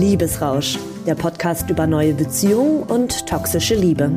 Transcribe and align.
Liebesrausch, 0.00 0.78
der 1.06 1.14
Podcast 1.14 1.70
über 1.70 1.86
neue 1.86 2.14
Beziehungen 2.14 2.82
und 2.82 3.26
toxische 3.26 3.74
Liebe. 3.74 4.10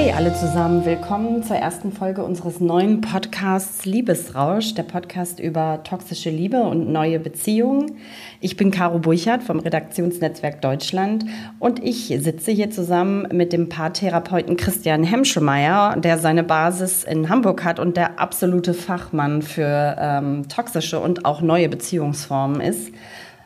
Hi 0.00 0.12
alle 0.12 0.32
zusammen, 0.32 0.86
willkommen 0.86 1.42
zur 1.42 1.56
ersten 1.56 1.92
Folge 1.92 2.24
unseres 2.24 2.58
neuen 2.58 3.02
Podcasts 3.02 3.84
Liebesrausch, 3.84 4.72
der 4.72 4.84
Podcast 4.84 5.38
über 5.38 5.82
toxische 5.84 6.30
Liebe 6.30 6.62
und 6.62 6.90
neue 6.90 7.20
Beziehungen. 7.20 7.98
Ich 8.40 8.56
bin 8.56 8.70
Caro 8.70 8.98
Burchardt 8.98 9.42
vom 9.42 9.58
Redaktionsnetzwerk 9.58 10.62
Deutschland 10.62 11.26
und 11.58 11.84
ich 11.84 12.06
sitze 12.06 12.50
hier 12.50 12.70
zusammen 12.70 13.28
mit 13.30 13.52
dem 13.52 13.68
Paartherapeuten 13.68 14.56
Christian 14.56 15.04
Hemschemeyer, 15.04 15.96
der 15.98 16.16
seine 16.16 16.44
Basis 16.44 17.04
in 17.04 17.28
Hamburg 17.28 17.62
hat 17.62 17.78
und 17.78 17.98
der 17.98 18.18
absolute 18.18 18.72
Fachmann 18.72 19.42
für 19.42 19.96
ähm, 20.00 20.48
toxische 20.48 20.98
und 20.98 21.26
auch 21.26 21.42
neue 21.42 21.68
Beziehungsformen 21.68 22.62
ist. 22.62 22.90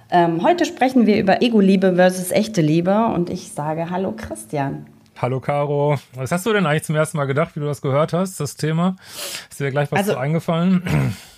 Ähm, 0.09 0.41
heute 0.45 0.67
sprechen 0.67 1.09
wir 1.09 1.19
über 1.19 1.43
Ego-Liebe 1.43 1.97
versus 1.97 2.31
echte 2.31 2.61
Liebe 2.61 3.07
und 3.07 3.29
ich 3.29 3.51
sage 3.51 3.91
Hallo 3.91 4.15
Christian. 4.17 4.87
Hallo 5.21 5.39
Caro. 5.39 5.97
Was 6.15 6.33
hast 6.33 6.45
du 6.45 6.53
denn 6.53 6.67
eigentlich 6.67 6.83
zum 6.83 6.97
ersten 6.97 7.17
Mal 7.17 7.27
gedacht, 7.27 7.55
wie 7.55 7.61
du 7.61 7.67
das 7.67 7.81
gehört 7.81 8.13
hast, 8.13 8.41
das 8.41 8.57
Thema? 8.57 8.97
Ist 9.49 9.61
dir 9.61 9.71
gleich 9.71 9.91
was 9.93 10.01
also, 10.01 10.13
so 10.13 10.19
eingefallen? 10.19 10.83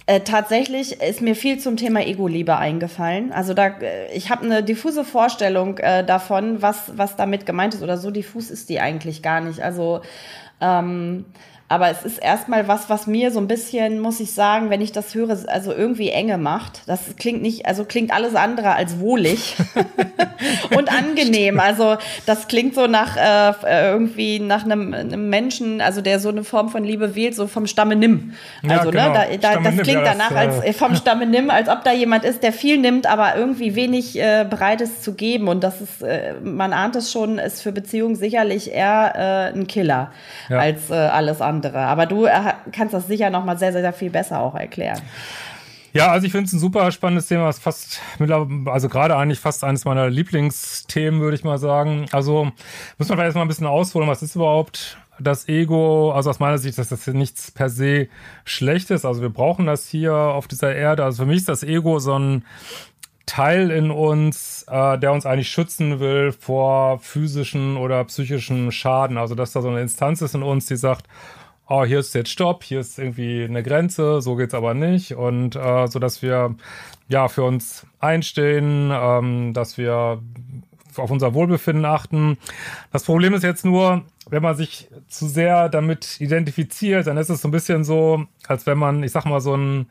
Äh, 0.08 0.20
tatsächlich 0.20 1.02
ist 1.02 1.20
mir 1.20 1.34
viel 1.34 1.58
zum 1.58 1.76
Thema 1.76 2.00
Ego-Liebe 2.06 2.56
eingefallen. 2.56 3.32
Also 3.32 3.54
da, 3.54 3.66
äh, 3.66 4.14
ich 4.14 4.30
habe 4.30 4.44
eine 4.44 4.62
diffuse 4.62 5.04
Vorstellung 5.04 5.78
äh, 5.78 6.06
davon, 6.06 6.62
was, 6.62 6.92
was 6.96 7.16
damit 7.16 7.44
gemeint 7.44 7.74
ist. 7.74 7.82
Oder 7.82 7.98
so 7.98 8.12
diffus 8.12 8.50
ist 8.50 8.68
die 8.68 8.78
eigentlich 8.78 9.20
gar 9.20 9.40
nicht. 9.40 9.64
Also 9.64 10.02
ähm, 10.60 11.24
aber 11.68 11.90
es 11.90 12.04
ist 12.04 12.18
erstmal 12.18 12.68
was, 12.68 12.88
was 12.88 13.08
mir 13.08 13.32
so 13.32 13.40
ein 13.40 13.48
bisschen, 13.48 13.98
muss 13.98 14.20
ich 14.20 14.32
sagen, 14.32 14.70
wenn 14.70 14.80
ich 14.80 14.92
das 14.92 15.14
höre, 15.16 15.36
also 15.48 15.72
irgendwie 15.72 16.10
enge 16.10 16.38
macht. 16.38 16.82
Das 16.86 17.16
klingt 17.16 17.42
nicht, 17.42 17.66
also 17.66 17.84
klingt 17.84 18.12
alles 18.12 18.36
andere 18.36 18.74
als 18.74 19.00
wohlig 19.00 19.56
und 20.76 20.85
angenehm. 21.16 21.60
Also 21.60 21.96
das 22.26 22.48
klingt 22.48 22.74
so 22.74 22.86
nach 22.86 23.16
äh, 23.16 23.90
irgendwie 23.90 24.38
nach 24.38 24.64
einem, 24.64 24.94
einem, 24.94 25.28
Menschen, 25.28 25.80
also 25.80 26.00
der 26.00 26.20
so 26.20 26.28
eine 26.28 26.44
Form 26.44 26.68
von 26.68 26.84
Liebe 26.84 27.14
wählt, 27.14 27.34
so 27.34 27.46
vom 27.46 27.66
Stamme 27.66 27.96
nimm. 27.96 28.34
Also 28.62 28.74
ja, 28.74 28.84
ne, 28.84 28.90
genau. 28.90 29.08
ne, 29.08 29.38
da, 29.40 29.54
da, 29.54 29.60
das 29.60 29.82
klingt 29.82 30.04
ja, 30.04 30.12
danach 30.12 30.30
das, 30.30 30.38
als 30.38 30.64
äh, 30.64 30.72
vom 30.72 30.94
Stamme 30.94 31.26
nimm, 31.26 31.50
als 31.50 31.68
ob 31.68 31.84
da 31.84 31.92
jemand 31.92 32.24
ist, 32.24 32.42
der 32.42 32.52
viel 32.52 32.78
nimmt, 32.78 33.06
aber 33.06 33.36
irgendwie 33.36 33.74
wenig 33.74 34.18
äh, 34.18 34.46
bereit 34.48 34.80
ist 34.80 35.02
zu 35.02 35.14
geben. 35.14 35.48
Und 35.48 35.64
das 35.64 35.80
ist, 35.80 36.02
äh, 36.02 36.34
man 36.42 36.72
ahnt 36.72 36.96
es 36.96 37.12
schon, 37.12 37.38
ist 37.38 37.62
für 37.62 37.72
Beziehungen 37.72 38.16
sicherlich 38.16 38.72
eher 38.72 39.52
äh, 39.54 39.56
ein 39.56 39.66
Killer 39.66 40.12
ja. 40.48 40.58
als 40.58 40.90
äh, 40.90 40.94
alles 40.94 41.40
andere. 41.40 41.78
Aber 41.78 42.06
du 42.06 42.26
äh, 42.26 42.32
kannst 42.72 42.94
das 42.94 43.06
sicher 43.06 43.30
noch 43.30 43.44
mal 43.44 43.58
sehr, 43.58 43.72
sehr, 43.72 43.82
sehr 43.82 43.92
viel 43.92 44.10
besser 44.10 44.40
auch 44.40 44.54
erklären. 44.54 45.00
Ja, 45.96 46.08
also 46.08 46.26
ich 46.26 46.32
finde 46.32 46.46
es 46.46 46.52
ein 46.52 46.58
super 46.58 46.92
spannendes 46.92 47.26
Thema, 47.26 47.48
ist 47.48 47.62
fast, 47.62 48.02
also 48.66 48.88
gerade 48.90 49.16
eigentlich 49.16 49.40
fast 49.40 49.64
eines 49.64 49.86
meiner 49.86 50.10
Lieblingsthemen, 50.10 51.22
würde 51.22 51.36
ich 51.36 51.42
mal 51.42 51.56
sagen. 51.56 52.04
Also 52.12 52.52
muss 52.98 53.08
man 53.08 53.16
vielleicht 53.16 53.28
erstmal 53.28 53.46
ein 53.46 53.48
bisschen 53.48 53.66
ausholen, 53.66 54.06
was 54.06 54.22
ist 54.22 54.36
überhaupt 54.36 54.98
das 55.18 55.48
Ego? 55.48 56.12
Also 56.12 56.28
aus 56.28 56.38
meiner 56.38 56.58
Sicht 56.58 56.78
ist 56.78 56.92
das 56.92 57.06
nichts 57.06 57.50
per 57.50 57.70
se 57.70 58.08
Schlechtes. 58.44 59.06
Also 59.06 59.22
wir 59.22 59.30
brauchen 59.30 59.64
das 59.64 59.88
hier 59.88 60.12
auf 60.12 60.48
dieser 60.48 60.74
Erde. 60.74 61.02
Also 61.02 61.22
für 61.22 61.26
mich 61.26 61.38
ist 61.38 61.48
das 61.48 61.62
Ego 61.62 61.98
so 61.98 62.18
ein 62.18 62.44
Teil 63.24 63.70
in 63.70 63.90
uns, 63.90 64.66
äh, 64.68 64.98
der 64.98 65.12
uns 65.12 65.24
eigentlich 65.24 65.48
schützen 65.48 65.98
will 65.98 66.32
vor 66.32 66.98
physischen 66.98 67.78
oder 67.78 68.04
psychischen 68.04 68.70
Schaden. 68.70 69.16
Also 69.16 69.34
dass 69.34 69.52
da 69.52 69.62
so 69.62 69.68
eine 69.68 69.80
Instanz 69.80 70.20
ist 70.20 70.34
in 70.34 70.42
uns, 70.42 70.66
die 70.66 70.76
sagt, 70.76 71.06
oh, 71.68 71.84
hier 71.84 71.98
ist 71.98 72.14
jetzt 72.14 72.30
Stopp, 72.30 72.64
hier 72.64 72.80
ist 72.80 72.98
irgendwie 72.98 73.44
eine 73.44 73.62
Grenze, 73.62 74.20
so 74.22 74.36
geht's 74.36 74.54
aber 74.54 74.74
nicht. 74.74 75.14
Und 75.14 75.56
äh, 75.56 75.86
so 75.88 75.98
dass 75.98 76.22
wir 76.22 76.54
ja 77.08 77.28
für 77.28 77.44
uns 77.44 77.86
einstehen, 78.00 78.90
ähm, 78.92 79.52
dass 79.52 79.78
wir 79.78 80.22
auf 80.96 81.10
unser 81.10 81.34
Wohlbefinden 81.34 81.84
achten. 81.84 82.38
Das 82.92 83.04
Problem 83.04 83.34
ist 83.34 83.42
jetzt 83.42 83.64
nur, 83.64 84.02
wenn 84.30 84.42
man 84.42 84.56
sich 84.56 84.88
zu 85.08 85.28
sehr 85.28 85.68
damit 85.68 86.20
identifiziert, 86.20 87.06
dann 87.06 87.16
ist 87.16 87.28
es 87.28 87.42
so 87.42 87.48
ein 87.48 87.52
bisschen 87.52 87.84
so, 87.84 88.24
als 88.48 88.66
wenn 88.66 88.78
man, 88.78 89.02
ich 89.02 89.12
sag 89.12 89.26
mal, 89.26 89.40
so 89.40 89.54
ein 89.54 89.86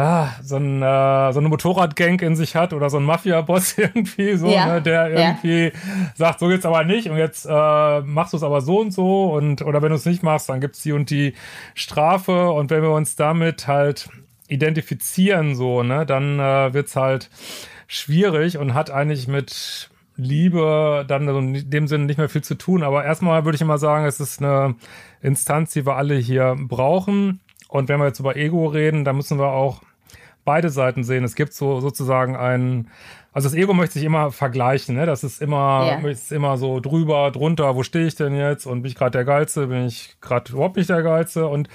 ah, 0.00 0.34
so, 0.42 0.56
ein, 0.56 0.82
äh, 0.82 1.32
so 1.32 1.40
eine 1.40 1.48
Motorradgang 1.48 2.20
in 2.20 2.36
sich 2.36 2.56
hat 2.56 2.72
oder 2.72 2.90
so 2.90 2.98
ein 2.98 3.04
Mafia-Boss 3.04 3.74
irgendwie, 3.78 4.36
so, 4.36 4.48
ja. 4.48 4.66
ne, 4.66 4.82
der 4.82 5.10
irgendwie 5.10 5.64
ja. 5.64 5.70
sagt, 6.14 6.40
so 6.40 6.48
geht's 6.48 6.66
aber 6.66 6.84
nicht 6.84 7.08
und 7.08 7.16
jetzt 7.16 7.46
äh, 7.46 8.00
machst 8.00 8.32
du 8.32 8.36
es 8.36 8.42
aber 8.42 8.60
so 8.60 8.80
und 8.80 8.92
so 8.92 9.32
und 9.32 9.62
oder 9.62 9.82
wenn 9.82 9.90
du 9.90 9.96
es 9.96 10.06
nicht 10.06 10.22
machst, 10.22 10.48
dann 10.48 10.60
gibt's 10.60 10.82
die 10.82 10.92
und 10.92 11.10
die 11.10 11.34
Strafe 11.74 12.50
und 12.50 12.70
wenn 12.70 12.82
wir 12.82 12.90
uns 12.90 13.16
damit 13.16 13.66
halt 13.66 14.08
identifizieren, 14.48 15.54
so, 15.54 15.82
ne, 15.82 16.04
dann 16.06 16.40
äh, 16.40 16.74
wird's 16.74 16.96
halt 16.96 17.30
schwierig 17.86 18.58
und 18.58 18.74
hat 18.74 18.90
eigentlich 18.90 19.28
mit 19.28 19.90
Liebe 20.16 21.04
dann 21.08 21.28
in 21.28 21.70
dem 21.70 21.86
Sinne 21.86 22.04
nicht 22.04 22.18
mehr 22.18 22.28
viel 22.28 22.42
zu 22.42 22.54
tun. 22.56 22.82
Aber 22.82 23.04
erstmal 23.04 23.44
würde 23.44 23.56
ich 23.56 23.62
immer 23.62 23.78
sagen, 23.78 24.04
es 24.04 24.20
ist 24.20 24.40
eine 24.40 24.74
Instanz, 25.22 25.72
die 25.72 25.86
wir 25.86 25.96
alle 25.96 26.16
hier 26.16 26.56
brauchen. 26.58 27.40
Und 27.68 27.88
wenn 27.88 27.98
wir 27.98 28.06
jetzt 28.06 28.20
über 28.20 28.36
Ego 28.36 28.66
reden, 28.66 29.04
dann 29.04 29.16
müssen 29.16 29.38
wir 29.38 29.48
auch 29.48 29.82
beide 30.44 30.70
Seiten 30.70 31.04
sehen. 31.04 31.24
Es 31.24 31.34
gibt 31.34 31.52
so 31.52 31.80
sozusagen 31.80 32.36
einen, 32.36 32.90
also 33.32 33.48
das 33.48 33.56
Ego 33.56 33.74
möchte 33.74 33.94
sich 33.94 34.04
immer 34.04 34.32
vergleichen, 34.32 34.96
ne? 34.96 35.06
Das 35.06 35.22
ist 35.22 35.40
immer, 35.40 35.98
yeah. 36.00 36.08
ist 36.10 36.32
immer 36.32 36.56
so 36.58 36.80
drüber, 36.80 37.30
drunter, 37.30 37.76
wo 37.76 37.82
stehe 37.82 38.06
ich 38.06 38.16
denn 38.16 38.34
jetzt? 38.34 38.66
Und 38.66 38.82
bin 38.82 38.90
ich 38.90 38.96
gerade 38.96 39.12
der 39.12 39.24
Geilste? 39.24 39.68
Bin 39.68 39.86
ich 39.86 40.16
gerade 40.20 40.52
überhaupt 40.52 40.76
nicht 40.76 40.90
der 40.90 41.02
Geilste? 41.02 41.46
Und 41.46 41.68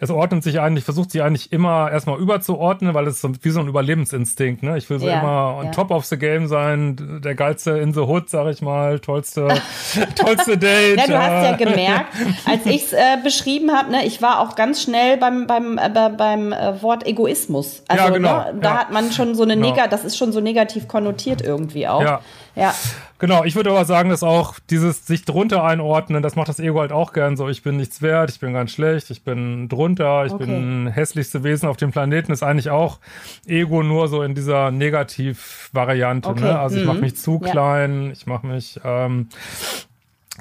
es 0.00 0.10
ordnet 0.10 0.44
sich 0.44 0.60
eigentlich, 0.60 0.84
versucht 0.84 1.10
sich 1.10 1.22
eigentlich 1.22 1.52
immer 1.52 1.90
erstmal 1.90 2.18
überzuordnen, 2.18 2.94
weil 2.94 3.06
es 3.06 3.20
so, 3.20 3.30
wie 3.40 3.50
so 3.50 3.60
ein 3.60 3.68
Überlebensinstinkt, 3.68 4.62
ne? 4.62 4.78
Ich 4.78 4.88
will 4.90 4.98
so 4.98 5.06
ja, 5.06 5.20
immer 5.20 5.56
on 5.58 5.66
ja. 5.66 5.70
top 5.72 5.90
of 5.90 6.04
the 6.04 6.16
game 6.16 6.46
sein, 6.46 7.20
der 7.24 7.34
geilste 7.34 7.72
in 7.72 7.92
the 7.92 8.00
hood, 8.00 8.30
sag 8.30 8.46
ich 8.48 8.62
mal, 8.62 9.00
tollste, 9.00 9.48
tollste 10.14 10.56
Date. 10.56 10.98
Ja, 10.98 11.06
du 11.06 11.18
hast 11.18 11.44
ja 11.44 11.56
gemerkt, 11.56 12.14
als 12.46 12.66
ich 12.66 12.84
es 12.84 12.92
äh, 12.92 13.18
beschrieben 13.22 13.72
habe, 13.72 13.90
ne, 13.90 14.06
ich 14.06 14.22
war 14.22 14.40
auch 14.40 14.54
ganz 14.54 14.82
schnell 14.82 15.16
beim, 15.16 15.46
beim, 15.46 15.78
äh, 15.78 16.10
beim 16.16 16.52
äh, 16.52 16.80
Wort 16.82 17.06
Egoismus. 17.06 17.82
Also 17.88 18.04
ja, 18.04 18.10
genau, 18.10 18.38
ne, 18.38 18.54
da 18.60 18.78
hat 18.78 18.92
man 18.92 19.10
schon 19.12 19.34
so 19.34 19.42
eine 19.42 19.54
genau. 19.54 19.74
Neg 19.74 19.90
das 19.90 20.04
ist 20.04 20.16
schon 20.16 20.32
so 20.32 20.40
negativ 20.40 20.86
konnotiert 20.86 21.42
irgendwie 21.42 21.88
auch. 21.88 22.02
Ja. 22.02 22.20
Ja. 22.58 22.74
Genau, 23.20 23.42
ich 23.42 23.56
würde 23.56 23.70
aber 23.70 23.84
sagen, 23.84 24.10
dass 24.10 24.22
auch 24.22 24.60
dieses 24.70 25.06
sich 25.06 25.24
drunter 25.24 25.64
einordnen, 25.64 26.22
das 26.22 26.36
macht 26.36 26.48
das 26.48 26.60
Ego 26.60 26.78
halt 26.80 26.92
auch 26.92 27.12
gern 27.12 27.36
so. 27.36 27.48
Ich 27.48 27.64
bin 27.64 27.76
nichts 27.76 28.00
wert, 28.00 28.30
ich 28.30 28.38
bin 28.38 28.52
ganz 28.52 28.70
schlecht, 28.70 29.10
ich 29.10 29.24
bin 29.24 29.68
drunter, 29.68 30.24
ich 30.24 30.32
okay. 30.32 30.46
bin 30.46 30.86
hässlichste 30.86 31.42
Wesen 31.42 31.68
auf 31.68 31.76
dem 31.76 31.90
Planeten, 31.90 32.30
ist 32.30 32.44
eigentlich 32.44 32.70
auch 32.70 32.98
Ego 33.46 33.82
nur 33.82 34.06
so 34.06 34.22
in 34.22 34.36
dieser 34.36 34.70
Negativ-Variante. 34.70 36.28
Okay. 36.28 36.42
Ne? 36.42 36.58
Also 36.58 36.76
mhm. 36.76 36.82
ich 36.82 36.86
mache 36.86 36.98
mich 36.98 37.16
zu 37.16 37.40
klein, 37.40 38.06
ja. 38.06 38.12
ich 38.12 38.26
mache 38.26 38.46
mich. 38.46 38.80
Ähm, 38.84 39.28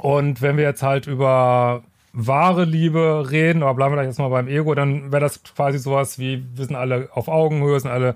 und 0.02 0.44
wenn 0.44 0.58
wir 0.58 0.64
jetzt 0.64 0.84
halt 0.84 1.08
über 1.08 1.82
wahre 2.14 2.66
Liebe 2.66 3.28
reden, 3.30 3.64
aber 3.64 3.74
bleiben 3.74 3.96
wir 3.96 4.04
jetzt 4.04 4.20
mal 4.20 4.30
beim 4.30 4.48
Ego, 4.48 4.76
dann 4.76 5.12
wäre 5.12 5.22
das 5.22 5.42
quasi 5.44 5.80
sowas 5.80 6.20
wie, 6.20 6.44
wir 6.56 6.66
sind 6.66 6.76
alle 6.76 7.10
auf 7.14 7.28
Augenhöhe, 7.28 7.80
sind 7.80 7.92
alle 7.92 8.16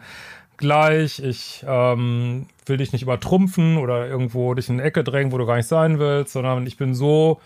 gleich, 0.61 1.19
ich 1.19 1.65
ähm, 1.67 2.45
will 2.65 2.77
dich 2.77 2.93
nicht 2.93 3.01
übertrumpfen 3.01 3.77
oder 3.77 4.07
irgendwo 4.07 4.53
dich 4.53 4.69
in 4.69 4.75
eine 4.75 4.83
Ecke 4.83 5.03
drängen, 5.03 5.33
wo 5.33 5.37
du 5.37 5.45
gar 5.45 5.57
nicht 5.57 5.67
sein 5.67 5.99
willst, 5.99 6.31
sondern 6.31 6.65
ich 6.65 6.77
bin 6.77 6.93
so 6.95 7.41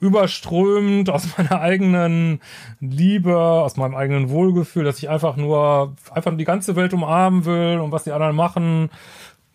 überströmend 0.00 1.08
aus 1.08 1.26
meiner 1.38 1.60
eigenen 1.60 2.40
Liebe, 2.80 3.38
aus 3.38 3.76
meinem 3.76 3.94
eigenen 3.94 4.28
Wohlgefühl, 4.28 4.84
dass 4.84 4.98
ich 4.98 5.08
einfach 5.08 5.36
nur 5.36 5.94
einfach 6.10 6.36
die 6.36 6.44
ganze 6.44 6.76
Welt 6.76 6.92
umarmen 6.92 7.44
will 7.46 7.80
und 7.80 7.92
was 7.92 8.04
die 8.04 8.12
anderen 8.12 8.36
machen, 8.36 8.90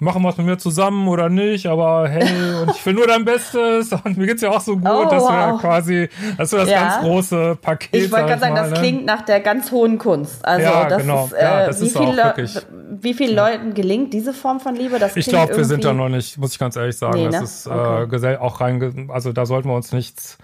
machen 0.01 0.23
was 0.23 0.35
mit 0.38 0.47
mir 0.47 0.57
zusammen 0.57 1.07
oder 1.07 1.29
nicht, 1.29 1.67
aber 1.67 2.09
hey, 2.09 2.56
und 2.56 2.72
ich 2.72 2.84
will 2.85 2.94
nur 2.94 3.06
dein 3.06 3.23
Bestes 3.23 3.94
und 4.03 4.17
mir 4.17 4.25
geht's 4.25 4.41
ja 4.41 4.50
auch 4.50 4.59
so 4.59 4.75
gut, 4.75 4.89
oh, 4.91 5.06
dass 5.06 5.22
wow. 5.22 5.29
du 5.29 5.34
ja 5.35 5.57
quasi, 5.59 6.09
dass 6.38 6.50
du 6.50 6.57
das 6.57 6.69
ja. 6.69 6.81
ganz 6.81 7.03
große 7.03 7.57
Paket 7.62 7.89
Ich 7.94 8.12
wollte 8.12 8.25
gerade 8.25 8.41
sagen, 8.41 8.56
das 8.56 8.72
ne? 8.72 8.79
klingt 8.79 9.06
nach 9.06 9.22
der 9.22 9.41
ganz 9.41 9.72
hohen 9.72 10.00
Kunst. 10.00 10.44
Also 10.44 10.66
ja, 10.66 10.85
das 10.85 11.01
genau. 11.03 11.25
ist, 11.25 11.34
äh, 11.34 11.44
ja, 11.44 11.66
das 11.67 11.81
wie 11.81 11.85
ist 11.85 11.97
auch 11.97 12.16
wirklich. 12.16 12.57
Wie 13.03 13.13
vielen 13.13 13.36
Leuten 13.36 13.74
gelingt 13.75 14.12
diese 14.13 14.33
Form 14.33 14.59
von 14.59 14.75
Liebe? 14.75 14.98
Das 14.98 15.15
ich 15.15 15.27
glaube, 15.27 15.56
wir 15.56 15.65
sind 15.65 15.86
da 15.86 15.94
noch 15.94 16.09
nicht, 16.09 16.38
muss 16.39 16.54
ich 16.54 16.59
ganz 16.59 16.75
ehrlich 16.75 16.97
sagen. 16.97 17.18
Nee, 17.18 17.25
ne? 17.25 17.31
Das 17.31 17.44
ist 17.44 17.68
äh, 17.68 17.69
okay. 17.69 18.33
äh, 18.33 18.38
auch 18.38 18.59
rein, 18.59 19.09
also 19.13 19.31
da 19.31 19.45
sollten 19.45 19.69
wir 19.69 19.75
uns 19.75 19.92
nichts 19.92 20.39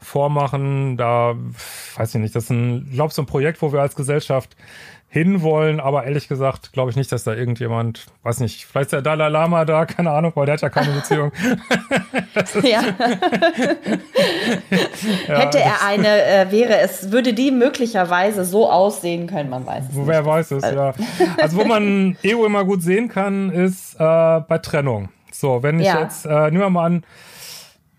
vormachen. 0.00 0.96
Da 0.96 1.34
weiß 1.96 2.14
ich 2.14 2.20
nicht, 2.20 2.34
das 2.36 2.44
ist 2.44 2.50
ein, 2.50 2.86
ich 2.88 2.94
glaube, 2.94 3.12
so 3.12 3.22
ein 3.22 3.26
Projekt, 3.26 3.60
wo 3.60 3.72
wir 3.72 3.80
als 3.80 3.96
Gesellschaft 3.96 4.56
hinwollen, 5.12 5.80
aber 5.80 6.04
ehrlich 6.04 6.28
gesagt 6.28 6.72
glaube 6.72 6.90
ich 6.90 6.96
nicht, 6.96 7.10
dass 7.10 7.24
da 7.24 7.34
irgendjemand, 7.34 8.06
weiß 8.22 8.38
nicht, 8.38 8.64
vielleicht 8.64 8.86
ist 8.86 8.92
der 8.92 9.02
Dalai 9.02 9.28
Lama 9.28 9.64
da, 9.64 9.84
keine 9.84 10.12
Ahnung, 10.12 10.30
weil 10.36 10.46
der 10.46 10.52
hat 10.52 10.60
ja 10.60 10.68
keine 10.68 10.92
Beziehung. 10.92 11.32
ja. 12.62 12.80
ja. 15.26 15.38
Hätte 15.38 15.58
er 15.58 15.84
eine, 15.84 16.22
äh, 16.22 16.52
wäre 16.52 16.78
es, 16.78 17.10
würde 17.10 17.32
die 17.32 17.50
möglicherweise 17.50 18.44
so 18.44 18.70
aussehen 18.70 19.26
können, 19.26 19.50
man 19.50 19.66
weiß 19.66 19.84
es 19.90 19.96
Wer 19.96 20.20
nicht. 20.20 20.30
weiß 20.30 20.52
es, 20.52 20.62
ja. 20.62 20.94
Also 21.38 21.56
wo 21.56 21.64
man 21.64 22.16
Ego 22.22 22.46
immer 22.46 22.64
gut 22.64 22.82
sehen 22.82 23.08
kann, 23.08 23.50
ist 23.50 23.96
äh, 23.96 23.98
bei 23.98 24.58
Trennung. 24.62 25.08
So, 25.32 25.64
wenn 25.64 25.80
ich 25.80 25.86
ja. 25.86 26.02
jetzt, 26.02 26.24
äh, 26.24 26.50
nehmen 26.50 26.60
wir 26.60 26.70
mal 26.70 26.86
an, 26.86 27.02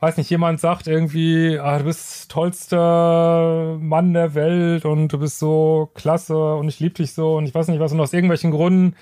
weiß 0.01 0.17
nicht, 0.17 0.29
jemand 0.31 0.59
sagt 0.59 0.87
irgendwie, 0.87 1.59
ah, 1.59 1.77
du 1.77 1.85
bist 1.85 2.31
tollster 2.31 3.77
Mann 3.79 4.13
der 4.13 4.33
Welt 4.33 4.83
und 4.83 5.09
du 5.09 5.19
bist 5.19 5.37
so 5.37 5.91
klasse 5.93 6.55
und 6.55 6.67
ich 6.67 6.79
liebe 6.79 6.95
dich 6.95 7.13
so 7.13 7.37
und 7.37 7.45
ich 7.45 7.53
weiß 7.53 7.67
nicht 7.67 7.79
was 7.79 7.93
und 7.93 7.99
aus 8.01 8.11
irgendwelchen 8.11 8.51
Gründen 8.51 8.95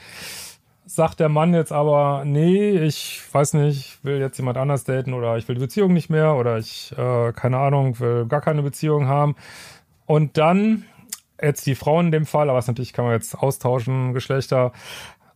sagt 0.86 1.20
der 1.20 1.30
Mann 1.30 1.54
jetzt 1.54 1.72
aber, 1.72 2.24
nee, 2.26 2.72
ich 2.72 3.22
weiß 3.32 3.54
nicht, 3.54 3.80
ich 3.80 4.04
will 4.04 4.20
jetzt 4.20 4.38
jemand 4.38 4.58
anders 4.58 4.84
daten 4.84 5.14
oder 5.14 5.38
ich 5.38 5.48
will 5.48 5.56
die 5.56 5.62
Beziehung 5.62 5.94
nicht 5.94 6.10
mehr 6.10 6.36
oder 6.36 6.58
ich, 6.58 6.92
äh, 6.98 7.32
keine 7.32 7.60
Ahnung, 7.60 8.00
will 8.00 8.26
gar 8.26 8.42
keine 8.42 8.64
Beziehung 8.64 9.08
haben. 9.08 9.36
Und 10.06 10.38
dann, 10.38 10.86
jetzt 11.42 11.66
die 11.66 11.76
Frau 11.76 12.00
in 12.00 12.12
dem 12.12 12.26
Fall, 12.26 12.50
aber 12.50 12.60
es 12.60 12.68
natürlich 12.68 12.92
kann 12.92 13.06
man 13.06 13.14
jetzt 13.14 13.38
austauschen, 13.38 14.14
Geschlechter, 14.14 14.74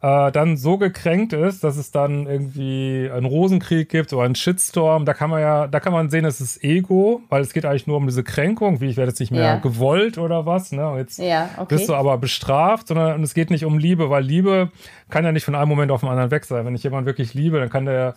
äh, 0.03 0.33
dann 0.33 0.57
so 0.57 0.77
gekränkt 0.77 1.31
ist, 1.31 1.63
dass 1.63 1.77
es 1.77 1.89
dann 1.89 2.27
irgendwie 2.27 3.09
einen 3.09 3.25
Rosenkrieg 3.25 3.87
gibt 3.87 4.11
oder 4.11 4.23
einen 4.23 4.35
Shitstorm. 4.35 5.05
Da 5.05 5.13
kann 5.13 5.29
man 5.29 5.39
ja, 5.39 5.65
da 5.67 5.79
kann 5.79 5.93
man 5.93 6.09
sehen, 6.09 6.25
es 6.25 6.41
ist 6.41 6.61
Ego, 6.61 7.21
weil 7.29 7.41
es 7.41 7.53
geht 7.53 7.63
eigentlich 7.63 7.87
nur 7.87 7.95
um 7.95 8.05
diese 8.05 8.21
Kränkung, 8.21 8.81
wie 8.81 8.89
ich 8.89 8.97
werde 8.97 9.11
jetzt 9.11 9.21
nicht 9.21 9.31
mehr 9.31 9.41
ja. 9.41 9.55
gewollt 9.55 10.17
oder 10.17 10.45
was. 10.45 10.73
Ne? 10.73 10.95
jetzt 10.97 11.19
ja, 11.19 11.49
okay. 11.55 11.75
bist 11.75 11.87
du 11.87 11.95
aber 11.95 12.17
bestraft, 12.17 12.89
sondern 12.89 13.23
es 13.23 13.33
geht 13.33 13.49
nicht 13.49 13.63
um 13.63 13.77
Liebe, 13.77 14.09
weil 14.09 14.23
Liebe 14.23 14.71
kann 15.09 15.23
ja 15.23 15.31
nicht 15.31 15.45
von 15.45 15.55
einem 15.55 15.69
Moment 15.69 15.89
auf 15.89 16.01
den 16.01 16.09
anderen 16.09 16.31
weg 16.31 16.43
sein. 16.43 16.65
Wenn 16.65 16.75
ich 16.75 16.83
jemanden 16.83 17.05
wirklich 17.05 17.33
liebe, 17.33 17.59
dann 17.59 17.69
kann 17.69 17.85
der 17.85 18.15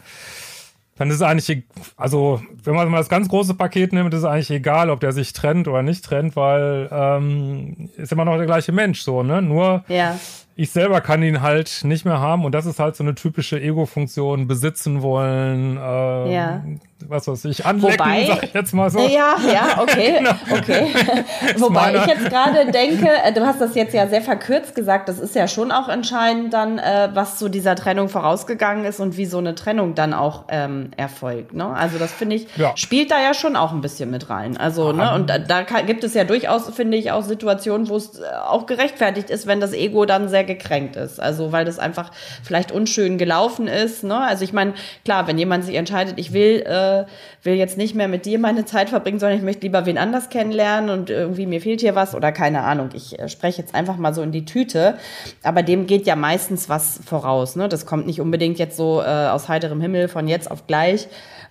dann 0.98 1.10
ist 1.10 1.16
es 1.16 1.22
eigentlich, 1.22 1.64
also 1.98 2.40
wenn 2.64 2.74
man 2.74 2.88
mal 2.88 2.96
das 2.96 3.10
ganz 3.10 3.28
große 3.28 3.52
Paket 3.52 3.92
nimmt, 3.92 4.14
ist 4.14 4.20
es 4.20 4.24
eigentlich 4.24 4.50
egal, 4.50 4.88
ob 4.88 5.00
der 5.00 5.12
sich 5.12 5.34
trennt 5.34 5.68
oder 5.68 5.82
nicht 5.82 6.02
trennt, 6.02 6.36
weil 6.36 6.88
ähm, 6.90 7.90
ist 7.98 8.12
immer 8.12 8.24
noch 8.24 8.38
der 8.38 8.46
gleiche 8.46 8.72
Mensch 8.72 9.02
so, 9.02 9.22
ne? 9.22 9.42
Nur 9.42 9.84
ja 9.88 10.16
ich 10.58 10.70
selber 10.70 11.02
kann 11.02 11.22
ihn 11.22 11.42
halt 11.42 11.84
nicht 11.84 12.06
mehr 12.06 12.18
haben 12.18 12.46
und 12.46 12.52
das 12.52 12.64
ist 12.64 12.80
halt 12.80 12.96
so 12.96 13.04
eine 13.04 13.14
typische 13.14 13.60
Ego-Funktion, 13.60 14.48
besitzen 14.48 15.02
wollen, 15.02 15.76
äh, 15.76 16.32
ja. 16.32 16.64
was 17.06 17.28
weiß 17.28 17.44
ich, 17.44 17.66
anlecken, 17.66 17.98
Wobei, 18.00 18.24
sag 18.24 18.42
ich 18.42 18.54
jetzt 18.54 18.72
mal 18.72 18.88
so. 18.88 19.00
Ja, 19.00 19.36
ja, 19.52 19.82
okay, 19.82 20.14
genau. 20.18 20.30
okay. 20.50 20.86
Wobei 21.58 21.94
ich 21.96 22.06
jetzt 22.06 22.30
gerade 22.30 22.72
denke, 22.72 23.06
äh, 23.06 23.34
du 23.34 23.44
hast 23.44 23.60
das 23.60 23.74
jetzt 23.74 23.92
ja 23.92 24.08
sehr 24.08 24.22
verkürzt 24.22 24.74
gesagt, 24.74 25.10
das 25.10 25.18
ist 25.18 25.34
ja 25.34 25.46
schon 25.46 25.70
auch 25.70 25.90
entscheidend 25.90 26.54
dann, 26.54 26.78
äh, 26.78 27.10
was 27.12 27.36
zu 27.38 27.50
dieser 27.50 27.76
Trennung 27.76 28.08
vorausgegangen 28.08 28.86
ist 28.86 28.98
und 28.98 29.18
wie 29.18 29.26
so 29.26 29.36
eine 29.36 29.54
Trennung 29.54 29.94
dann 29.94 30.14
auch 30.14 30.44
ähm, 30.48 30.90
erfolgt. 30.96 31.52
Ne? 31.52 31.66
Also 31.66 31.98
das 31.98 32.12
finde 32.12 32.36
ich, 32.36 32.46
ja. 32.56 32.74
spielt 32.76 33.10
da 33.10 33.20
ja 33.20 33.34
schon 33.34 33.56
auch 33.56 33.72
ein 33.72 33.82
bisschen 33.82 34.10
mit 34.10 34.30
rein. 34.30 34.56
Also, 34.56 34.92
ne, 34.92 35.14
und 35.14 35.28
da, 35.28 35.38
da 35.38 35.62
gibt 35.82 36.02
es 36.02 36.14
ja 36.14 36.24
durchaus, 36.24 36.74
finde 36.74 36.96
ich, 36.96 37.10
auch 37.10 37.22
Situationen, 37.22 37.90
wo 37.90 37.96
es 37.96 38.18
äh, 38.18 38.24
auch 38.48 38.64
gerechtfertigt 38.64 39.28
ist, 39.28 39.46
wenn 39.46 39.60
das 39.60 39.74
Ego 39.74 40.06
dann 40.06 40.30
sehr 40.30 40.45
gekränkt 40.46 40.96
ist. 40.96 41.20
Also 41.20 41.52
weil 41.52 41.64
das 41.64 41.78
einfach 41.78 42.10
vielleicht 42.42 42.72
unschön 42.72 43.18
gelaufen 43.18 43.68
ist. 43.68 44.04
Ne? 44.04 44.18
Also 44.18 44.44
ich 44.44 44.52
meine, 44.52 44.74
klar, 45.04 45.26
wenn 45.26 45.38
jemand 45.38 45.64
sich 45.64 45.74
entscheidet, 45.74 46.18
ich 46.18 46.32
will, 46.32 46.62
äh, 46.62 47.04
will 47.42 47.54
jetzt 47.54 47.76
nicht 47.76 47.94
mehr 47.94 48.08
mit 48.08 48.24
dir 48.24 48.38
meine 48.38 48.64
Zeit 48.64 48.88
verbringen, 48.88 49.18
sondern 49.18 49.38
ich 49.38 49.44
möchte 49.44 49.62
lieber 49.62 49.84
wen 49.86 49.98
anders 49.98 50.30
kennenlernen 50.30 50.90
und 50.90 51.10
irgendwie 51.10 51.46
mir 51.46 51.60
fehlt 51.60 51.80
hier 51.80 51.94
was 51.94 52.14
oder 52.14 52.32
keine 52.32 52.62
Ahnung. 52.62 52.90
Ich 52.94 53.18
äh, 53.18 53.28
spreche 53.28 53.60
jetzt 53.60 53.74
einfach 53.74 53.96
mal 53.96 54.14
so 54.14 54.22
in 54.22 54.32
die 54.32 54.44
Tüte. 54.44 54.96
Aber 55.42 55.62
dem 55.62 55.86
geht 55.86 56.06
ja 56.06 56.16
meistens 56.16 56.68
was 56.68 57.00
voraus. 57.04 57.56
Ne? 57.56 57.68
Das 57.68 57.86
kommt 57.86 58.06
nicht 58.06 58.20
unbedingt 58.20 58.58
jetzt 58.58 58.76
so 58.76 59.02
äh, 59.02 59.28
aus 59.28 59.48
heiterem 59.48 59.80
Himmel 59.80 60.08
von 60.08 60.28
jetzt 60.28 60.50
auf 60.50 60.66
gleich. 60.66 61.08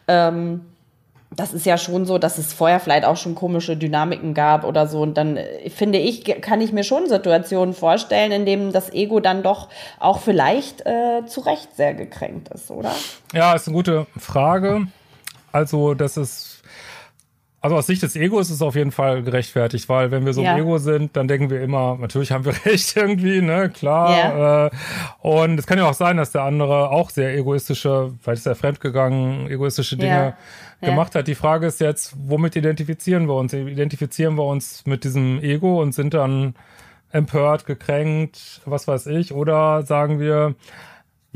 Ähm, 0.08 0.62
das 1.36 1.54
ist 1.54 1.66
ja 1.66 1.78
schon 1.78 2.06
so, 2.06 2.18
dass 2.18 2.38
es 2.38 2.54
vorher 2.54 2.80
vielleicht 2.80 3.06
auch 3.06 3.18
schon 3.18 3.36
komische 3.36 3.76
Dynamiken 3.76 4.34
gab 4.34 4.64
oder 4.64 4.88
so. 4.88 5.02
Und 5.02 5.16
dann 5.16 5.38
äh, 5.38 5.70
finde 5.70 6.00
ich, 6.00 6.24
kann 6.42 6.62
ich 6.62 6.72
mir 6.72 6.84
schon 6.84 7.08
Situationen 7.08 7.74
vorstellen, 7.74 8.32
in 8.32 8.46
denen 8.46 8.72
das 8.72 8.92
Ego 8.94 9.20
dann 9.20 9.44
doch 9.44 9.70
auch 10.00 10.20
vielleicht 10.20 10.86
äh, 10.86 11.26
zu 11.26 11.42
Recht 11.42 11.76
sehr 11.76 11.94
gekränkt 11.94 12.50
ist, 12.50 12.72
oder? 12.72 12.92
Ja, 13.34 13.54
ist 13.54 13.68
eine 13.68 13.76
gute 13.76 14.08
Frage. 14.18 14.88
Also, 15.52 15.94
das 15.94 16.18
ist 16.18 16.55
also 17.66 17.78
aus 17.78 17.88
Sicht 17.88 18.04
des 18.04 18.16
Egos 18.16 18.50
ist 18.50 18.58
es 18.58 18.62
auf 18.62 18.76
jeden 18.76 18.92
Fall 18.92 19.24
gerechtfertigt, 19.24 19.90
weil 19.90 20.12
wenn 20.12 20.24
wir 20.24 20.34
so 20.34 20.44
ja. 20.44 20.54
im 20.54 20.62
Ego 20.62 20.78
sind, 20.78 21.18
dann 21.18 21.28
denken 21.28 21.50
wir 21.50 21.64
immer, 21.64 21.98
natürlich 22.00 22.32
haben 22.32 22.46
wir 22.46 22.54
recht 22.66 22.96
irgendwie, 22.96 23.42
ne, 23.42 23.72
klar. 23.72 24.12
Ja. 24.12 24.66
Äh, 24.68 24.70
und 25.22 25.58
es 25.58 25.66
kann 25.66 25.80
ja 25.80 25.90
auch 25.90 25.96
sein, 25.96 26.18
dass 26.18 26.32
der 26.32 26.44
andere 26.44 26.92
auch 26.92 27.10
sehr 27.10 27.36
egoistische, 27.36 28.14
vielleicht 28.22 28.42
ist 28.42 28.46
er 28.46 28.54
fremdgegangen, 28.54 29.50
egoistische 29.50 29.98
Dinge 29.98 30.36
ja. 30.80 30.88
gemacht 30.88 31.16
hat. 31.16 31.26
Die 31.26 31.34
Frage 31.34 31.66
ist 31.66 31.80
jetzt, 31.80 32.14
womit 32.16 32.56
identifizieren 32.56 33.28
wir 33.28 33.34
uns? 33.34 33.52
Identifizieren 33.52 34.36
wir 34.36 34.46
uns 34.46 34.86
mit 34.86 35.04
diesem 35.04 35.40
Ego 35.42 35.82
und 35.82 35.94
sind 35.96 36.14
dann 36.14 36.54
empört, 37.10 37.66
gekränkt, 37.66 38.62
was 38.66 38.88
weiß 38.88 39.08
ich, 39.08 39.34
oder 39.34 39.82
sagen 39.82 40.20
wir, 40.20 40.54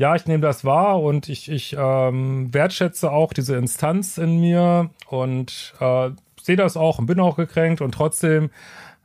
ja, 0.00 0.16
ich 0.16 0.24
nehme 0.24 0.40
das 0.40 0.64
wahr 0.64 1.02
und 1.02 1.28
ich, 1.28 1.50
ich 1.50 1.76
ähm, 1.78 2.54
wertschätze 2.54 3.12
auch 3.12 3.34
diese 3.34 3.56
Instanz 3.56 4.16
in 4.16 4.40
mir 4.40 4.88
und 5.10 5.74
äh, 5.78 6.08
sehe 6.40 6.56
das 6.56 6.78
auch 6.78 6.98
und 6.98 7.04
bin 7.04 7.20
auch 7.20 7.36
gekränkt 7.36 7.82
und 7.82 7.92
trotzdem 7.92 8.48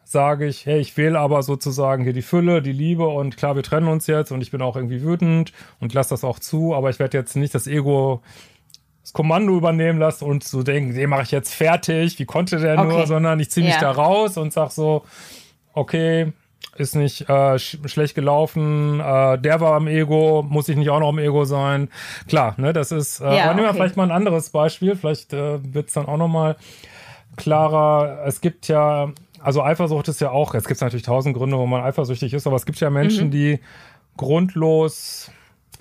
sage 0.06 0.46
ich, 0.48 0.66
hey, 0.66 0.80
ich 0.80 0.96
wähle 0.96 1.20
aber 1.20 1.44
sozusagen 1.44 2.06
hier 2.06 2.14
die 2.14 2.22
Fülle, 2.22 2.62
die 2.62 2.72
Liebe 2.72 3.06
und 3.08 3.36
klar, 3.36 3.58
wir 3.58 3.64
trennen 3.64 3.90
uns 3.90 4.08
jetzt 4.08 4.32
und 4.32 4.40
ich 4.40 4.52
bin 4.52 4.62
auch 4.62 4.78
irgendwie 4.78 5.02
wütend 5.04 5.52
und 5.82 5.94
lasse 5.94 6.12
das 6.12 6.24
auch 6.24 6.40
zu, 6.40 6.74
aber 6.74 6.90
ich 6.90 6.98
werde 6.98 7.18
jetzt 7.18 7.36
nicht 7.36 7.54
das 7.54 7.68
Ego 7.68 8.22
das 9.02 9.12
Kommando 9.12 9.58
übernehmen 9.58 10.00
lassen 10.00 10.24
und 10.24 10.46
so 10.46 10.64
denken, 10.64 10.96
den 10.96 11.10
mache 11.10 11.24
ich 11.24 11.32
jetzt 11.32 11.54
fertig, 11.54 12.20
wie 12.20 12.26
konnte 12.26 12.58
der 12.58 12.80
okay. 12.80 12.88
nur, 12.88 13.06
sondern 13.06 13.42
ich 13.42 13.52
ziehe 13.52 13.66
mich 13.66 13.76
ja. 13.76 13.82
da 13.82 13.92
raus 13.92 14.38
und 14.38 14.54
sag 14.54 14.72
so, 14.72 15.04
okay, 15.74 16.32
ist 16.78 16.96
nicht 16.96 17.30
äh, 17.30 17.58
sch 17.58 17.78
schlecht 17.86 18.16
gelaufen, 18.16 19.00
äh, 19.00 19.38
der 19.40 19.62
war 19.62 19.74
am 19.74 19.88
Ego, 19.88 20.46
muss 20.48 20.68
ich 20.68 20.76
nicht 20.76 20.90
auch 20.90 21.00
noch 21.00 21.10
am 21.10 21.20
Ego 21.20 21.46
sein. 21.46 21.90
Klar, 22.28 22.56
ne, 22.58 22.74
das 22.74 22.92
ist, 22.92 23.22
äh, 23.22 23.24
ja, 23.24 23.46
aber 23.46 23.54
nehmen 23.54 23.60
wir 23.60 23.70
okay. 23.70 23.78
vielleicht 23.78 23.98
mal 23.98 24.04
ein 24.04 24.12
anderes 24.12 24.50
Beispiel, 24.50 24.96
vielleicht 24.96 25.34
äh, 25.34 25.74
wird 25.74 25.88
es 25.88 25.94
dann 25.94 26.06
auch 26.06 26.18
noch 26.18 26.28
mal 26.28 26.58
klarer. 27.38 28.24
Es 28.26 28.42
gibt 28.42 28.68
ja, 28.68 29.12
also 29.42 29.64
Eifersucht 29.64 30.08
ist 30.08 30.22
ja 30.22 30.32
auch, 30.32 30.54
jetzt 30.54 30.68
gibt 30.68 30.76
es 30.76 30.82
natürlich 30.82 31.06
tausend 31.06 31.36
Gründe, 31.36 31.58
wo 31.58 31.66
man 31.66 31.82
eifersüchtig 31.82 32.34
ist, 32.34 32.46
aber 32.46 32.58
es 32.58 32.66
gibt 32.66 32.80
ja 32.80 32.90
Menschen, 32.90 33.28
mhm. 33.28 33.32
die 33.32 33.60
grundlos 34.18 35.32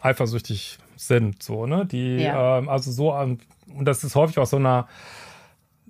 eifersüchtig 0.00 0.78
sind, 0.96 1.42
so, 1.42 1.66
ne, 1.66 1.86
die, 1.86 2.18
ja. 2.18 2.58
ähm, 2.58 2.68
also 2.68 2.92
so, 2.92 3.12
und 3.12 3.40
das 3.80 4.04
ist 4.04 4.14
häufig 4.14 4.38
aus 4.38 4.50
so 4.50 4.56
einer 4.56 4.86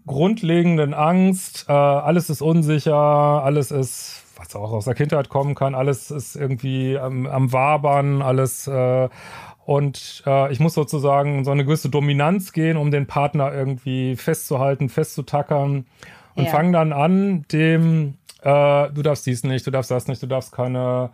grundlegenden 0.07 0.95
Angst, 0.95 1.67
äh, 1.69 1.73
alles 1.73 2.31
ist 2.31 2.43
unsicher, 2.43 2.95
alles 2.95 3.71
ist 3.71 4.24
was 4.37 4.55
auch 4.55 4.73
aus 4.73 4.85
der 4.85 4.95
Kindheit 4.95 5.29
kommen 5.29 5.55
kann. 5.55 5.75
Alles 5.75 6.11
ist 6.11 6.37
irgendwie 6.37 6.99
am, 6.99 7.27
am 7.27 7.53
Wabern, 7.53 8.23
alles 8.23 8.67
äh, 8.67 9.09
und 9.65 10.23
äh, 10.27 10.53
ich 10.53 10.61
muss 10.61 10.75
sozusagen 10.75 11.45
so 11.45 11.51
eine 11.51 11.65
gewisse 11.65 11.89
Dominanz 11.89 12.53
gehen, 12.53 12.77
um 12.77 12.91
den 12.91 13.07
Partner 13.07 13.53
irgendwie 13.53 14.17
festzuhalten, 14.17 14.89
festzutackern 14.89 15.87
und 16.35 16.45
ja. 16.45 16.51
fangen 16.51 16.73
dann 16.73 16.93
an, 16.93 17.45
dem 17.51 18.15
äh, 18.43 18.91
du 18.91 19.03
darfst 19.03 19.27
dies 19.27 19.43
nicht, 19.45 19.67
du 19.67 19.71
darfst 19.71 19.91
das 19.91 20.07
nicht, 20.07 20.23
du 20.23 20.27
darfst 20.27 20.53
keine 20.53 21.11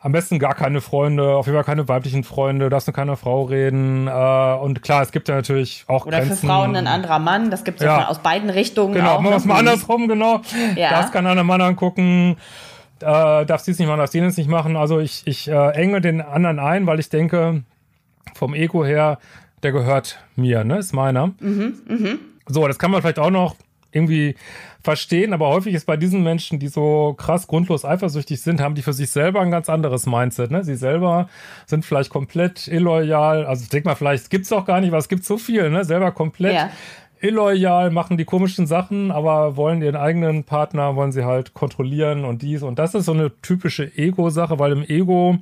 am 0.00 0.12
besten 0.12 0.38
gar 0.38 0.54
keine 0.54 0.80
Freunde, 0.80 1.34
auf 1.34 1.46
jeden 1.46 1.56
Fall 1.56 1.64
keine 1.64 1.88
weiblichen 1.88 2.22
Freunde, 2.22 2.68
darfst 2.68 2.86
mit 2.86 2.94
keiner 2.94 3.16
Frau 3.16 3.42
reden. 3.44 4.06
Äh, 4.06 4.10
und 4.10 4.82
klar, 4.82 5.02
es 5.02 5.10
gibt 5.10 5.28
ja 5.28 5.34
natürlich 5.34 5.84
auch 5.88 6.06
Oder 6.06 6.18
Grenzen. 6.18 6.36
für 6.36 6.46
Frauen 6.46 6.76
ein 6.76 6.86
anderer 6.86 7.18
Mann, 7.18 7.50
das 7.50 7.64
gibt 7.64 7.80
es 7.80 7.86
ja. 7.86 8.06
aus 8.06 8.20
beiden 8.20 8.48
Richtungen 8.50 8.94
Genau, 8.94 9.16
auch, 9.16 9.20
machen 9.20 9.32
wir 9.32 9.36
es 9.38 9.44
mal 9.44 9.58
andersrum, 9.58 10.06
genau. 10.06 10.40
Ja. 10.76 10.90
Darfst 10.90 11.12
keinen 11.12 11.26
anderen 11.26 11.48
Mann 11.48 11.60
angucken, 11.60 12.36
äh, 13.00 13.44
darfst 13.44 13.66
dies 13.66 13.78
nicht 13.78 13.88
machen, 13.88 13.98
darfst 13.98 14.14
jenes 14.14 14.36
nicht 14.36 14.48
machen. 14.48 14.76
Also 14.76 15.00
ich, 15.00 15.26
ich 15.26 15.48
äh, 15.48 15.70
enge 15.70 16.00
den 16.00 16.20
anderen 16.20 16.60
ein, 16.60 16.86
weil 16.86 17.00
ich 17.00 17.08
denke, 17.08 17.64
vom 18.34 18.54
Ego 18.54 18.84
her, 18.84 19.18
der 19.64 19.72
gehört 19.72 20.20
mir, 20.36 20.62
ne, 20.62 20.78
ist 20.78 20.92
meiner. 20.92 21.28
Mhm, 21.40 21.74
mh. 21.88 22.08
So, 22.46 22.66
das 22.68 22.78
kann 22.78 22.90
man 22.92 23.02
vielleicht 23.02 23.18
auch 23.18 23.30
noch 23.30 23.56
irgendwie 23.90 24.34
verstehen, 24.82 25.32
aber 25.32 25.48
häufig 25.48 25.74
ist 25.74 25.86
bei 25.86 25.96
diesen 25.96 26.22
Menschen, 26.22 26.58
die 26.58 26.68
so 26.68 27.14
krass 27.16 27.46
grundlos 27.46 27.84
eifersüchtig 27.84 28.40
sind, 28.40 28.60
haben 28.60 28.74
die 28.74 28.82
für 28.82 28.92
sich 28.92 29.10
selber 29.10 29.40
ein 29.40 29.50
ganz 29.50 29.68
anderes 29.68 30.06
Mindset. 30.06 30.50
Ne? 30.50 30.62
Sie 30.64 30.76
selber 30.76 31.28
sind 31.66 31.84
vielleicht 31.84 32.10
komplett 32.10 32.68
illoyal, 32.68 33.46
also 33.46 33.62
ich 33.62 33.68
denke 33.70 33.88
mal, 33.88 33.94
vielleicht 33.94 34.30
gibt 34.30 34.44
es 34.44 34.52
auch 34.52 34.64
gar 34.64 34.80
nicht, 34.80 34.92
weil 34.92 35.00
es 35.00 35.08
gibt 35.08 35.24
so 35.24 35.38
viel, 35.38 35.70
ne? 35.70 35.84
selber 35.84 36.12
komplett 36.12 36.54
ja. 36.54 36.70
illoyal, 37.20 37.90
machen 37.90 38.18
die 38.18 38.24
komischen 38.24 38.66
Sachen, 38.66 39.10
aber 39.10 39.56
wollen 39.56 39.82
ihren 39.82 39.96
eigenen 39.96 40.44
Partner, 40.44 40.94
wollen 40.94 41.12
sie 41.12 41.24
halt 41.24 41.54
kontrollieren 41.54 42.24
und 42.24 42.42
dies 42.42 42.62
und 42.62 42.78
das 42.78 42.94
ist 42.94 43.06
so 43.06 43.12
eine 43.12 43.32
typische 43.40 43.96
Ego-Sache, 43.96 44.58
weil 44.58 44.72
im 44.72 44.84
Ego 44.84 45.38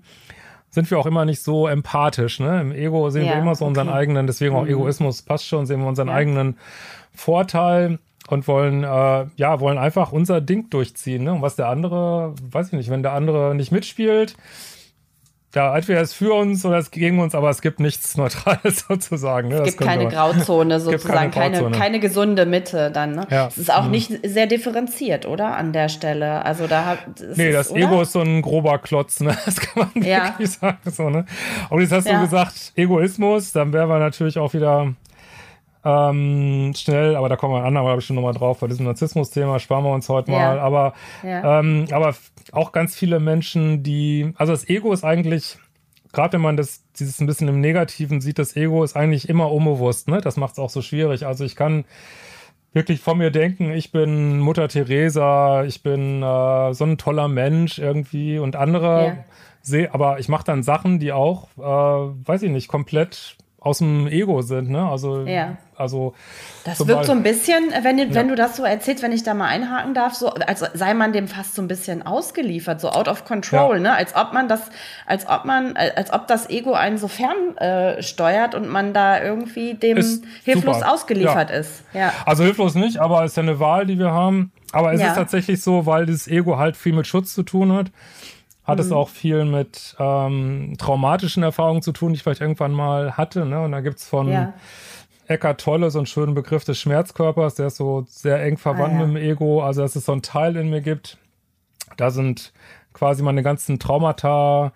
sind 0.71 0.91
wir 0.91 0.99
auch 0.99 1.07
immer 1.07 1.25
nicht 1.25 1.43
so 1.43 1.67
empathisch. 1.67 2.39
Ne? 2.39 2.61
Im 2.61 2.73
Ego 2.73 3.09
sehen 3.11 3.25
ja, 3.25 3.33
wir 3.33 3.41
immer 3.41 3.55
so 3.55 3.65
unseren 3.65 3.89
okay. 3.89 3.97
eigenen, 3.97 4.27
deswegen 4.27 4.55
auch 4.55 4.65
mhm. 4.65 4.71
Egoismus 4.71 5.23
passt 5.23 5.47
schon, 5.47 5.67
sehen 5.67 5.81
wir 5.81 5.89
unseren 5.89 6.09
ja. 6.09 6.15
eigenen 6.15 6.59
Vorteil 7.15 7.99
und 8.29 8.49
wollen, 8.49 8.85
äh, 8.85 9.27
ja, 9.37 9.61
wollen 9.61 9.79
einfach 9.79 10.13
unser 10.13 10.41
Ding 10.41 10.71
durchziehen. 10.71 11.25
Ne? 11.25 11.33
Und 11.35 11.43
was 11.43 11.57
der 11.57 11.69
andere, 11.69 12.35
weiß 12.51 12.69
ich 12.69 12.73
nicht, 12.73 12.91
wenn 12.91 13.03
der 13.03 13.13
andere 13.13 13.55
nicht 13.55 13.73
mitspielt, 13.73 14.37
da 15.57 15.75
entweder 15.75 16.03
ist 16.03 16.13
für 16.13 16.35
uns 16.35 16.67
oder 16.67 16.77
es 16.77 16.91
gegen 16.91 17.19
uns, 17.19 17.35
aber 17.35 17.49
es 17.49 17.63
gibt 17.63 17.81
nichts 17.81 18.17
Neutrales 18.19 18.85
sozusagen. 18.89 19.49
Ne? 19.49 19.61
Es 19.61 19.65
gibt 19.79 19.81
keine 19.81 20.07
Grauzone 20.07 20.81
sozusagen, 20.81 21.31
keine, 21.31 21.57
Grauzone. 21.57 21.79
keine, 21.79 21.99
gesunde 21.99 22.45
Mitte 22.45 22.91
dann. 22.91 23.13
Ne? 23.13 23.27
Ja. 23.31 23.47
Es 23.47 23.57
ist 23.57 23.73
auch 23.73 23.85
mhm. 23.85 23.93
nicht 23.93 24.13
sehr 24.23 24.47
differenziert, 24.47 25.25
oder? 25.25 25.57
An 25.57 25.73
der 25.73 25.89
Stelle. 25.89 26.45
Also 26.45 26.67
da 26.67 26.85
hat, 26.85 26.99
Nee, 27.37 27.53
das 27.53 27.71
oder? 27.71 27.81
Ego 27.81 28.03
ist 28.03 28.13
so 28.13 28.21
ein 28.21 28.43
grober 28.43 28.79
Klotz, 28.79 29.21
ne? 29.21 29.37
Das 29.47 29.57
kann 29.61 29.89
man 29.95 30.05
ja. 30.05 30.27
wirklich 30.27 30.51
sagen. 30.51 30.79
So, 30.85 31.09
ne? 31.09 31.25
Und 31.71 31.81
jetzt 31.81 31.93
hast 31.93 32.07
ja. 32.07 32.17
du 32.17 32.25
gesagt, 32.25 32.73
Egoismus, 32.75 33.53
dann 33.53 33.73
wären 33.73 33.89
wir 33.89 33.99
natürlich 33.99 34.39
auch 34.39 34.53
wieder 34.53 34.93
ähm, 35.87 36.73
schnell, 36.75 37.15
aber 37.15 37.29
da 37.29 37.37
kommen 37.37 37.55
wir 37.55 37.63
an, 37.65 37.99
ich 37.99 38.05
schon 38.05 38.17
nochmal 38.17 38.35
drauf, 38.35 38.59
bei 38.59 38.67
diesem 38.67 38.87
Narzissmus-Thema 38.87 39.61
sparen 39.61 39.85
wir 39.85 39.93
uns 39.93 40.09
heute 40.09 40.31
mal. 40.33 40.57
Ja. 40.57 40.61
Aber, 40.63 40.95
Ja. 41.23 41.61
ähm, 41.61 41.87
aber 41.93 42.15
auch 42.53 42.73
ganz 42.73 42.97
viele 42.97 43.21
Menschen, 43.21 43.85
die, 43.85 44.33
also 44.37 44.53
das 44.53 44.69
Ego 44.69 44.93
ist 44.93 45.05
eigentlich, 45.05 45.59
gerade 46.13 46.33
wenn 46.35 46.41
man 46.41 46.57
das, 46.57 46.83
dieses 46.99 47.21
ein 47.21 47.27
bisschen 47.29 47.47
im 47.47 47.61
Negativen 47.61 48.21
sieht, 48.21 48.39
das 48.41 48.57
Ego 48.57 48.83
ist 48.83 48.97
eigentlich 48.97 49.29
immer 49.29 49.53
unbewusst, 49.53 50.09
ne? 50.09 50.21
Das 50.21 50.37
macht 50.37 50.55
es 50.55 50.59
auch 50.59 50.71
so 50.71 50.83
schwierig. 50.83 51.25
Also 51.25 51.45
ich 51.45 51.55
kann 51.55 51.85
wirklich 52.73 53.01
von 53.01 53.19
mir 53.19 53.31
denken, 53.31 53.71
ich 53.71 53.93
bin 53.93 54.41
Mutter 54.41 54.67
Teresa, 54.69 55.65
ich 55.65 55.83
bin 55.83 56.23
äh, 56.23 56.75
so 56.75 56.85
ein 56.85 56.99
toller 56.99 57.29
Mensch 57.29 57.79
irgendwie 57.79 58.39
und 58.39 58.57
andere 58.57 59.05
Ja. 59.07 59.17
sehe, 59.63 59.95
aber 59.95 60.19
ich 60.19 60.29
mache 60.29 60.45
dann 60.45 60.63
Sachen, 60.65 60.99
die 60.99 61.13
auch, 61.13 61.49
äh, 61.59 61.63
weiß 61.63 62.43
ich 62.43 62.51
nicht, 62.51 62.67
komplett 62.69 63.37
aus 63.61 63.79
dem 63.79 64.07
Ego 64.09 64.43
sind, 64.43 64.69
ne? 64.71 64.89
Also, 64.89 65.23
Ja. 65.27 65.57
Also 65.79 66.15
Das 66.65 66.79
wirkt 66.81 66.91
so 66.91 66.97
Beispiel- 66.97 67.15
ein 67.17 67.23
bisschen, 67.23 67.73
äh, 67.73 67.85
wenn, 67.85 67.97
du- 67.99 68.15
wenn 68.15 68.29
du 68.29 68.35
das 68.35 68.57
so 68.57 68.65
erzählst, 68.65 69.03
wenn 69.03 69.13
ich 69.13 69.23
da 69.23 69.35
mal 69.35 69.47
einhaken 69.47 69.95
darf, 69.95 70.15
so, 70.15 70.29
als 70.31 70.61
sei 70.75 70.95
man 70.95 71.13
dem 71.13 71.29
fast 71.29 71.55
so 71.55 71.63
ein 71.63 71.69
bisschen 71.69 72.05
ausgeliefert, 72.07 72.81
so 72.81 72.89
out 72.91 73.09
of 73.09 73.25
control, 73.25 73.77
Ja. 73.77 73.83
ne? 73.83 73.95
Als 73.95 74.17
ob 74.17 74.33
man 74.33 74.49
das, 74.49 74.63
als 75.07 75.29
ob 75.29 75.45
man, 75.45 75.77
äh, 75.77 75.93
als 75.97 76.13
ob 76.13 76.27
das 76.27 76.49
Ego 76.51 76.73
einen 76.73 76.99
so 76.99 77.09
fern 77.09 77.57
äh, 77.59 78.03
steuert 78.03 78.55
und 78.55 78.69
man 78.69 78.93
da 78.93 79.23
irgendwie 79.23 79.75
dem 79.75 79.99
Ist 79.99 80.25
hilflos 80.45 80.77
super. 80.79 80.93
ausgeliefert 80.93 81.51
Ja. 81.51 81.57
ist. 81.57 81.83
Ja. 81.93 82.13
Also 82.25 82.45
hilflos 82.45 82.75
nicht, 82.75 82.99
aber 82.99 83.23
es 83.25 83.33
ist 83.33 83.37
ja 83.37 83.43
eine 83.43 83.61
Wahl, 83.61 83.87
die 83.87 83.99
wir 83.99 84.13
haben. 84.13 84.53
Aber 84.73 84.93
es 84.93 85.01
Ja. 85.01 85.09
ist 85.09 85.15
tatsächlich 85.15 85.63
so, 85.63 85.87
weil 85.87 86.07
dieses 86.07 86.27
Ego 86.29 86.59
halt 86.59 86.77
viel 86.77 86.93
mit 86.93 87.07
Schutz 87.07 87.33
zu 87.35 87.43
tun 87.43 87.73
hat, 87.73 87.91
hat 88.65 88.79
Mhm. 88.79 88.85
es 88.85 88.93
auch 88.93 89.09
viel 89.09 89.45
mit 89.45 89.95
ähm, 90.01 90.75
traumatischen 90.77 91.43
Erfahrungen 91.45 91.83
zu 91.83 91.93
tun, 91.93 92.13
die 92.13 92.17
ich 92.17 92.23
vielleicht 92.25 92.41
irgendwann 92.41 92.73
mal 92.73 93.17
hatte. 93.17 93.47
Ne? 93.47 93.61
Und 93.61 93.73
da 93.73 93.81
gibt's 93.81 94.09
von 94.09 94.29
Ja. 94.29 94.53
Eckart 95.29 95.61
Tolle 95.61 95.91
so 95.91 95.99
einen 95.99 96.07
schönen 96.07 96.35
Begriff 96.35 96.65
des 96.65 96.79
Schmerzkörpers, 96.79 97.55
der 97.57 97.69
ist 97.69 97.77
so 97.77 98.05
sehr 98.09 98.43
eng 98.43 98.57
verwandt 98.59 98.95
Ah, 98.97 99.01
ja. 99.01 99.07
mit 99.07 99.17
dem 99.17 99.31
Ego. 99.31 99.63
Also 99.63 99.83
dass 99.83 99.97
es 99.97 100.05
so 100.07 100.13
ein 100.13 100.23
Teil 100.23 100.57
in 100.57 100.71
mir 100.71 100.81
gibt. 100.81 101.19
Da 101.97 102.11
sind 102.11 102.53
quasi 102.93 103.23
meine 103.23 103.43
ganzen 103.43 103.79
Traumata 103.79 104.73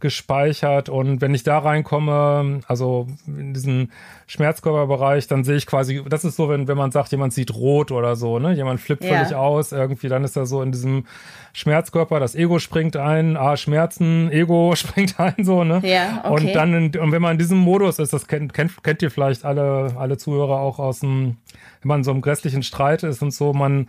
gespeichert 0.00 0.88
und 0.88 1.20
wenn 1.20 1.34
ich 1.34 1.42
da 1.42 1.58
reinkomme, 1.58 2.60
also 2.68 3.08
in 3.26 3.52
diesen 3.52 3.90
Schmerzkörperbereich, 4.28 5.26
dann 5.26 5.42
sehe 5.42 5.56
ich 5.56 5.66
quasi, 5.66 6.02
das 6.08 6.24
ist 6.24 6.36
so, 6.36 6.48
wenn, 6.48 6.68
wenn 6.68 6.76
man 6.76 6.92
sagt, 6.92 7.10
jemand 7.10 7.32
sieht 7.32 7.54
rot 7.54 7.90
oder 7.90 8.14
so, 8.14 8.38
ne? 8.38 8.52
Jemand 8.52 8.80
flippt 8.80 9.02
Ja. 9.04 9.16
völlig 9.16 9.34
aus, 9.34 9.72
irgendwie, 9.72 10.08
dann 10.08 10.22
ist 10.22 10.36
er 10.36 10.46
so 10.46 10.62
in 10.62 10.70
diesem 10.70 11.06
Schmerzkörper, 11.52 12.20
das 12.20 12.34
Ego 12.34 12.58
springt 12.58 12.96
ein, 12.96 13.36
ah, 13.36 13.56
Schmerzen, 13.56 14.30
Ego 14.30 14.72
springt 14.76 15.18
ein, 15.18 15.34
so, 15.44 15.64
ne? 15.64 15.80
Ja, 15.82 16.22
okay. 16.24 16.46
Und 16.46 16.54
dann, 16.54 16.74
in, 16.74 17.00
und 17.00 17.12
wenn 17.12 17.22
man 17.22 17.32
in 17.32 17.38
diesem 17.38 17.58
Modus 17.58 17.98
ist, 17.98 18.12
das 18.12 18.28
kennt, 18.28 18.54
kennt, 18.54 18.82
kennt 18.84 19.02
ihr 19.02 19.10
vielleicht 19.10 19.44
alle, 19.44 19.94
alle 19.98 20.16
Zuhörer 20.16 20.60
auch 20.60 20.78
aus 20.78 21.00
dem, 21.00 21.38
wenn 21.82 21.88
man 21.88 22.00
in 22.00 22.04
so 22.04 22.12
einem 22.12 22.20
grässlichen 22.20 22.62
Streit 22.62 23.02
ist 23.02 23.22
und 23.22 23.32
so, 23.32 23.52
man, 23.52 23.88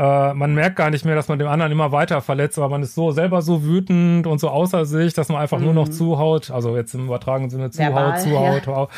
äh, 0.00 0.32
man 0.32 0.54
merkt 0.54 0.76
gar 0.76 0.88
nicht 0.88 1.04
mehr, 1.04 1.14
dass 1.14 1.28
man 1.28 1.38
dem 1.38 1.48
anderen 1.48 1.70
immer 1.72 1.92
weiter 1.92 2.22
verletzt, 2.22 2.56
aber 2.58 2.70
man 2.70 2.82
ist 2.82 2.94
so 2.94 3.10
selber 3.10 3.42
so 3.42 3.62
wütend 3.64 4.26
und 4.26 4.38
so 4.40 4.48
außer 4.48 4.86
sich, 4.86 5.12
dass 5.12 5.28
man 5.28 5.38
einfach 5.42 5.58
nur 5.60 5.74
noch 5.74 5.88
zuhaut, 5.90 6.50
also 6.50 6.74
jetzt 6.74 6.94
im 6.94 7.04
übertragenen 7.04 7.50
Sinne 7.50 7.70
zuhaut, 7.70 7.90
Mhm. 7.90 7.94
Verbal, 7.96 8.20
zuhaut, 8.20 8.56
ja. 8.56 8.62
zuhaut. 8.62 8.90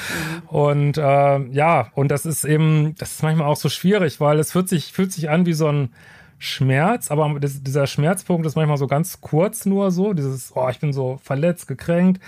Und 0.46 0.98
äh, 0.98 1.38
ja, 1.50 1.88
und 1.94 2.08
das 2.12 2.24
ist 2.24 2.44
eben, 2.44 2.94
das 2.98 3.12
ist 3.12 3.22
manchmal 3.24 3.48
auch 3.48 3.56
so 3.56 3.68
schwierig, 3.68 4.20
weil 4.20 4.38
es 4.38 4.52
fühlt 4.52 4.68
sich, 4.68 4.92
fühlt 4.92 5.12
sich 5.12 5.28
an 5.28 5.44
wie 5.44 5.54
so 5.54 5.66
ein 5.66 5.90
Schmerz, 6.38 7.10
aber 7.10 7.38
das, 7.40 7.62
dieser 7.62 7.86
Schmerzpunkt 7.88 8.46
ist 8.46 8.54
manchmal 8.56 8.76
so 8.76 8.86
ganz 8.86 9.20
kurz 9.20 9.66
nur 9.66 9.90
so, 9.90 10.12
dieses, 10.12 10.52
oh, 10.54 10.68
ich 10.70 10.78
bin 10.78 10.92
so 10.92 11.18
verletzt, 11.22 11.66
gekränkt. 11.68 12.22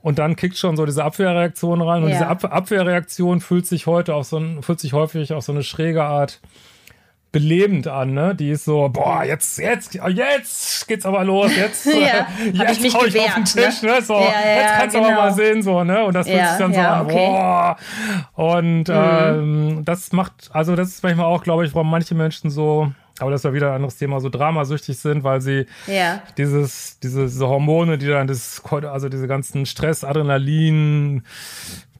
Und 0.00 0.18
dann 0.18 0.34
kickt 0.36 0.56
schon 0.58 0.76
so 0.76 0.84
diese 0.84 1.04
Abwehrreaktion 1.04 1.80
rein. 1.80 2.02
Und 2.02 2.08
Ja. 2.10 2.14
diese 2.16 2.26
Ab 2.26 2.44
Abwehrreaktion 2.44 3.40
fühlt 3.40 3.66
sich 3.66 3.86
heute 3.86 4.14
auf 4.16 4.26
so 4.26 4.36
ein, 4.36 4.62
fühlt 4.62 4.80
sich 4.80 4.92
häufig 4.92 5.32
auf 5.32 5.44
so 5.44 5.52
eine 5.52 5.62
schräge 5.62 6.02
Art 6.02 6.40
belebend 7.32 7.88
an, 7.88 8.12
ne? 8.12 8.34
Die 8.34 8.50
ist 8.50 8.66
so, 8.66 8.88
boah, 8.90 9.24
jetzt, 9.24 9.58
jetzt, 9.58 9.94
jetzt 9.94 10.86
geht's 10.86 11.06
aber 11.06 11.24
los, 11.24 11.50
jetzt, 11.56 11.86
Ja, 11.94 12.26
hab 12.58 12.70
ich 12.70 12.80
mich 12.80 12.94
hau 12.94 13.04
ich 13.06 13.18
auf 13.18 13.34
den 13.34 13.44
gewehrt, 13.44 13.70
Tisch, 13.72 13.82
ne? 13.82 14.02
So, 14.02 14.14
Ja, 14.14 14.20
ja, 14.20 14.60
jetzt 14.60 14.74
kannst 14.78 14.94
du 14.96 15.00
genau. 15.00 15.12
aber 15.12 15.22
mal 15.22 15.32
sehen, 15.32 15.62
so, 15.62 15.82
ne? 15.82 16.04
Und 16.04 16.14
das 16.14 16.28
fühlt 16.28 16.46
sich 16.46 16.58
dann 16.58 16.74
so 16.74 16.80
an, 16.80 17.06
okay. 17.06 17.26
Mhm. 17.28 17.32
boah. 17.32 17.76
Und 18.34 18.84
ähm, 18.90 19.82
das 19.84 20.12
macht, 20.12 20.50
also 20.52 20.76
das 20.76 20.88
ist 20.88 21.02
manchmal 21.02 21.26
auch, 21.26 21.42
glaube 21.42 21.64
ich, 21.64 21.74
warum 21.74 21.90
manche 21.90 22.14
Menschen 22.14 22.50
so, 22.50 22.92
aber 23.18 23.30
das 23.30 23.40
ist 23.40 23.44
ja 23.44 23.52
wieder 23.54 23.68
ein 23.70 23.76
anderes 23.76 23.96
Thema, 23.96 24.20
so 24.20 24.28
dramasüchtig 24.28 24.98
sind, 24.98 25.24
weil 25.24 25.40
sie 25.40 25.66
Ja. 25.86 26.22
dieses, 26.36 26.98
diese, 27.00 27.24
diese 27.24 27.48
Hormone, 27.48 27.96
die 27.96 28.08
dann 28.08 28.26
das, 28.26 28.62
also 28.70 29.08
diese 29.08 29.26
ganzen 29.26 29.64
Stress, 29.66 30.04
Adrenalin, 30.04 31.22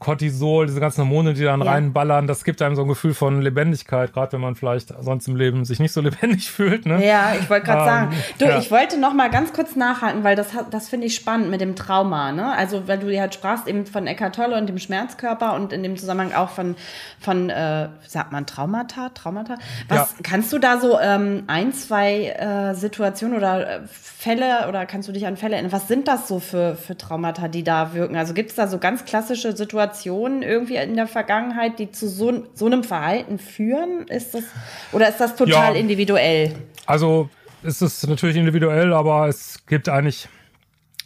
Cortisol, 0.03 0.67
diese 0.67 0.81
ganzen 0.81 0.99
Hormone, 1.03 1.35
die 1.35 1.45
dann 1.45 1.63
Ja. 1.63 1.73
reinballern, 1.73 2.27
das 2.27 2.45
gibt 2.45 2.61
einem 2.63 2.77
so 2.77 2.83
ein 2.83 2.89
Gefühl 2.89 3.15
von 3.15 3.41
Lebendigkeit, 3.43 4.13
gerade 4.13 4.33
wenn 4.33 4.41
man 4.41 4.55
vielleicht 4.55 4.93
sonst 5.01 5.29
im 5.29 5.37
Leben 5.37 5.65
sich 5.65 5.81
nicht 5.81 5.93
so 5.93 6.01
lebendig 6.09 6.51
fühlt. 6.51 6.87
Ne? 6.87 7.05
Ja, 7.07 7.35
ich 7.41 7.49
wollte 7.49 7.67
gerade 7.67 7.81
Ähm, 7.83 7.87
sagen. 7.87 8.17
Du, 8.39 8.45
ja. 8.47 8.59
ich 8.59 8.71
wollte 8.71 8.99
noch 8.99 9.15
mal 9.15 9.31
ganz 9.31 9.53
kurz 9.53 9.77
nachhaken, 9.77 10.25
weil 10.25 10.37
das, 10.37 10.49
das 10.71 10.89
finde 10.89 11.07
ich 11.07 11.15
spannend 11.15 11.51
mit 11.51 11.61
dem 11.61 11.77
Trauma. 11.77 12.33
Ne? 12.33 12.53
Also, 12.57 12.89
weil 12.89 12.99
du 12.99 13.09
ja 13.13 13.23
halt 13.23 13.35
sprachst 13.35 13.67
eben 13.69 13.87
von 13.87 14.07
Eckart 14.07 14.35
Tolle 14.35 14.57
und 14.59 14.69
dem 14.69 14.79
Schmerzkörper 14.79 15.55
und 15.55 15.73
in 15.73 15.83
dem 15.83 15.97
Zusammenhang 15.97 16.33
auch 16.35 16.51
von, 16.51 16.75
von 17.21 17.51
äh, 17.51 17.89
sagt 18.07 18.33
man 18.33 18.47
Traumata? 18.47 19.11
Traumata? 19.11 19.55
Was 19.89 19.99
Ja. 19.99 20.09
kannst 20.23 20.53
du 20.53 20.59
da 20.59 20.79
so 20.81 20.99
ähm, 21.01 21.45
ein, 21.47 21.73
zwei 21.73 22.27
äh, 22.27 22.75
Situationen 22.75 23.37
oder 23.37 23.77
äh, 23.77 23.81
Fälle 23.91 24.67
oder 24.69 24.87
kannst 24.87 25.09
du 25.09 25.13
dich 25.13 25.27
an 25.27 25.37
Fälle 25.37 25.55
erinnern? 25.55 25.73
Was 25.73 25.89
sind 25.89 26.09
das 26.09 26.29
so 26.29 26.41
für, 26.41 26.75
für 26.77 26.97
Traumata, 26.97 27.49
die 27.49 27.63
da 27.65 27.95
wirken? 27.95 28.17
Also 28.17 28.35
gibt 28.35 28.51
es 28.51 28.57
da 28.57 28.67
so 28.67 28.79
ganz 28.79 29.05
klassische 29.05 29.55
Situationen 29.57 29.92
irgendwie 30.01 30.77
in 30.77 30.97
der 30.97 31.07
Vergangenheit, 31.07 31.79
die 31.79 31.91
zu 31.91 32.09
so, 32.09 32.45
so 32.55 32.67
einem 32.67 32.85
Verhalten 32.85 33.39
führen? 33.39 34.07
Ist 34.09 34.35
das, 34.35 34.45
oder 34.93 35.09
ist 35.09 35.19
das 35.21 35.37
total 35.37 35.75
Ja. 35.75 35.81
individuell? 35.81 36.55
Also 36.87 37.29
es 37.63 37.81
ist 37.83 38.07
natürlich 38.09 38.37
individuell, 38.37 38.93
aber 38.93 39.29
es 39.29 39.65
gibt 39.67 39.89
eigentlich 39.89 40.29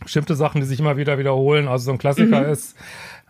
bestimmte 0.03 0.35
Sachen, 0.37 0.61
die 0.61 0.67
sich 0.67 0.81
immer 0.81 0.97
wieder 0.97 1.19
wiederholen. 1.19 1.69
Also 1.69 1.87
so 1.87 1.93
ein 1.93 1.99
Klassiker 1.99 2.43
Mhm. 2.43 2.51
ist, 2.53 2.77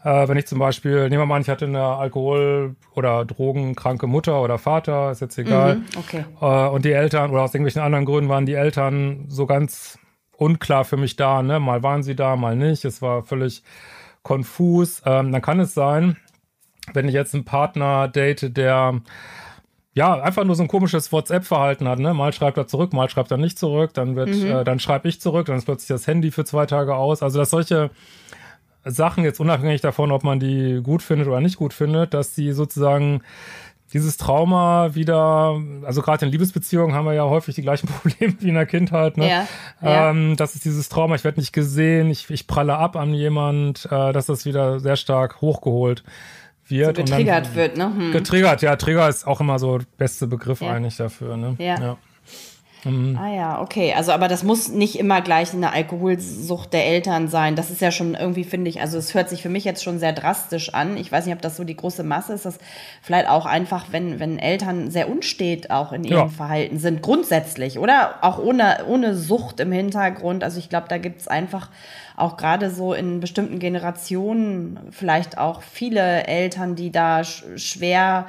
äh, 0.04 0.28
wenn 0.28 0.36
ich 0.36 0.46
zum 0.46 0.58
Beispiel, 0.58 1.08
nehmen 1.08 1.22
wir 1.22 1.26
mal 1.26 1.36
an, 1.36 1.42
ich 1.42 1.48
hatte 1.48 1.64
eine 1.66 1.82
Alkohol- 1.82 2.76
oder 2.94 3.24
drogenkranke 3.24 4.06
Mutter 4.06 4.40
oder 4.42 4.58
Vater, 4.58 5.10
ist 5.10 5.20
jetzt 5.20 5.38
egal. 5.38 5.76
Mhm, 5.76 5.84
okay. 5.98 6.24
Äh, 6.40 6.68
und 6.68 6.84
die 6.84 6.92
Eltern 6.92 7.30
oder 7.30 7.42
aus 7.42 7.54
irgendwelchen 7.54 7.82
anderen 7.82 8.04
Gründen 8.04 8.28
waren 8.30 8.46
die 8.46 8.54
Eltern 8.54 9.26
so 9.28 9.46
ganz 9.46 9.98
unklar 10.36 10.84
für 10.84 10.96
mich 10.96 11.16
da. 11.16 11.42
Ne? 11.42 11.58
Mal 11.60 11.82
waren 11.82 12.02
sie 12.02 12.14
da, 12.14 12.36
mal 12.36 12.56
nicht. 12.56 12.84
Es 12.84 13.00
war 13.00 13.22
völlig 13.22 13.62
konfus. 14.26 15.02
Ähm, 15.06 15.30
dann 15.30 15.40
kann 15.40 15.60
es 15.60 15.72
sein, 15.72 16.16
wenn 16.92 17.08
ich 17.08 17.14
jetzt 17.14 17.32
einen 17.32 17.44
Partner 17.44 18.08
date, 18.08 18.56
der 18.56 19.00
ja, 19.94 20.20
einfach 20.20 20.44
nur 20.44 20.54
so 20.54 20.62
ein 20.62 20.68
komisches 20.68 21.10
WhatsApp-Verhalten 21.10 21.88
hat, 21.88 21.98
ne? 22.00 22.12
Mal 22.12 22.34
schreibt 22.34 22.58
er 22.58 22.66
zurück, 22.66 22.92
mal 22.92 23.08
schreibt 23.08 23.30
er 23.30 23.38
nicht 23.38 23.58
zurück, 23.58 23.94
dann 23.94 24.14
wird, 24.14 24.28
äh, 24.28 24.62
dann 24.62 24.78
schreibe 24.78 25.08
ich 25.08 25.22
zurück, 25.22 25.46
dann 25.46 25.56
ist 25.56 25.64
plötzlich 25.64 25.88
das 25.88 26.06
Handy 26.06 26.30
für 26.30 26.44
zwei 26.44 26.66
Tage 26.66 26.94
aus. 26.94 27.22
Also, 27.22 27.38
dass 27.38 27.48
solche 27.48 27.90
Sachen, 28.84 29.24
jetzt 29.24 29.40
unabhängig 29.40 29.80
davon, 29.80 30.12
ob 30.12 30.22
man 30.22 30.38
die 30.38 30.80
gut 30.82 31.02
findet 31.02 31.28
oder 31.28 31.40
nicht 31.40 31.56
gut 31.56 31.72
findet, 31.72 32.12
dass 32.12 32.34
die 32.34 32.52
sozusagen 32.52 33.22
dieses 33.92 34.16
Trauma 34.16 34.94
wieder, 34.94 35.60
also 35.84 36.02
gerade 36.02 36.26
in 36.26 36.32
Liebesbeziehungen 36.32 36.94
haben 36.94 37.04
wir 37.06 37.12
ja 37.14 37.24
häufig 37.24 37.54
die 37.54 37.62
gleichen 37.62 37.86
Probleme 38.02 38.34
wie 38.40 38.48
in 38.48 38.54
der 38.54 38.66
Kindheit, 38.66 39.16
ne? 39.16 39.28
Ja, 39.28 39.46
ja. 39.80 40.10
Ähm, 40.10 40.36
das 40.36 40.54
ist 40.54 40.64
dieses 40.64 40.88
Trauma, 40.88 41.14
ich 41.14 41.24
werde 41.24 41.38
nicht 41.40 41.52
gesehen, 41.52 42.10
ich, 42.10 42.28
ich 42.30 42.46
pralle 42.46 42.76
ab 42.76 42.96
an 42.96 43.14
jemand, 43.14 43.86
äh, 43.86 44.12
dass 44.12 44.26
das 44.26 44.44
wieder 44.44 44.80
sehr 44.80 44.96
stark 44.96 45.40
hochgeholt 45.40 46.02
wird. 46.68 46.98
und 46.98 47.10
dann- 47.10 47.18
getriggert 47.18 47.54
wird, 47.54 47.76
ne? 47.76 47.84
Hm. 47.96 48.12
Getriggert, 48.12 48.60
ja, 48.62 48.74
Trigger 48.76 49.08
ist 49.08 49.26
auch 49.26 49.40
immer 49.40 49.58
so 49.60 49.78
der 49.78 49.86
beste 49.98 50.26
Begriff 50.26 50.60
Ja. 50.62 50.72
eigentlich 50.72 50.96
dafür, 50.96 51.36
ne? 51.36 51.54
Ja. 51.58 51.96
Ah 53.18 53.34
ja, 53.34 53.60
okay. 53.60 53.92
Also, 53.94 54.12
aber 54.12 54.28
das 54.28 54.42
muss 54.44 54.68
nicht 54.68 54.98
immer 54.98 55.20
gleich 55.20 55.52
eine 55.52 55.72
Alkoholsucht 55.72 56.72
der 56.72 56.86
Eltern 56.86 57.28
sein. 57.28 57.56
Das 57.56 57.70
ist 57.70 57.80
ja 57.80 57.90
schon 57.90 58.14
irgendwie, 58.14 58.44
finde 58.44 58.68
ich, 58.70 58.80
also 58.80 58.98
es 58.98 59.14
hört 59.14 59.28
sich 59.28 59.42
für 59.42 59.48
mich 59.48 59.64
jetzt 59.64 59.82
schon 59.82 59.98
sehr 59.98 60.12
drastisch 60.12 60.72
an. 60.74 60.96
Ich 60.96 61.10
weiß 61.10 61.26
nicht, 61.26 61.34
ob 61.34 61.42
das 61.42 61.56
so 61.56 61.64
die 61.64 61.76
große 61.76 62.02
Masse 62.02 62.34
ist. 62.34 62.44
Das 62.44 62.58
vielleicht 63.02 63.28
auch 63.28 63.46
einfach, 63.46 63.86
wenn, 63.90 64.20
wenn 64.20 64.38
Eltern 64.38 64.90
sehr 64.90 65.08
unstet 65.10 65.70
auch 65.70 65.92
in 65.92 66.04
ihrem 66.04 66.16
Ja. 66.18 66.28
Verhalten 66.28 66.78
sind, 66.78 67.02
grundsätzlich, 67.02 67.78
oder? 67.78 68.16
Auch 68.22 68.38
ohne, 68.38 68.84
ohne 68.88 69.14
Sucht 69.14 69.60
im 69.60 69.72
Hintergrund. 69.72 70.44
Also 70.44 70.58
ich 70.58 70.68
glaube, 70.68 70.86
da 70.88 70.98
gibt 70.98 71.20
es 71.20 71.28
einfach 71.28 71.70
auch 72.16 72.36
gerade 72.36 72.70
so 72.70 72.94
in 72.94 73.20
bestimmten 73.20 73.58
Generationen 73.58 74.78
vielleicht 74.90 75.38
auch 75.38 75.62
viele 75.62 76.26
Eltern, 76.26 76.74
die 76.76 76.90
da 76.90 77.24
sch 77.24 77.44
schwer 77.56 78.26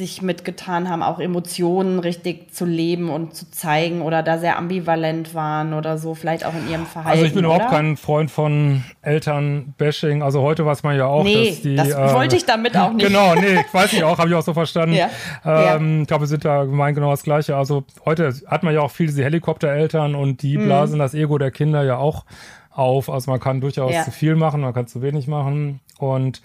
sich 0.00 0.22
mitgetan 0.22 0.88
haben, 0.88 1.02
auch 1.02 1.20
Emotionen 1.20 1.98
richtig 1.98 2.52
zu 2.54 2.64
leben 2.64 3.10
und 3.10 3.34
zu 3.34 3.50
zeigen 3.50 4.00
oder 4.02 4.22
da 4.22 4.38
sehr 4.38 4.56
ambivalent 4.58 5.34
waren 5.34 5.74
oder 5.74 5.98
so, 5.98 6.14
vielleicht 6.14 6.44
auch 6.46 6.54
in 6.54 6.70
ihrem 6.70 6.86
Verhalten. 6.86 7.10
Also 7.18 7.24
ich 7.26 7.34
bin 7.34 7.44
überhaupt 7.44 7.66
oder? 7.66 7.70
kein 7.70 7.96
Freund 7.96 8.30
von 8.30 8.82
Elternbashing. 9.02 10.22
Also 10.22 10.42
heute 10.42 10.64
weiß 10.66 10.82
man 10.82 10.96
ja 10.96 11.06
auch, 11.06 11.24
Nee, 11.24 11.48
dass 11.50 11.62
die. 11.62 11.76
das 11.76 11.90
äh, 11.90 12.14
wollte 12.14 12.36
ich 12.36 12.44
damit 12.46 12.76
auch 12.76 12.92
nicht. 12.92 13.06
Genau, 13.06 13.34
nee, 13.34 13.60
ich 13.66 13.74
weiß 13.74 13.92
nicht 13.92 14.02
auch, 14.04 14.18
habe 14.18 14.28
ich 14.28 14.34
auch 14.34 14.42
so 14.42 14.54
verstanden. 14.54 14.94
Ja, 14.96 15.08
Ähm, 15.44 16.02
Ich 16.02 16.08
glaube, 16.08 16.22
wir 16.22 16.28
sind 16.28 16.44
da 16.44 16.64
gemeint 16.64 16.94
genau 16.96 17.10
das 17.10 17.22
Gleiche. 17.22 17.56
Also 17.56 17.84
heute 18.04 18.32
hat 18.46 18.62
man 18.62 18.74
ja 18.74 18.80
auch 18.80 18.90
viel 18.90 19.06
diese 19.06 19.22
Helikoptereltern 19.24 20.14
und 20.14 20.30
Mhm. 20.30 20.36
die 20.38 20.56
blasen 20.58 20.98
das 20.98 21.14
Ego 21.14 21.38
der 21.38 21.50
Kinder 21.50 21.82
ja 21.82 21.96
auch 21.98 22.24
auf. 22.70 23.10
Also 23.10 23.30
man 23.30 23.40
kann 23.40 23.60
durchaus 23.60 23.92
Ja. 23.92 24.04
zu 24.04 24.10
viel 24.10 24.36
machen, 24.36 24.60
man 24.62 24.72
kann 24.74 24.86
zu 24.86 25.02
wenig 25.02 25.26
machen. 25.28 25.80
Und 25.98 26.40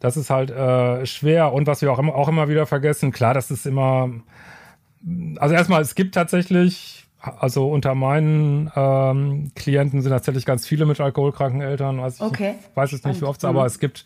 das 0.00 0.16
ist 0.16 0.30
halt 0.30 0.50
äh, 0.50 1.04
schwer. 1.06 1.52
Und 1.52 1.66
was 1.66 1.82
wir 1.82 1.92
auch 1.92 1.98
immer, 1.98 2.14
auch 2.14 2.28
immer 2.28 2.48
wieder 2.48 2.66
vergessen, 2.66 3.12
klar, 3.12 3.34
das 3.34 3.50
ist 3.50 3.66
immer, 3.66 4.10
also 5.36 5.54
erstmal, 5.54 5.82
es 5.82 5.94
gibt 5.94 6.14
tatsächlich, 6.14 7.06
also 7.20 7.68
unter 7.68 7.94
meinen 7.94 8.70
ähm, 8.76 9.50
Klienten 9.54 10.02
sind 10.02 10.12
tatsächlich 10.12 10.46
ganz 10.46 10.66
viele 10.66 10.86
mit 10.86 11.00
alkoholkranken 11.00 11.60
Eltern. 11.60 12.00
Also 12.00 12.24
okay. 12.24 12.54
Ich 12.60 12.76
weiß 12.76 12.92
jetzt 12.92 13.06
nicht, 13.06 13.20
wie 13.20 13.24
oft, 13.24 13.44
aber 13.44 13.66
es 13.66 13.80
gibt, 13.80 14.04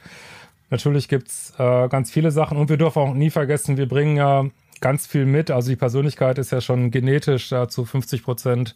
natürlich 0.71 1.09
gibt's 1.09 1.53
äh, 1.59 1.89
ganz 1.89 2.11
viele 2.11 2.31
Sachen. 2.31 2.57
Und 2.57 2.71
wir 2.71 2.79
dürfen 2.79 3.01
auch 3.01 3.15
nie 3.15 3.31
vergessen, 3.31 3.77
wir 3.77 3.87
bringen 3.87 4.17
ja 4.17 4.47
ganz 4.81 5.07
viel 5.07 5.27
mit. 5.27 5.51
Also 5.51 5.69
die 5.71 5.77
Persönlichkeit 5.77 6.39
ist 6.39 6.53
ja 6.53 6.61
schon 6.61 6.91
genetisch 6.91 7.51
da 7.51 7.69
zu 7.69 7.85
50 7.85 8.23
Prozent 8.23 8.75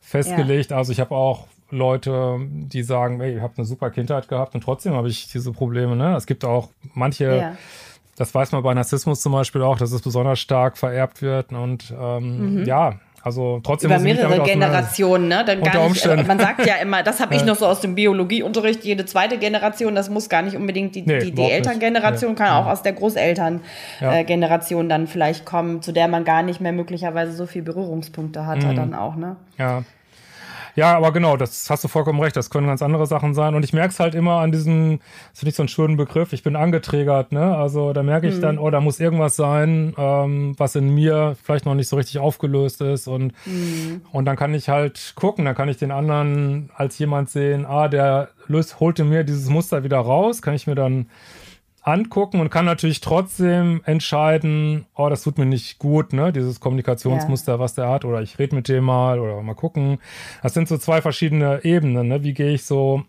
festgelegt. 0.00 0.70
Ja. 0.70 0.78
Also 0.78 0.92
ich 0.92 1.00
habe 1.00 1.14
auch 1.14 1.46
Leute, 1.70 2.38
die 2.40 2.82
sagen, 2.82 3.20
ey, 3.20 3.36
ich 3.36 3.42
habe 3.42 3.54
eine 3.56 3.66
super 3.66 3.90
Kindheit 3.90 4.28
gehabt 4.28 4.54
und 4.54 4.62
trotzdem 4.62 4.94
habe 4.94 5.08
ich 5.08 5.30
diese 5.32 5.52
Probleme. 5.52 5.96
Ne? 5.96 6.14
Es 6.16 6.26
gibt 6.26 6.44
auch 6.44 6.68
manche, 6.94 7.36
ja. 7.36 7.56
das 8.16 8.34
weiß 8.34 8.52
man 8.52 8.62
bei 8.62 8.72
Narzissmus 8.74 9.20
zum 9.20 9.32
Beispiel 9.32 9.62
auch, 9.62 9.76
dass 9.78 9.92
es 9.92 10.02
besonders 10.02 10.38
stark 10.38 10.78
vererbt 10.78 11.22
wird. 11.22 11.52
Und 11.52 11.92
ähm, 11.98 12.60
mhm. 12.60 12.64
ja, 12.64 13.00
also 13.26 13.60
trotzdem 13.64 13.90
über 13.90 13.98
mehrere 13.98 14.40
Generationen, 14.44 15.26
ne? 15.26 15.44
Dann 15.44 15.60
gar 15.60 15.88
nicht, 15.88 16.06
also 16.06 16.22
man 16.22 16.38
sagt 16.38 16.64
ja 16.64 16.76
immer, 16.76 17.02
das 17.02 17.18
habe 17.18 17.34
ich 17.34 17.44
noch 17.46 17.56
so 17.56 17.66
aus 17.66 17.80
dem 17.80 17.96
Biologieunterricht, 17.96 18.84
jede 18.84 19.04
zweite 19.04 19.36
Generation, 19.36 19.96
das 19.96 20.08
muss 20.08 20.28
gar 20.28 20.42
nicht 20.42 20.54
unbedingt 20.54 20.94
die, 20.94 21.02
nee, 21.02 21.18
die, 21.18 21.32
die 21.32 21.50
Elterngeneration, 21.50 22.30
nee. 22.30 22.36
kann 22.36 22.50
auch 22.50 22.66
aus 22.66 22.82
der 22.82 22.92
Großelterngeneration 22.92 24.78
ja. 24.78 24.84
äh, 24.84 24.88
dann 24.88 25.08
vielleicht 25.08 25.44
kommen, 25.44 25.82
zu 25.82 25.90
der 25.90 26.06
man 26.06 26.24
gar 26.24 26.44
nicht 26.44 26.60
mehr 26.60 26.70
möglicherweise 26.70 27.32
so 27.32 27.46
viel 27.46 27.62
Berührungspunkte 27.62 28.46
hatte 28.46 28.68
mhm. 28.68 28.76
dann 28.76 28.94
auch, 28.94 29.16
ne? 29.16 29.34
Ja. 29.58 29.82
Ja, 30.76 30.94
aber 30.94 31.10
genau, 31.10 31.38
das 31.38 31.70
hast 31.70 31.82
du 31.84 31.88
vollkommen 31.88 32.20
recht. 32.20 32.36
Das 32.36 32.50
können 32.50 32.66
ganz 32.66 32.82
andere 32.82 33.06
Sachen 33.06 33.34
sein. 33.34 33.54
Und 33.54 33.64
ich 33.64 33.72
merke 33.72 33.92
es 33.92 33.98
halt 33.98 34.14
immer 34.14 34.40
an 34.40 34.52
diesem, 34.52 35.00
das 35.30 35.40
finde 35.40 35.50
ich 35.50 35.56
so 35.56 35.62
einen 35.62 35.68
schönen 35.68 35.96
Begriff, 35.96 36.34
ich 36.34 36.42
bin 36.42 36.54
angeträgert, 36.54 37.32
ne? 37.32 37.56
Also 37.56 37.94
da 37.94 38.02
merke 38.02 38.28
ich 38.28 38.36
mhm. 38.36 38.40
dann, 38.42 38.58
oh, 38.58 38.70
da 38.70 38.80
muss 38.80 39.00
irgendwas 39.00 39.36
sein, 39.36 39.94
ähm, 39.96 40.54
was 40.58 40.76
in 40.76 40.94
mir 40.94 41.34
vielleicht 41.42 41.64
noch 41.64 41.74
nicht 41.74 41.88
so 41.88 41.96
richtig 41.96 42.18
aufgelöst 42.18 42.82
ist. 42.82 43.08
Und, 43.08 43.32
mhm. 43.46 44.02
und 44.12 44.26
dann 44.26 44.36
kann 44.36 44.52
ich 44.52 44.68
halt 44.68 45.14
gucken, 45.16 45.46
dann 45.46 45.54
kann 45.54 45.70
ich 45.70 45.78
den 45.78 45.90
anderen 45.90 46.70
als 46.76 46.98
jemand 46.98 47.30
sehen, 47.30 47.64
ah, 47.64 47.88
der 47.88 48.28
löst, 48.46 48.78
holte 48.78 49.04
mir 49.04 49.24
dieses 49.24 49.48
Muster 49.48 49.82
wieder 49.82 49.98
raus, 49.98 50.42
kann 50.42 50.54
ich 50.54 50.66
mir 50.66 50.74
dann 50.74 51.06
angucken 51.86 52.40
und 52.40 52.50
kann 52.50 52.64
natürlich 52.64 53.00
trotzdem 53.00 53.80
entscheiden, 53.84 54.86
oh, 54.96 55.08
das 55.08 55.22
tut 55.22 55.38
mir 55.38 55.46
nicht 55.46 55.78
gut, 55.78 56.12
ne, 56.12 56.32
dieses 56.32 56.58
Kommunikationsmuster, 56.58 57.54
ja. 57.54 57.58
was 57.60 57.74
der 57.74 57.88
hat, 57.88 58.04
oder 58.04 58.22
ich 58.22 58.38
rede 58.40 58.56
mit 58.56 58.68
dem 58.68 58.84
mal 58.84 59.20
oder 59.20 59.40
mal 59.42 59.54
gucken. 59.54 59.98
Das 60.42 60.52
sind 60.52 60.66
so 60.66 60.78
zwei 60.78 61.00
verschiedene 61.00 61.64
Ebenen, 61.64 62.08
ne? 62.08 62.24
Wie 62.24 62.34
gehe 62.34 62.52
ich 62.52 62.64
so 62.64 63.04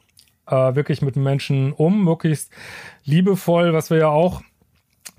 äh, 0.46 0.75
wirklich 0.75 1.01
mit 1.01 1.15
Menschen 1.15 1.74
um, 1.74 2.03
möglichst 2.03 2.51
liebevoll, 3.03 3.74
was 3.74 3.89
wir 3.89 3.98
ja 3.98 4.10
auch, 4.10 4.41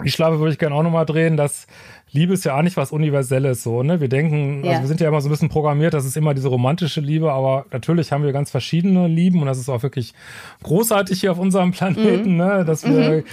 die 0.04 0.10
Schlafe 0.10 0.38
würde 0.38 0.52
ich 0.52 0.58
gerne 0.58 0.74
auch 0.74 0.82
nochmal 0.82 1.06
drehen, 1.06 1.36
dass 1.36 1.66
Liebe 2.10 2.32
ist 2.32 2.44
ja 2.44 2.56
eigentlich 2.56 2.76
was 2.76 2.92
Universelles 2.92 3.62
so, 3.62 3.82
ne? 3.82 4.00
Wir 4.00 4.08
denken, 4.08 4.64
ja. 4.64 4.70
also 4.70 4.82
wir 4.82 4.88
sind 4.88 5.00
ja 5.00 5.08
immer 5.08 5.20
so 5.20 5.28
ein 5.28 5.30
bisschen 5.30 5.48
programmiert, 5.48 5.92
das 5.92 6.06
ist 6.06 6.16
immer 6.16 6.34
diese 6.34 6.48
romantische 6.48 7.00
Liebe, 7.00 7.32
aber 7.32 7.66
natürlich 7.70 8.12
haben 8.12 8.24
wir 8.24 8.32
ganz 8.32 8.50
verschiedene 8.50 9.08
Lieben 9.08 9.40
und 9.40 9.46
das 9.46 9.58
ist 9.58 9.68
auch 9.68 9.82
wirklich 9.82 10.14
großartig 10.62 11.20
hier 11.20 11.32
auf 11.32 11.38
unserem 11.38 11.72
Planeten, 11.72 12.32
mhm. 12.32 12.36
ne? 12.36 12.64
Dass 12.64 12.84
wir 12.84 13.10
mhm. 13.18 13.24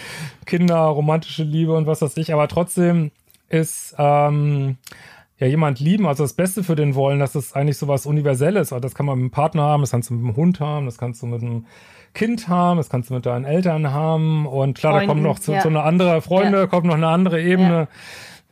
Kinder, 0.45 0.77
romantische 0.77 1.43
Liebe 1.43 1.73
und 1.73 1.87
was 1.87 2.01
weiß 2.01 2.17
ich, 2.17 2.33
aber 2.33 2.47
trotzdem 2.47 3.11
ist 3.49 3.95
ähm, 3.97 4.77
ja 5.39 5.47
jemand 5.47 5.79
lieben, 5.79 6.07
also 6.07 6.23
das 6.23 6.33
Beste 6.33 6.63
für 6.63 6.75
den 6.75 6.95
wollen, 6.95 7.19
das 7.19 7.35
ist 7.35 7.55
eigentlich 7.55 7.77
so 7.77 7.87
was 7.87 8.05
Universelles. 8.05 8.73
Also 8.73 8.81
das 8.81 8.95
kann 8.95 9.05
man 9.05 9.17
mit 9.17 9.23
einem 9.23 9.31
Partner 9.31 9.63
haben, 9.63 9.81
das 9.81 9.91
kannst 9.91 10.09
du 10.09 10.15
mit 10.15 10.23
einem 10.23 10.35
Hund 10.35 10.59
haben, 10.59 10.85
das 10.85 10.97
kannst 10.97 11.21
du 11.21 11.27
mit 11.27 11.41
einem 11.41 11.65
Kind 12.15 12.47
haben, 12.47 12.77
das 12.77 12.89
kannst 12.89 13.11
du 13.11 13.13
mit 13.13 13.27
deinen 13.27 13.45
Eltern 13.45 13.91
haben 13.91 14.47
und 14.47 14.79
klar, 14.79 14.93
Freunden, 14.93 15.07
da 15.07 15.13
kommt 15.13 15.23
noch 15.23 15.37
zu, 15.37 15.53
ja. 15.53 15.61
so 15.61 15.69
eine 15.69 15.83
andere 15.83 16.21
Freunde, 16.21 16.57
ja. 16.59 16.67
kommt 16.67 16.87
noch 16.87 16.95
eine 16.95 17.07
andere 17.07 17.41
Ebene. 17.41 17.81
Ja 17.81 17.87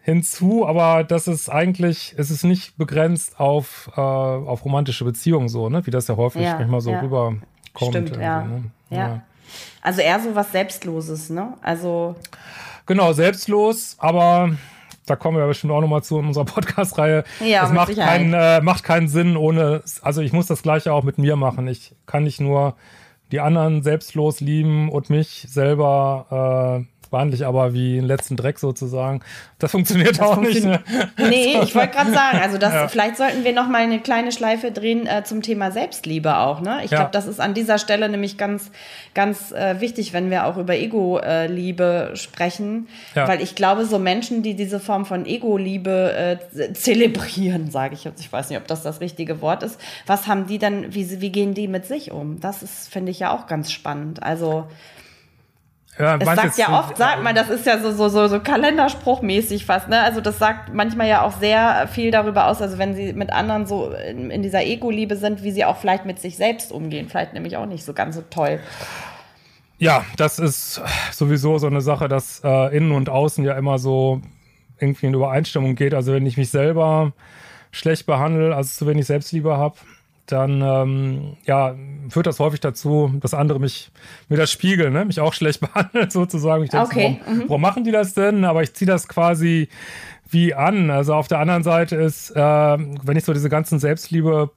hinzu, 0.04 0.68
aber 0.68 1.06
das 1.06 1.28
ist 1.28 1.50
eigentlich, 1.50 2.14
es 2.18 2.30
ist 2.30 2.44
nicht 2.44 2.78
begrenzt 2.78 3.40
auf, 3.40 3.90
äh, 3.96 4.02
auf 4.02 4.66
romantische 4.66 5.06
Beziehungen 5.06 5.48
so, 5.48 5.70
ne? 5.70 5.86
Wie 5.86 5.92
das 5.92 6.10
ja 6.10 6.18
häufig 6.18 6.42
manchmal 6.42 6.82
so 6.82 6.92
rüberkommt. 6.92 7.46
Stimmt, 7.78 8.18
ja. 8.18 8.44
Ne? 8.44 8.64
ja. 8.90 8.98
ja. 8.98 9.22
Also 9.82 10.02
eher 10.02 10.20
so 10.20 10.36
was 10.36 10.52
Selbstloses, 10.52 11.30
ne? 11.30 11.54
Also. 11.62 12.16
Genau, 12.86 13.14
selbstlos, 13.14 13.96
aber 13.98 14.52
da 15.06 15.16
kommen 15.16 15.38
wir 15.38 15.48
bestimmt 15.48 15.72
auch 15.72 15.80
nochmal 15.80 16.04
zu 16.04 16.20
in 16.20 16.28
unserer 16.28 16.46
Podcast-Reihe. 16.46 17.24
Ja, 17.40 17.66
es 17.66 17.72
macht, 17.72 17.96
kein, 17.96 18.34
äh, 18.34 18.60
macht 18.60 18.84
keinen 18.84 19.08
Sinn 19.08 19.38
ohne, 19.38 19.84
also 20.02 20.22
ich 20.22 20.34
muss 20.34 20.48
das 20.48 20.64
Gleiche 20.64 20.92
auch 20.92 21.04
mit 21.04 21.18
mir 21.18 21.38
machen. 21.38 21.66
Ich 21.70 21.96
kann 22.06 22.24
nicht 22.24 22.42
nur 22.42 22.76
die 23.32 23.40
anderen 23.40 23.84
selbstlos 23.84 24.40
lieben 24.42 24.90
und 24.90 25.10
mich 25.10 25.46
selber 25.50 26.86
äh, 27.14 27.34
ich 27.34 27.46
aber 27.46 27.74
wie 27.74 27.98
einen 27.98 28.08
letzten 28.08 28.36
Dreck 28.36 28.60
sozusagen. 28.60 29.22
Das 29.60 29.72
funktioniert 29.72 30.20
das 30.20 30.20
auch 30.20 30.36
funktio 30.36 30.70
nicht. 30.70 30.88
Ne? 30.88 31.10
Nee, 31.18 31.58
ich 31.64 31.76
wollte 31.76 31.96
gerade 31.96 32.12
sagen, 32.12 32.40
also 32.42 32.58
das, 32.58 32.74
ja. 32.74 32.88
vielleicht 32.88 33.18
sollten 33.18 33.44
wir 33.44 33.54
noch 33.54 33.68
mal 33.68 33.82
eine 33.82 34.00
kleine 34.00 34.32
Schleife 34.32 34.72
drehen 34.72 35.08
äh, 35.08 35.24
zum 35.24 35.42
Thema 35.42 35.72
Selbstliebe 35.72 36.38
auch. 36.38 36.62
Ne? 36.62 36.82
Ich 36.84 36.92
ja. 36.92 36.98
glaube, 36.98 37.12
das 37.12 37.28
ist 37.28 37.40
an 37.40 37.54
dieser 37.54 37.78
Stelle 37.78 38.10
nämlich 38.10 38.38
ganz, 38.38 38.72
ganz 39.14 39.52
äh, 39.52 39.80
wichtig, 39.80 40.14
wenn 40.14 40.30
wir 40.30 40.46
auch 40.46 40.58
über 40.58 40.76
Ego-Liebe 40.76 42.12
sprechen. 42.16 42.88
Ja. 43.16 43.28
Weil 43.28 43.42
ich 43.42 43.56
glaube, 43.56 43.86
so 43.86 44.00
Menschen, 44.00 44.44
die 44.44 44.56
diese 44.56 44.80
Form 44.80 45.06
von 45.06 45.26
Ego-Liebe 45.26 46.40
äh, 46.54 46.74
zelebrieren, 46.74 47.72
sage 47.72 47.94
ich 47.94 48.04
jetzt, 48.04 48.20
ich 48.20 48.32
weiß 48.32 48.50
nicht, 48.50 48.58
ob 48.58 48.68
das 48.68 48.84
das 48.84 49.02
richtige 49.02 49.42
Wort 49.42 49.64
ist, 49.64 49.80
was 50.06 50.28
haben 50.28 50.48
die 50.48 50.58
dann, 50.58 50.94
wie, 50.94 51.22
wie 51.22 51.32
gehen 51.32 51.54
die 51.54 51.68
mit 51.68 51.86
sich 51.86 52.12
um? 52.12 52.40
Das 52.40 52.64
ist, 52.64 52.92
finde 52.92 53.12
ich 53.12 53.20
ja 53.20 53.32
auch 53.32 53.48
ganz 53.48 53.72
spannend. 53.72 54.24
Also 54.24 54.68
ja, 56.00 56.18
es 56.18 56.26
sagt 56.26 56.58
ja 56.58 56.80
oft, 56.80 56.98
sagt 56.98 57.22
man, 57.22 57.36
das 57.36 57.50
ist 57.50 57.66
ja 57.66 57.80
so, 57.80 57.92
so, 57.92 58.10
so, 58.10 58.28
so 58.28 58.40
Kalenderspruchmäßig 58.40 59.66
fast, 59.66 59.90
ne? 59.90 60.02
Also 60.02 60.22
das 60.22 60.40
sagt 60.40 60.74
manchmal 60.74 61.08
ja 61.08 61.22
auch 61.22 61.34
sehr 61.34 61.88
viel 61.88 62.10
darüber 62.10 62.48
aus, 62.48 62.62
also 62.62 62.80
wenn 62.80 62.96
sie 62.96 63.14
mit 63.14 63.32
anderen 63.32 63.68
so 63.68 63.92
in, 63.92 64.32
in 64.32 64.42
dieser 64.42 64.64
Ego-Liebe 64.64 65.16
sind, 65.16 65.44
wie 65.44 65.52
sie 65.52 65.66
auch 65.66 65.78
vielleicht 65.78 66.06
mit 66.06 66.20
sich 66.20 66.36
selbst 66.36 66.72
umgehen. 66.72 67.10
Vielleicht 67.10 67.34
nämlich 67.34 67.58
auch 67.58 67.68
nicht 67.68 67.86
so 67.86 67.94
ganz 67.94 68.16
so 68.16 68.24
toll. 68.30 68.60
Ja, 69.78 70.04
das 70.18 70.40
ist 70.40 70.82
sowieso 71.12 71.58
so 71.58 71.68
eine 71.68 71.82
Sache, 71.82 72.08
dass 72.08 72.42
äh, 72.44 72.76
innen 72.76 72.92
und 72.92 73.10
außen 73.10 73.44
ja 73.44 73.54
immer 73.54 73.78
so 73.78 74.22
irgendwie 74.80 75.06
in 75.06 75.14
Übereinstimmung 75.14 75.76
geht. 75.76 75.94
Also 75.94 76.14
wenn 76.14 76.26
ich 76.26 76.38
mich 76.38 76.50
selber 76.50 77.14
schlecht 77.72 78.06
behandle, 78.06 78.56
also 78.56 78.70
zu 78.70 78.88
wenig 78.88 79.06
Selbstliebe 79.06 79.58
habe, 79.58 79.76
dann 80.26 80.62
ähm, 80.62 81.38
ja, 81.46 81.76
führt 82.10 82.28
das 82.28 82.40
häufig 82.40 82.62
dazu, 82.62 83.14
dass 83.20 83.34
andere 83.34 83.60
mich 83.60 83.92
mir 84.30 84.38
das 84.38 84.52
spiegeln, 84.52 84.94
ne? 84.94 85.06
mich 85.06 85.20
auch 85.20 85.34
schlecht 85.34 85.60
behandeln 85.74 86.10
sozusagen. 86.10 86.64
Ich 86.64 86.70
denke, 86.70 86.86
okay. 86.86 87.20
warum, 87.24 87.38
mhm. 87.38 87.44
warum, 87.50 87.62
machen 87.62 87.84
die 87.84 87.92
das 87.92 88.14
denn? 88.14 88.46
Aber 88.46 88.64
ich 88.64 88.74
ziehe 88.74 88.88
das 88.88 89.08
quasi 89.08 89.68
wie 90.30 90.54
an. 90.54 90.90
Also 90.90 91.14
auf 91.14 91.28
der 91.28 91.40
anderen 91.40 91.64
Seite 91.64 91.96
ist, 91.96 92.32
äh, 92.32 92.40
wenn 92.40 93.18
ich 93.18 93.26
so 93.26 93.34
diese 93.34 93.50
ganzen 93.50 93.80
Selbstliebe 93.80 94.50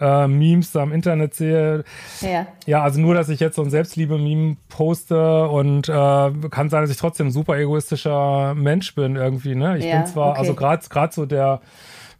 äh, 0.00 0.26
Memes 0.26 0.72
da 0.72 0.82
im 0.82 0.92
Internet 0.92 1.34
sehe. 1.34 1.84
Ja. 2.20 2.46
ja, 2.66 2.82
also 2.82 3.00
nur, 3.00 3.14
dass 3.14 3.28
ich 3.28 3.40
jetzt 3.40 3.56
so 3.56 3.62
ein 3.62 3.70
Selbstliebe-Meme 3.70 4.56
poste 4.68 5.48
und 5.48 5.88
äh, 5.88 5.92
kann 5.92 6.68
sein, 6.68 6.82
dass 6.82 6.90
ich 6.90 6.96
trotzdem 6.96 7.28
ein 7.28 7.32
super 7.32 7.56
egoistischer 7.56 8.54
Mensch 8.54 8.94
bin 8.94 9.16
irgendwie. 9.16 9.54
Ne? 9.54 9.78
Ich 9.78 9.84
ja, 9.84 9.98
bin 9.98 10.06
zwar, 10.06 10.36
also 10.36 10.52
okay. 10.52 10.64
also 10.64 10.88
gerade 10.88 11.14
so 11.14 11.26
der 11.26 11.60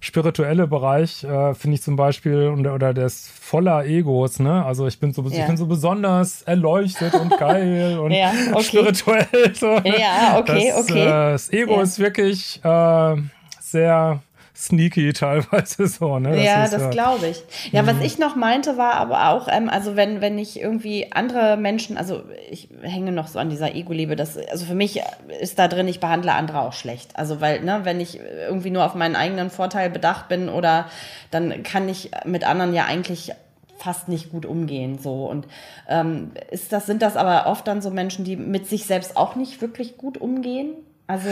spirituelle 0.05 0.67
Bereich 0.67 1.25
äh, 1.25 1.55
finde 1.55 1.77
ich 1.77 1.83
zum 1.83 1.97
Beispiel 1.97 2.49
oder, 2.49 2.75
oder 2.75 2.93
der 2.93 3.07
ist 3.07 3.31
voller 3.31 3.87
Egos, 3.87 4.38
ne? 4.38 4.64
Also 4.64 4.87
ich 4.87 5.01
bin 5.01 5.12
so, 5.12 5.23
ja. 5.23 5.40
ich 5.40 5.47
bin 5.47 5.57
so 5.57 5.67
besonders 5.67 6.43
erleuchtet 6.43 7.14
und 7.14 7.31
geil 7.38 7.99
und 7.99 8.11
ja, 8.11 8.33
okay. 8.53 8.64
spirituell. 8.64 9.55
So. 9.55 9.79
Ja, 9.85 10.37
okay, 10.38 10.73
das, 10.75 10.90
okay. 10.90 11.03
Äh, 11.03 11.33
das 11.33 11.53
Ego 11.53 11.77
ja. 11.77 11.83
ist 11.83 11.99
wirklich 11.99 12.61
äh, 12.62 13.17
sehr 13.61 14.21
sneaky 14.57 15.12
teilweise 15.12 15.87
so. 15.88 16.19
Ne? 16.19 16.31
Das 16.31 16.45
ja, 16.45 16.69
das 16.69 16.90
glaube 16.90 17.27
ich. 17.27 17.43
Ja, 17.73 17.83
mhm. 17.83 17.87
was 17.87 18.01
ich 18.03 18.19
noch 18.19 18.37
meinte, 18.37 18.77
war 18.77 18.95
aber 18.95 19.31
auch, 19.31 19.49
ähm, 19.51 19.69
also 19.69 19.97
wenn, 19.97 20.21
wenn 20.21 20.38
ich 20.38 20.61
irgendwie 20.61 21.12
andere 21.12 21.57
Menschen, 21.57 21.97
also 21.97 22.23
ich 22.51 22.69
hänge 22.83 23.12
noch 23.12 23.27
so 23.27 23.38
an 23.38 23.51
dieser 23.51 23.75
Ego-Liebe, 23.75 24.17
das, 24.17 24.37
also 24.37 24.64
für 24.64 24.75
mich 24.75 25.01
ist 25.40 25.59
da 25.59 25.69
drin, 25.69 25.88
ich 25.88 26.01
behandle 26.01 26.33
andere 26.33 26.61
auch 26.61 26.73
schlecht. 26.73 27.17
Also 27.19 27.40
weil, 27.40 27.61
ne, 27.62 27.81
wenn 27.83 28.01
ich 28.01 28.21
irgendwie 28.21 28.71
nur 28.71 28.85
auf 28.85 28.95
meinen 28.95 29.17
eigenen 29.17 29.51
Vorteil 29.51 29.90
bedacht 29.90 30.29
bin 30.29 30.49
oder 30.49 30.87
dann 31.31 31.62
kann 31.62 31.88
ich 31.88 32.11
mit 32.25 32.45
anderen 32.45 32.75
ja 32.75 32.85
eigentlich 32.85 33.33
fast 33.77 34.09
nicht 34.09 34.31
gut 34.31 34.47
umgehen 34.47 34.99
so 34.99 35.27
und 35.27 35.47
ähm, 35.88 36.31
ist 36.51 36.73
das 36.73 36.87
sind 36.87 37.03
das 37.03 37.17
aber 37.17 37.51
oft 37.51 37.67
dann 37.67 37.83
so 37.83 37.90
Menschen 37.90 38.25
die 38.25 38.37
mit 38.37 38.69
sich 38.69 38.87
selbst 38.87 39.17
auch 39.17 39.35
nicht 39.35 39.61
wirklich 39.61 39.99
gut 39.99 40.17
umgehen 40.17 40.75
also 41.07 41.29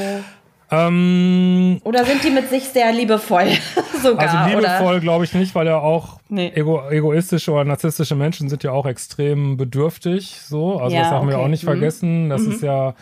ähm, 0.72 1.80
oder 1.84 2.04
sind 2.04 2.24
die 2.24 2.30
mit 2.30 2.48
sich 2.48 2.64
sehr 2.64 2.92
liebevoll 2.92 3.48
sogar? 4.02 4.46
Also 4.46 4.58
liebevoll 4.58 5.00
glaube 5.00 5.24
ich 5.24 5.34
nicht, 5.34 5.54
weil 5.54 5.66
ja 5.66 5.78
auch 5.78 6.18
nee. 6.30 6.50
ego, 6.54 6.88
egoistische 6.88 7.52
oder 7.52 7.64
narzisstische 7.64 8.16
Menschen 8.16 8.48
sind 8.48 8.64
ja 8.64 8.72
auch 8.72 8.86
extrem 8.86 9.58
bedürftig. 9.58 10.38
So, 10.40 10.78
also 10.78 10.96
ja, 10.96 11.02
das 11.02 11.10
haben 11.10 11.26
okay. 11.26 11.36
wir 11.36 11.38
auch 11.40 11.48
nicht 11.48 11.64
mhm. 11.64 11.68
vergessen. 11.68 12.30
Das 12.30 12.42
mhm. 12.42 12.52
ist 12.52 12.62
ja, 12.62 12.94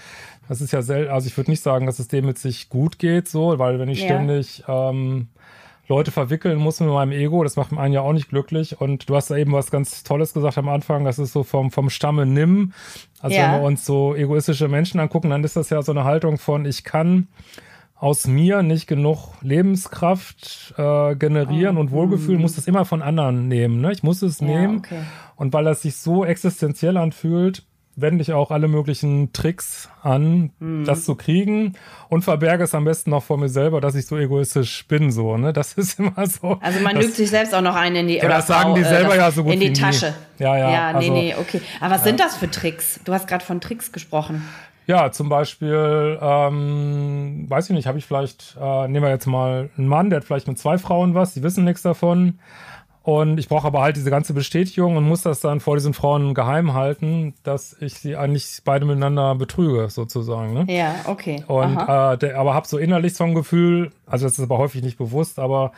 das 0.49 0.61
ist 0.61 0.73
ja 0.73 0.83
selten. 0.83 1.13
Also 1.13 1.29
ich 1.29 1.37
würde 1.37 1.51
nicht 1.51 1.63
sagen, 1.63 1.87
dass 1.87 2.01
es 2.01 2.09
dem 2.09 2.27
mit 2.27 2.39
sich 2.39 2.69
gut 2.69 2.99
geht, 2.99 3.29
so, 3.29 3.59
weil 3.61 3.79
wenn 3.79 3.89
ich 3.89 4.01
ja. 4.01 4.07
ständig 4.07 4.65
ähm, 4.67 5.29
Leute 5.91 6.13
verwickeln 6.13 6.59
muss 6.59 6.79
mit 6.79 6.89
meinem 6.89 7.11
Ego. 7.11 7.43
Das 7.43 7.57
macht 7.57 7.77
einen 7.77 7.93
ja 7.93 8.01
auch 8.01 8.13
nicht 8.13 8.29
glücklich. 8.29 8.81
Und 8.81 9.11
du 9.11 9.17
hast 9.17 9.31
da 9.31 9.37
eben 9.37 9.53
was 9.53 9.73
ganz 9.73 10.05
Tolles 10.05 10.33
gesagt 10.33 10.57
am 10.57 10.69
Anfang. 10.69 11.05
Das 11.05 11.19
ist 11.19 11.33
so 11.33 11.43
vom, 11.43 11.73
vom 11.73 11.91
Stamme 11.91 12.27
nimm. 12.27 12.73
Also 13.19 13.37
ja. 13.37 13.53
wenn 13.53 13.61
wir 13.61 13.67
uns 13.67 13.85
so 13.85 14.15
egoistische 14.15 14.69
Menschen 14.69 15.01
angucken, 15.01 15.31
dann 15.31 15.43
ist 15.43 15.57
das 15.57 15.69
ja 15.69 15.83
so 15.83 15.91
eine 15.91 16.05
Haltung 16.05 16.39
von 16.39 16.65
ich 16.65 16.85
kann 16.85 17.27
aus 17.97 18.27
mir 18.29 18.63
nicht 18.63 18.87
genug 18.87 19.35
Lebenskraft 19.43 20.75
äh, 20.79 21.17
generieren 21.17 21.77
oh. 21.77 21.81
und 21.81 21.91
Wohlgefühl, 21.91 22.39
muss 22.39 22.55
das 22.55 22.69
immer 22.69 22.85
von 22.85 23.03
anderen 23.03 23.49
nehmen. 23.49 23.81
Ne? 23.81 23.93
Ich 23.93 24.05
muss 24.05 24.23
es 24.23 24.39
ja, 24.39 24.47
nehmen. 24.47 24.79
Okay. 24.79 25.01
Und 25.35 25.53
weil 25.53 25.65
das 25.65 25.83
sich 25.83 25.97
so 25.97 26.25
existenziell 26.25 26.97
anfühlt, 26.97 27.65
wende 28.01 28.23
ich 28.23 28.33
auch 28.33 28.51
alle 28.51 28.69
möglichen 28.69 29.33
Tricks 29.33 29.89
an, 30.03 30.51
mhm. 30.59 30.85
das 30.85 31.05
zu 31.05 31.15
kriegen 31.15 31.75
und 32.09 32.23
verberge 32.23 32.65
es 32.65 32.75
am 32.75 32.85
besten 32.85 33.11
noch 33.11 33.23
vor 33.23 33.39
mir 33.39 33.49
selber, 33.49 33.81
dass 33.81 33.95
ich 33.95 34.07
so 34.07 34.17
egoistisch 34.17 34.87
bin, 34.87 35.13
so, 35.13 35.37
ne? 35.37 35.53
Das 35.53 35.73
ist 35.75 35.99
immer 35.99 36.27
so. 36.27 36.59
Also 36.61 36.81
man 36.81 36.97
lügt 36.97 37.15
sich 37.15 37.31
selbst 37.31 37.55
auch 37.55 37.61
noch 37.61 37.77
ein 37.77 37.95
in 37.97 38.09
die, 38.09 38.17
ja, 38.17 38.25
oder 38.25 38.37
das 38.37 38.47
sagen 38.47 38.75
die 38.75 38.85
selber 38.85 39.15
äh, 39.15 39.19
ja 39.19 39.31
so 39.31 39.45
gut 39.45 39.55
in 39.55 39.61
die 39.61 39.73
Tasche. 39.73 40.15
Nie. 40.39 40.45
Ja, 40.45 40.57
ja. 40.57 40.71
Ja, 40.71 40.93
nee, 40.93 40.99
also, 40.99 41.13
nee, 41.13 41.35
okay. 41.39 41.61
Aber 41.81 41.95
was 41.95 42.05
sind 42.05 42.21
das 42.21 42.37
für 42.37 42.51
Tricks? 42.51 43.01
Du 43.05 43.13
hast 43.13 43.27
gerade 43.27 43.45
von 43.45 43.61
Tricks 43.61 43.93
gesprochen. 43.93 44.43
Ja, 44.87 45.13
zum 45.13 45.29
Beispiel, 45.29 46.19
ähm, 46.21 47.45
weiß 47.49 47.71
ich 47.71 47.77
nicht, 47.77 47.87
habe 47.87 47.99
ich 47.99 48.07
vielleicht, 48.07 48.57
äh, 48.61 48.89
nehmen 48.89 49.05
wir 49.05 49.11
jetzt 49.11 49.27
mal 49.27 49.71
einen 49.77 49.87
Mann, 49.87 50.11
der 50.11 50.19
hat 50.19 50.25
vielleicht 50.25 50.49
mit 50.49 50.59
zwei 50.59 50.79
Frauen 50.79 51.15
was, 51.15 51.33
die 51.35 51.45
wissen 51.45 51.65
nichts 51.65 51.83
davon. 51.83 52.41
Und 53.03 53.39
ich 53.39 53.49
brauche 53.49 53.67
aber 53.67 53.81
halt 53.81 53.97
diese 53.97 54.11
ganze 54.11 54.35
Bestätigung 54.35 54.97
und 54.97 55.05
muss 55.05 55.23
das 55.23 55.41
dann 55.41 55.61
vor 55.61 55.77
diesen 55.77 55.95
Frauen 55.95 56.35
geheim 56.35 56.75
halten, 56.75 57.35
dass 57.45 57.75
ich 57.81 57.95
sie 57.95 58.17
eigentlich 58.17 58.61
beide 58.65 58.85
miteinander 58.85 59.35
betrüge, 59.35 59.89
sozusagen. 59.89 60.53
Ne? 60.53 60.67
Ja, 60.69 60.97
okay. 61.07 61.43
Und 61.47 61.79
äh, 61.79 62.19
der, 62.19 62.39
aber 62.39 62.53
habe 62.53 62.69
so 62.69 62.77
innerlich 62.77 63.15
so 63.15 63.25
ein 63.25 63.35
Gefühl, 63.35 63.91
also 64.07 64.27
das 64.27 64.35
ist 64.39 64.45
aber 64.45 64.59
häufig 64.59 64.83
nicht 64.83 64.99
bewusst, 64.99 65.39
aber 65.39 65.73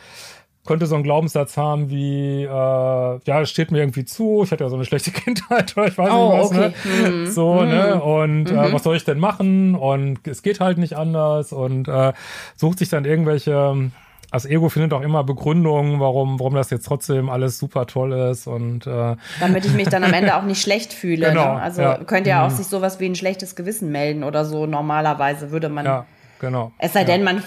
könnte 0.64 0.86
so 0.86 0.94
einen 0.94 1.04
Glaubenssatz 1.04 1.56
haben 1.56 1.90
wie, 1.90 2.44
äh, 2.44 2.48
ja, 2.48 3.40
es 3.40 3.50
steht 3.50 3.72
mir 3.72 3.78
irgendwie 3.78 4.04
zu, 4.04 4.42
ich 4.44 4.52
hatte 4.52 4.62
ja 4.64 4.70
so 4.70 4.76
eine 4.76 4.84
schlechte 4.84 5.10
Kindheit 5.12 5.76
oder 5.76 5.86
ich 5.86 5.98
weiß 5.98 6.10
oh, 6.12 6.28
nicht 6.28 6.38
was, 6.38 6.50
okay. 6.50 6.72
ne? 7.02 7.10
Mhm. 7.10 7.26
So, 7.26 7.54
mhm. 7.54 7.68
ne? 7.68 8.02
Und 8.02 8.50
äh, 8.50 8.52
mhm. 8.52 8.58
äh, 8.58 8.72
was 8.72 8.82
soll 8.82 8.96
ich 8.96 9.04
denn 9.04 9.18
machen? 9.18 9.74
Und 9.74 10.26
es 10.26 10.42
geht 10.42 10.60
halt 10.60 10.78
nicht 10.78 10.96
anders 10.96 11.52
und 11.52 11.88
äh, 11.88 12.12
sucht 12.56 12.78
sich 12.78 12.88
dann 12.88 13.04
irgendwelche 13.04 13.90
das 14.32 14.46
Ego 14.46 14.68
findet 14.68 14.92
auch 14.94 15.02
immer 15.02 15.24
Begründungen, 15.24 16.00
warum, 16.00 16.40
warum 16.40 16.54
das 16.54 16.70
jetzt 16.70 16.86
trotzdem 16.86 17.28
alles 17.28 17.58
super 17.58 17.86
toll 17.86 18.12
ist 18.12 18.46
und 18.46 18.86
äh 18.86 19.16
damit 19.40 19.66
ich 19.66 19.74
mich 19.74 19.88
dann 19.88 20.02
am 20.04 20.12
Ende 20.12 20.34
auch 20.36 20.42
nicht 20.42 20.62
schlecht 20.62 20.92
fühle. 20.92 21.28
Genau, 21.28 21.54
ne? 21.54 21.62
Also 21.62 21.82
ja. 21.82 21.98
könnte 21.98 22.30
ja 22.30 22.46
auch 22.46 22.50
mhm. 22.50 22.56
sich 22.56 22.66
sowas 22.66 22.98
wie 22.98 23.06
ein 23.06 23.14
schlechtes 23.14 23.54
Gewissen 23.56 23.92
melden 23.92 24.24
oder 24.24 24.44
so. 24.44 24.66
Normalerweise 24.66 25.50
würde 25.50 25.68
man. 25.68 25.84
Ja. 25.84 26.06
Genau. 26.40 26.72
Es 26.78 26.92
sei 26.92 27.00
ja. 27.00 27.06
denn, 27.06 27.22
man 27.22 27.40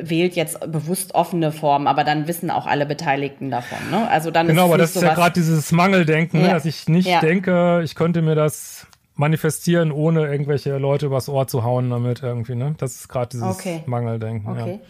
wählt 0.00 0.34
jetzt 0.34 0.58
bewusst 0.72 1.14
offene 1.14 1.52
Formen, 1.52 1.86
aber 1.86 2.02
dann 2.02 2.26
wissen 2.26 2.50
auch 2.50 2.66
alle 2.66 2.86
Beteiligten 2.86 3.52
davon. 3.52 3.78
Ne? 3.92 4.08
Also 4.10 4.32
dann 4.32 4.48
genau, 4.48 4.64
aber 4.64 4.78
das 4.78 4.96
ist 4.96 5.02
ja 5.02 5.14
gerade 5.14 5.34
dieses 5.34 5.70
Mangeldenken, 5.70 6.40
ne? 6.40 6.48
ja. 6.48 6.54
dass 6.54 6.64
ich 6.64 6.88
nicht 6.88 7.06
ja. 7.06 7.20
denke, 7.20 7.82
ich 7.84 7.94
könnte 7.94 8.20
mir 8.20 8.34
das 8.34 8.88
manifestieren, 9.14 9.92
ohne 9.92 10.26
irgendwelche 10.26 10.76
Leute 10.78 11.06
übers 11.06 11.28
Ohr 11.28 11.46
zu 11.46 11.62
hauen 11.62 11.90
damit 11.90 12.24
irgendwie. 12.24 12.56
Ne? 12.56 12.74
Das 12.78 12.96
ist 12.96 13.08
gerade 13.08 13.28
dieses 13.28 13.46
okay. 13.46 13.84
Mangeldenken. 13.86 14.50
Okay. 14.50 14.80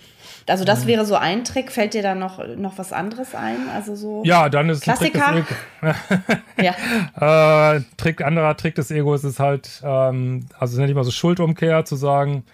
Also 0.48 0.64
das 0.64 0.86
wäre 0.86 1.04
so 1.04 1.14
ein 1.14 1.44
Trick. 1.44 1.70
Fällt 1.70 1.94
dir 1.94 2.02
da 2.02 2.14
noch, 2.14 2.44
noch 2.56 2.78
was 2.78 2.92
anderes 2.92 3.34
ein? 3.34 3.68
Also 3.74 3.94
so 3.94 4.22
ja, 4.24 4.48
dann 4.48 4.68
ist 4.68 4.82
Klassiker. 4.82 5.28
Ein 5.28 5.46
Trick 5.46 6.36
ja. 7.18 7.74
äh, 7.76 7.80
Trick, 7.96 8.22
anderer 8.22 8.56
Trick 8.56 8.74
des 8.74 8.90
Egos 8.90 9.24
ist 9.24 9.40
halt, 9.40 9.82
ähm, 9.84 10.46
also 10.58 10.78
nenne 10.78 10.90
ich 10.90 10.96
mal 10.96 11.04
so 11.04 11.10
Schuldumkehr, 11.10 11.84
zu 11.84 11.96
sagen, 11.96 12.44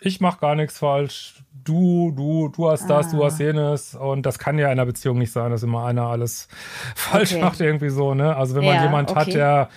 ich 0.00 0.20
mache 0.20 0.40
gar 0.40 0.54
nichts 0.54 0.78
falsch, 0.78 1.42
du, 1.66 2.12
du, 2.14 2.48
du 2.48 2.70
hast 2.70 2.88
das, 2.88 3.08
ah. 3.08 3.16
du 3.16 3.24
hast 3.24 3.40
jenes. 3.40 3.94
Und 3.94 4.24
das 4.24 4.38
kann 4.38 4.58
ja 4.58 4.66
in 4.66 4.72
einer 4.72 4.86
Beziehung 4.86 5.18
nicht 5.18 5.32
sein, 5.32 5.50
dass 5.50 5.62
immer 5.62 5.84
einer 5.84 6.04
alles 6.04 6.48
falsch 6.94 7.32
okay. 7.32 7.42
macht, 7.42 7.60
irgendwie 7.60 7.90
so, 7.90 8.14
ne? 8.14 8.36
Also 8.36 8.54
wenn 8.54 8.64
man 8.64 8.76
ja, 8.76 8.84
jemand 8.84 9.10
okay. 9.10 9.20
hat, 9.20 9.34
der 9.34 9.68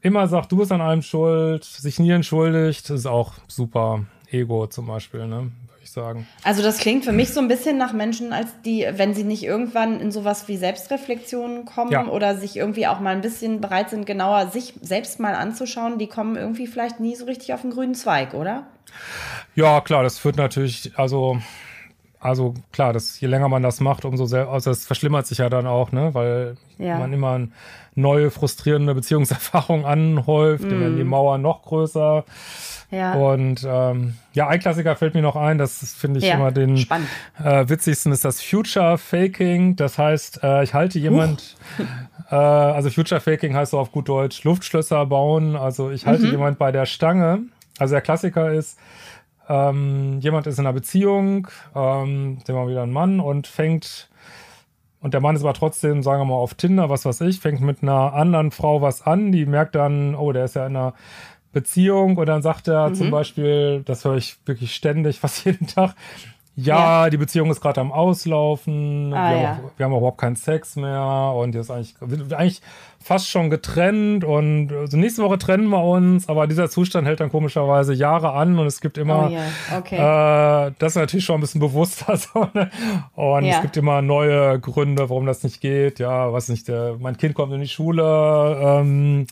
immer 0.00 0.26
sagt, 0.26 0.52
du 0.52 0.58
bist 0.58 0.72
an 0.72 0.80
allem 0.80 1.02
schuld, 1.02 1.64
sich 1.64 1.98
nie 1.98 2.10
entschuldigt, 2.10 2.90
ist 2.90 3.06
auch 3.06 3.34
super 3.46 4.04
Ego 4.30 4.66
zum 4.66 4.86
Beispiel, 4.86 5.26
ne? 5.26 5.50
Sagen. 5.94 6.26
Also 6.42 6.62
das 6.62 6.78
klingt 6.78 7.04
für 7.04 7.12
mich 7.12 7.32
so 7.32 7.40
ein 7.40 7.48
bisschen 7.48 7.78
nach 7.78 7.92
Menschen, 7.92 8.32
als 8.32 8.48
die, 8.64 8.86
wenn 8.90 9.14
sie 9.14 9.24
nicht 9.24 9.44
irgendwann 9.44 10.00
in 10.00 10.12
sowas 10.12 10.46
wie 10.48 10.56
Selbstreflexion 10.56 11.64
kommen 11.64 11.92
ja. 11.92 12.06
oder 12.06 12.36
sich 12.36 12.56
irgendwie 12.56 12.86
auch 12.86 13.00
mal 13.00 13.14
ein 13.14 13.22
bisschen 13.22 13.60
bereit 13.60 13.90
sind, 13.90 14.04
genauer 14.04 14.48
sich 14.48 14.74
selbst 14.82 15.20
mal 15.20 15.34
anzuschauen, 15.34 15.98
die 15.98 16.08
kommen 16.08 16.36
irgendwie 16.36 16.66
vielleicht 16.66 17.00
nie 17.00 17.16
so 17.16 17.24
richtig 17.24 17.54
auf 17.54 17.62
den 17.62 17.70
grünen 17.70 17.94
Zweig, 17.94 18.34
oder? 18.34 18.66
Ja, 19.54 19.80
klar, 19.80 20.02
das 20.02 20.18
führt 20.18 20.36
natürlich, 20.36 20.92
also 20.96 21.38
also 22.24 22.54
klar, 22.72 22.94
das, 22.94 23.20
je 23.20 23.28
länger 23.28 23.50
man 23.50 23.62
das 23.62 23.80
macht, 23.80 24.06
umso 24.06 24.24
sehr, 24.24 24.48
also 24.48 24.70
das 24.70 24.86
verschlimmert 24.86 25.26
sich 25.26 25.38
ja 25.38 25.50
dann 25.50 25.66
auch, 25.66 25.92
ne, 25.92 26.14
weil 26.14 26.56
ja. 26.78 26.98
man 26.98 27.12
immer 27.12 27.38
neue 27.94 28.30
frustrierende 28.30 28.94
Beziehungserfahrungen 28.94 29.84
anhäuft, 29.84 30.64
mm. 30.64 30.70
dann 30.70 30.80
werden 30.80 30.96
die 30.96 31.04
Mauern 31.04 31.42
noch 31.42 31.62
größer. 31.64 32.24
Ja. 32.90 33.12
Und 33.14 33.66
ähm, 33.68 34.14
ja, 34.32 34.48
ein 34.48 34.58
Klassiker 34.58 34.96
fällt 34.96 35.14
mir 35.14 35.20
noch 35.20 35.36
ein, 35.36 35.58
das 35.58 35.94
finde 35.94 36.20
ich 36.20 36.24
ja, 36.24 36.36
immer 36.36 36.50
den 36.50 36.78
äh, 36.78 37.68
witzigsten, 37.68 38.10
ist 38.10 38.24
das 38.24 38.40
Future 38.40 38.96
Faking. 38.96 39.76
Das 39.76 39.98
heißt, 39.98 40.42
äh, 40.42 40.64
ich 40.64 40.72
halte 40.72 40.98
jemand, 40.98 41.56
äh, 42.30 42.34
also 42.34 42.88
Future 42.88 43.20
Faking 43.20 43.54
heißt 43.54 43.72
so 43.72 43.78
auf 43.78 43.92
gut 43.92 44.08
Deutsch 44.08 44.44
Luftschlösser 44.44 45.04
bauen. 45.04 45.56
Also 45.56 45.90
ich 45.90 46.06
halte 46.06 46.24
mhm. 46.24 46.30
jemand 46.30 46.58
bei 46.58 46.72
der 46.72 46.86
Stange. 46.86 47.40
Also 47.78 47.92
der 47.92 48.00
Klassiker 48.00 48.50
ist, 48.52 48.78
ähm, 49.48 50.20
jemand 50.20 50.46
ist 50.46 50.58
in 50.58 50.66
einer 50.66 50.72
Beziehung, 50.72 51.48
ähm, 51.74 52.38
dem 52.46 52.54
mal 52.54 52.68
wieder 52.68 52.82
ein 52.82 52.92
Mann 52.92 53.20
und 53.20 53.46
fängt 53.46 54.08
und 55.04 55.12
der 55.12 55.20
Mann 55.20 55.36
ist 55.36 55.42
aber 55.42 55.52
trotzdem, 55.52 56.02
sagen 56.02 56.22
wir 56.22 56.24
mal, 56.24 56.36
auf 56.36 56.54
Tinder, 56.54 56.88
was 56.88 57.04
weiß 57.04 57.20
ich, 57.22 57.38
fängt 57.38 57.60
mit 57.60 57.82
einer 57.82 58.14
anderen 58.14 58.50
Frau 58.50 58.80
was 58.80 59.02
an, 59.02 59.32
die 59.32 59.44
merkt 59.44 59.74
dann, 59.74 60.14
oh, 60.14 60.32
der 60.32 60.46
ist 60.46 60.56
ja 60.56 60.66
in 60.66 60.74
einer 60.74 60.94
Beziehung 61.52 62.16
und 62.16 62.24
dann 62.24 62.40
sagt 62.40 62.68
er 62.68 62.88
mhm. 62.88 62.94
zum 62.94 63.10
Beispiel, 63.10 63.82
das 63.84 64.06
höre 64.06 64.16
ich 64.16 64.38
wirklich 64.46 64.74
ständig, 64.74 65.20
fast 65.20 65.44
jeden 65.44 65.66
Tag, 65.66 65.94
ja, 66.56 67.04
ja. 67.04 67.10
die 67.10 67.16
Beziehung 67.16 67.50
ist 67.50 67.60
gerade 67.60 67.80
am 67.80 67.90
Auslaufen, 67.90 69.12
ah, 69.12 69.30
wir, 69.30 69.36
ja. 69.36 69.48
haben 69.48 69.64
auch, 69.64 69.70
wir, 69.76 69.86
haben 69.86 69.92
auch, 69.92 69.98
überhaupt 69.98 70.20
keinen 70.20 70.36
Sex 70.36 70.76
mehr 70.76 71.32
und 71.36 71.52
die 71.52 71.58
ist 71.58 71.70
eigentlich, 71.70 71.94
eigentlich 72.32 72.62
fast 73.00 73.28
schon 73.28 73.50
getrennt 73.50 74.24
und 74.24 74.72
also 74.72 74.96
nächste 74.96 75.22
Woche 75.22 75.38
trennen 75.38 75.68
wir 75.68 75.82
uns, 75.82 76.28
aber 76.28 76.46
dieser 76.46 76.70
Zustand 76.70 77.06
hält 77.06 77.20
dann 77.20 77.30
komischerweise 77.30 77.92
Jahre 77.92 78.32
an 78.32 78.58
und 78.58 78.66
es 78.66 78.80
gibt 78.80 78.98
immer, 78.98 79.30
oh, 79.30 79.32
yeah. 79.32 79.78
okay. 79.78 79.96
äh, 80.68 80.72
das 80.78 80.92
ist 80.92 80.96
natürlich 80.96 81.24
schon 81.24 81.36
ein 81.36 81.40
bisschen 81.40 81.60
bewusster 81.60 82.16
so, 82.16 82.48
ne? 82.54 82.70
und 83.14 83.44
ja. 83.44 83.56
es 83.56 83.62
gibt 83.62 83.76
immer 83.76 84.00
neue 84.00 84.58
Gründe, 84.60 85.10
warum 85.10 85.26
das 85.26 85.42
nicht 85.42 85.60
geht, 85.60 85.98
ja, 85.98 86.32
was 86.32 86.48
nicht, 86.48 86.68
der, 86.68 86.96
mein 87.00 87.16
Kind 87.16 87.34
kommt 87.34 87.52
in 87.52 87.60
die 87.60 87.68
Schule, 87.68 88.58
ähm, 88.62 89.26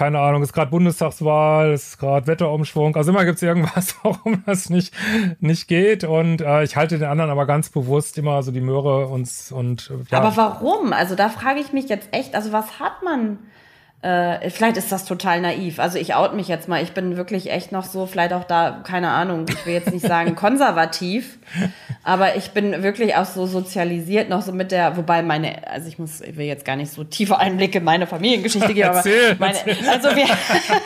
keine 0.00 0.18
Ahnung, 0.18 0.42
ist 0.42 0.54
gerade 0.54 0.70
Bundestagswahl, 0.70 1.74
ist 1.74 1.98
gerade 1.98 2.26
Wetterumschwung. 2.26 2.96
Also 2.96 3.10
immer 3.10 3.26
gibt 3.26 3.36
es 3.36 3.42
irgendwas, 3.42 3.96
warum 4.02 4.42
das 4.46 4.70
nicht, 4.70 4.94
nicht 5.40 5.68
geht. 5.68 6.04
Und 6.04 6.40
äh, 6.40 6.64
ich 6.64 6.74
halte 6.74 6.96
den 6.96 7.06
anderen 7.06 7.30
aber 7.30 7.44
ganz 7.44 7.68
bewusst 7.68 8.16
immer 8.16 8.42
so 8.42 8.50
die 8.50 8.62
Möhre 8.62 9.08
und. 9.08 9.28
und 9.52 9.92
ja. 10.10 10.22
Aber 10.22 10.34
warum? 10.38 10.94
Also 10.94 11.16
da 11.16 11.28
frage 11.28 11.60
ich 11.60 11.74
mich 11.74 11.90
jetzt 11.90 12.08
echt, 12.12 12.34
also 12.34 12.50
was 12.50 12.80
hat 12.80 13.02
man 13.04 13.40
äh, 14.02 14.48
vielleicht 14.48 14.78
ist 14.78 14.90
das 14.90 15.04
total 15.04 15.42
naiv. 15.42 15.78
Also 15.78 15.98
ich 15.98 16.14
out 16.14 16.34
mich 16.34 16.48
jetzt 16.48 16.68
mal. 16.68 16.82
Ich 16.82 16.92
bin 16.92 17.18
wirklich 17.18 17.50
echt 17.50 17.70
noch 17.70 17.84
so, 17.84 18.06
vielleicht 18.06 18.32
auch 18.32 18.44
da, 18.44 18.80
keine 18.82 19.10
Ahnung, 19.10 19.44
ich 19.46 19.66
will 19.66 19.74
jetzt 19.74 19.92
nicht 19.92 20.06
sagen 20.06 20.34
konservativ, 20.36 21.38
aber 22.02 22.34
ich 22.36 22.52
bin 22.52 22.82
wirklich 22.82 23.16
auch 23.16 23.26
so 23.26 23.44
sozialisiert 23.44 24.30
noch 24.30 24.40
so 24.40 24.52
mit 24.52 24.72
der, 24.72 24.96
wobei 24.96 25.20
meine, 25.22 25.68
also 25.68 25.86
ich 25.86 25.98
muss, 25.98 26.22
ich 26.22 26.38
will 26.38 26.46
jetzt 26.46 26.64
gar 26.64 26.76
nicht 26.76 26.90
so 26.90 27.04
tiefe 27.04 27.36
Einblicke 27.36 27.78
in 27.78 27.84
meine 27.84 28.06
Familiengeschichte 28.06 28.72
geben, 28.72 28.88
aber 28.88 29.04
meine, 29.38 29.58
also 29.90 30.16
wir, 30.16 30.24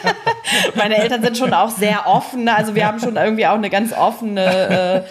meine 0.74 0.96
Eltern 0.96 1.22
sind 1.22 1.38
schon 1.38 1.54
auch 1.54 1.70
sehr 1.70 2.08
offen. 2.08 2.48
Also 2.48 2.74
wir 2.74 2.84
haben 2.84 2.98
schon 2.98 3.14
irgendwie 3.14 3.46
auch 3.46 3.54
eine 3.54 3.70
ganz 3.70 3.92
offene, 3.92 5.04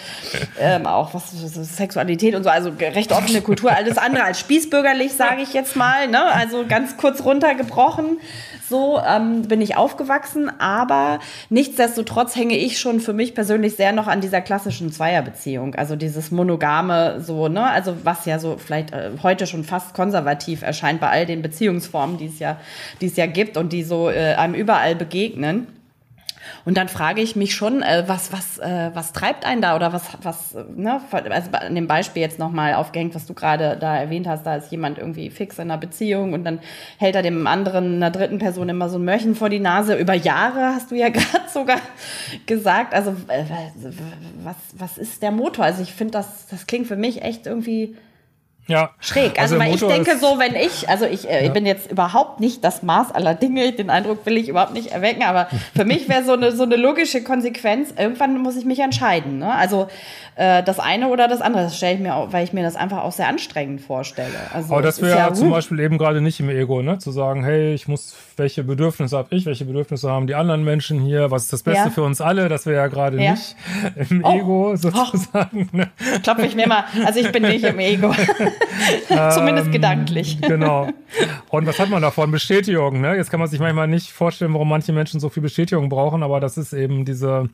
äh, 0.60 0.74
ähm, 0.74 0.86
auch 0.86 1.14
was 1.14 1.30
Sexualität 1.30 2.34
und 2.34 2.42
so, 2.42 2.50
also 2.50 2.70
recht 2.78 3.12
offene 3.12 3.40
Kultur. 3.40 3.74
Alles 3.74 3.96
andere 3.96 4.24
als 4.24 4.40
spießbürgerlich, 4.40 5.14
sage 5.14 5.40
ich 5.40 5.54
jetzt 5.54 5.74
mal. 5.74 6.06
Ne? 6.06 6.22
Also 6.22 6.66
ganz 6.68 6.98
kurz 6.98 7.24
runtergebrochen 7.24 7.93
gesprochen. 7.94 8.18
So 8.68 9.00
ähm, 9.06 9.42
bin 9.42 9.60
ich 9.60 9.76
aufgewachsen, 9.76 10.50
aber 10.58 11.20
nichtsdestotrotz 11.50 12.34
hänge 12.36 12.56
ich 12.56 12.78
schon 12.78 13.00
für 13.00 13.12
mich 13.12 13.34
persönlich 13.34 13.76
sehr 13.76 13.92
noch 13.92 14.06
an 14.06 14.20
dieser 14.20 14.40
klassischen 14.40 14.92
Zweierbeziehung. 14.92 15.74
Also 15.74 15.96
dieses 15.96 16.30
monogame, 16.30 17.20
so, 17.20 17.48
ne? 17.48 17.64
Also 17.64 17.96
was 18.04 18.24
ja 18.26 18.38
so 18.38 18.56
vielleicht 18.56 18.92
äh, 18.92 19.10
heute 19.22 19.46
schon 19.46 19.64
fast 19.64 19.94
konservativ 19.94 20.62
erscheint 20.62 21.00
bei 21.00 21.10
all 21.10 21.26
den 21.26 21.42
Beziehungsformen, 21.42 22.18
die 22.18 22.26
es 22.26 22.38
ja, 22.38 22.58
die 23.00 23.06
es 23.06 23.16
ja 23.16 23.26
gibt 23.26 23.56
und 23.56 23.72
die 23.72 23.82
so 23.82 24.08
äh, 24.10 24.34
einem 24.34 24.54
überall 24.54 24.94
begegnen. 24.94 25.66
Und 26.64 26.76
dann 26.76 26.88
frage 26.88 27.20
ich 27.20 27.36
mich 27.36 27.54
schon, 27.54 27.82
äh, 27.82 28.04
was, 28.06 28.32
was, 28.32 28.58
äh, 28.58 28.90
was 28.94 29.12
treibt 29.12 29.44
einen 29.44 29.62
da 29.62 29.76
oder 29.76 29.92
was, 29.92 30.04
was, 30.22 30.54
ne, 30.74 31.00
also 31.12 31.50
an 31.52 31.74
dem 31.74 31.86
Beispiel 31.86 32.22
jetzt 32.22 32.38
nochmal 32.38 32.74
aufgehängt, 32.74 33.14
was 33.14 33.26
du 33.26 33.34
gerade 33.34 33.76
da 33.78 33.96
erwähnt 33.96 34.26
hast, 34.26 34.44
da 34.44 34.56
ist 34.56 34.70
jemand 34.70 34.98
irgendwie 34.98 35.30
fix 35.30 35.58
in 35.58 35.70
einer 35.70 35.78
Beziehung 35.78 36.32
und 36.32 36.44
dann 36.44 36.60
hält 36.98 37.16
er 37.16 37.22
dem 37.22 37.46
anderen, 37.46 37.96
einer 37.96 38.10
dritten 38.10 38.38
Person 38.38 38.68
immer 38.68 38.88
so 38.88 38.98
ein 38.98 39.04
Mörchen 39.04 39.34
vor 39.34 39.48
die 39.48 39.60
Nase. 39.60 39.96
Über 39.96 40.14
Jahre 40.14 40.74
hast 40.74 40.90
du 40.90 40.94
ja 40.94 41.08
gerade 41.10 41.48
sogar 41.52 41.78
gesagt. 42.46 42.94
Also, 42.94 43.10
äh, 43.28 43.44
was, 44.42 44.56
was 44.76 44.98
ist 44.98 45.22
der 45.22 45.30
Motor? 45.30 45.64
Also, 45.64 45.82
ich 45.82 45.92
finde, 45.92 46.12
das, 46.12 46.46
das 46.48 46.66
klingt 46.66 46.86
für 46.86 46.96
mich 46.96 47.22
echt 47.22 47.46
irgendwie 47.46 47.96
ja. 48.66 48.90
Schräg. 49.00 49.38
Also, 49.38 49.56
also 49.56 49.58
weil 49.58 49.74
ich 49.74 49.80
denke 49.80 50.18
so, 50.18 50.38
wenn 50.38 50.54
ich, 50.54 50.88
also 50.88 51.04
ich, 51.06 51.28
äh, 51.28 51.40
ja. 51.40 51.46
ich 51.46 51.52
bin 51.52 51.66
jetzt 51.66 51.90
überhaupt 51.90 52.40
nicht 52.40 52.64
das 52.64 52.82
Maß 52.82 53.12
aller 53.12 53.34
Dinge, 53.34 53.72
den 53.72 53.90
Eindruck 53.90 54.24
will 54.26 54.36
ich 54.36 54.48
überhaupt 54.48 54.72
nicht 54.72 54.92
erwecken, 54.92 55.22
aber 55.22 55.48
für 55.76 55.84
mich 55.84 56.08
wäre 56.08 56.24
so 56.24 56.32
eine, 56.32 56.52
so 56.52 56.62
eine 56.62 56.76
logische 56.76 57.22
Konsequenz, 57.22 57.92
irgendwann 57.96 58.38
muss 58.38 58.56
ich 58.56 58.64
mich 58.64 58.80
entscheiden. 58.80 59.38
Ne? 59.38 59.54
Also 59.54 59.88
äh, 60.36 60.64
das 60.64 60.80
eine 60.80 61.08
oder 61.08 61.28
das 61.28 61.40
andere, 61.40 61.64
das 61.64 61.76
stelle 61.76 61.94
ich 61.94 62.00
mir 62.00 62.14
auch, 62.14 62.32
weil 62.32 62.42
ich 62.42 62.52
mir 62.52 62.62
das 62.62 62.74
einfach 62.74 63.04
auch 63.04 63.12
sehr 63.12 63.28
anstrengend 63.28 63.80
vorstelle. 63.80 64.34
Also, 64.52 64.72
aber 64.72 64.82
das 64.82 65.00
wäre 65.00 65.16
ja 65.16 65.32
zum 65.32 65.50
Beispiel 65.50 65.78
eben 65.78 65.96
gerade 65.96 66.20
nicht 66.20 66.40
im 66.40 66.48
Ego, 66.48 66.82
ne? 66.82 66.98
Zu 66.98 67.12
sagen, 67.12 67.44
hey, 67.44 67.72
ich 67.72 67.86
muss, 67.86 68.16
welche 68.36 68.64
Bedürfnisse 68.64 69.16
habe 69.16 69.28
ich, 69.30 69.46
welche 69.46 69.64
Bedürfnisse 69.64 70.10
haben 70.10 70.26
die 70.26 70.34
anderen 70.34 70.64
Menschen 70.64 71.00
hier, 71.00 71.30
was 71.30 71.44
ist 71.44 71.52
das 71.52 71.62
Beste 71.62 71.84
ja. 71.84 71.90
für 71.90 72.02
uns 72.02 72.20
alle, 72.20 72.48
das 72.48 72.66
wäre 72.66 72.76
ja 72.76 72.86
gerade 72.88 73.16
nicht 73.16 73.54
im 74.10 74.24
oh. 74.24 74.36
Ego 74.36 74.76
sozusagen. 74.76 75.70
Oh. 75.72 75.76
Ne? 75.76 75.90
Klopfe 76.24 76.46
ich 76.46 76.56
mir 76.56 76.66
mal, 76.66 76.84
also 77.04 77.20
ich 77.20 77.30
bin 77.30 77.42
nicht 77.44 77.64
im 77.64 77.78
Ego. 77.78 78.12
Zumindest 79.32 79.66
ähm, 79.66 79.72
gedanklich. 79.72 80.40
Genau. 80.40 80.88
Und 81.50 81.66
was 81.66 81.78
hat 81.78 81.90
man 81.90 82.02
davon? 82.02 82.30
Bestätigung, 82.30 83.00
ne? 83.00 83.16
Jetzt 83.16 83.30
kann 83.30 83.40
man 83.40 83.48
sich 83.48 83.60
manchmal 83.60 83.88
nicht 83.88 84.10
vorstellen, 84.10 84.52
warum 84.52 84.68
manche 84.68 84.92
Menschen 84.92 85.20
so 85.20 85.28
viel 85.28 85.42
Bestätigung 85.42 85.88
brauchen, 85.88 86.22
aber 86.22 86.40
das 86.40 86.56
ist 86.56 86.72
eben 86.72 87.04
diese, 87.04 87.48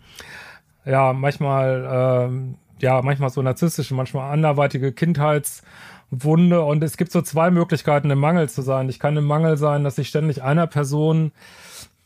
ja, 0.85 1.13
manchmal, 1.13 2.29
ähm, 2.29 2.55
ja, 2.81 3.03
manchmal 3.03 3.31
so 3.31 3.43
narzisstische, 3.43 3.95
manchmal 3.95 4.33
anderweitige 4.33 4.93
Kindheitswunde. 4.93 6.63
Und 6.63 6.83
es 6.83 6.97
gibt 6.97 7.13
so 7.13 7.23
zwei 7.23 7.51
Möglichkeiten, 7.51 8.11
im 8.11 8.19
Mangel 8.19 8.49
zu 8.49 8.63
sein. 8.63 8.89
Ich 8.89 8.99
kann 8.99 9.17
im 9.17 9.25
Mangel 9.25 9.57
sein, 9.57 9.85
dass 9.85 9.99
ich 9.99 10.09
ständig 10.09 10.43
einer 10.43 10.67
Person 10.67 11.33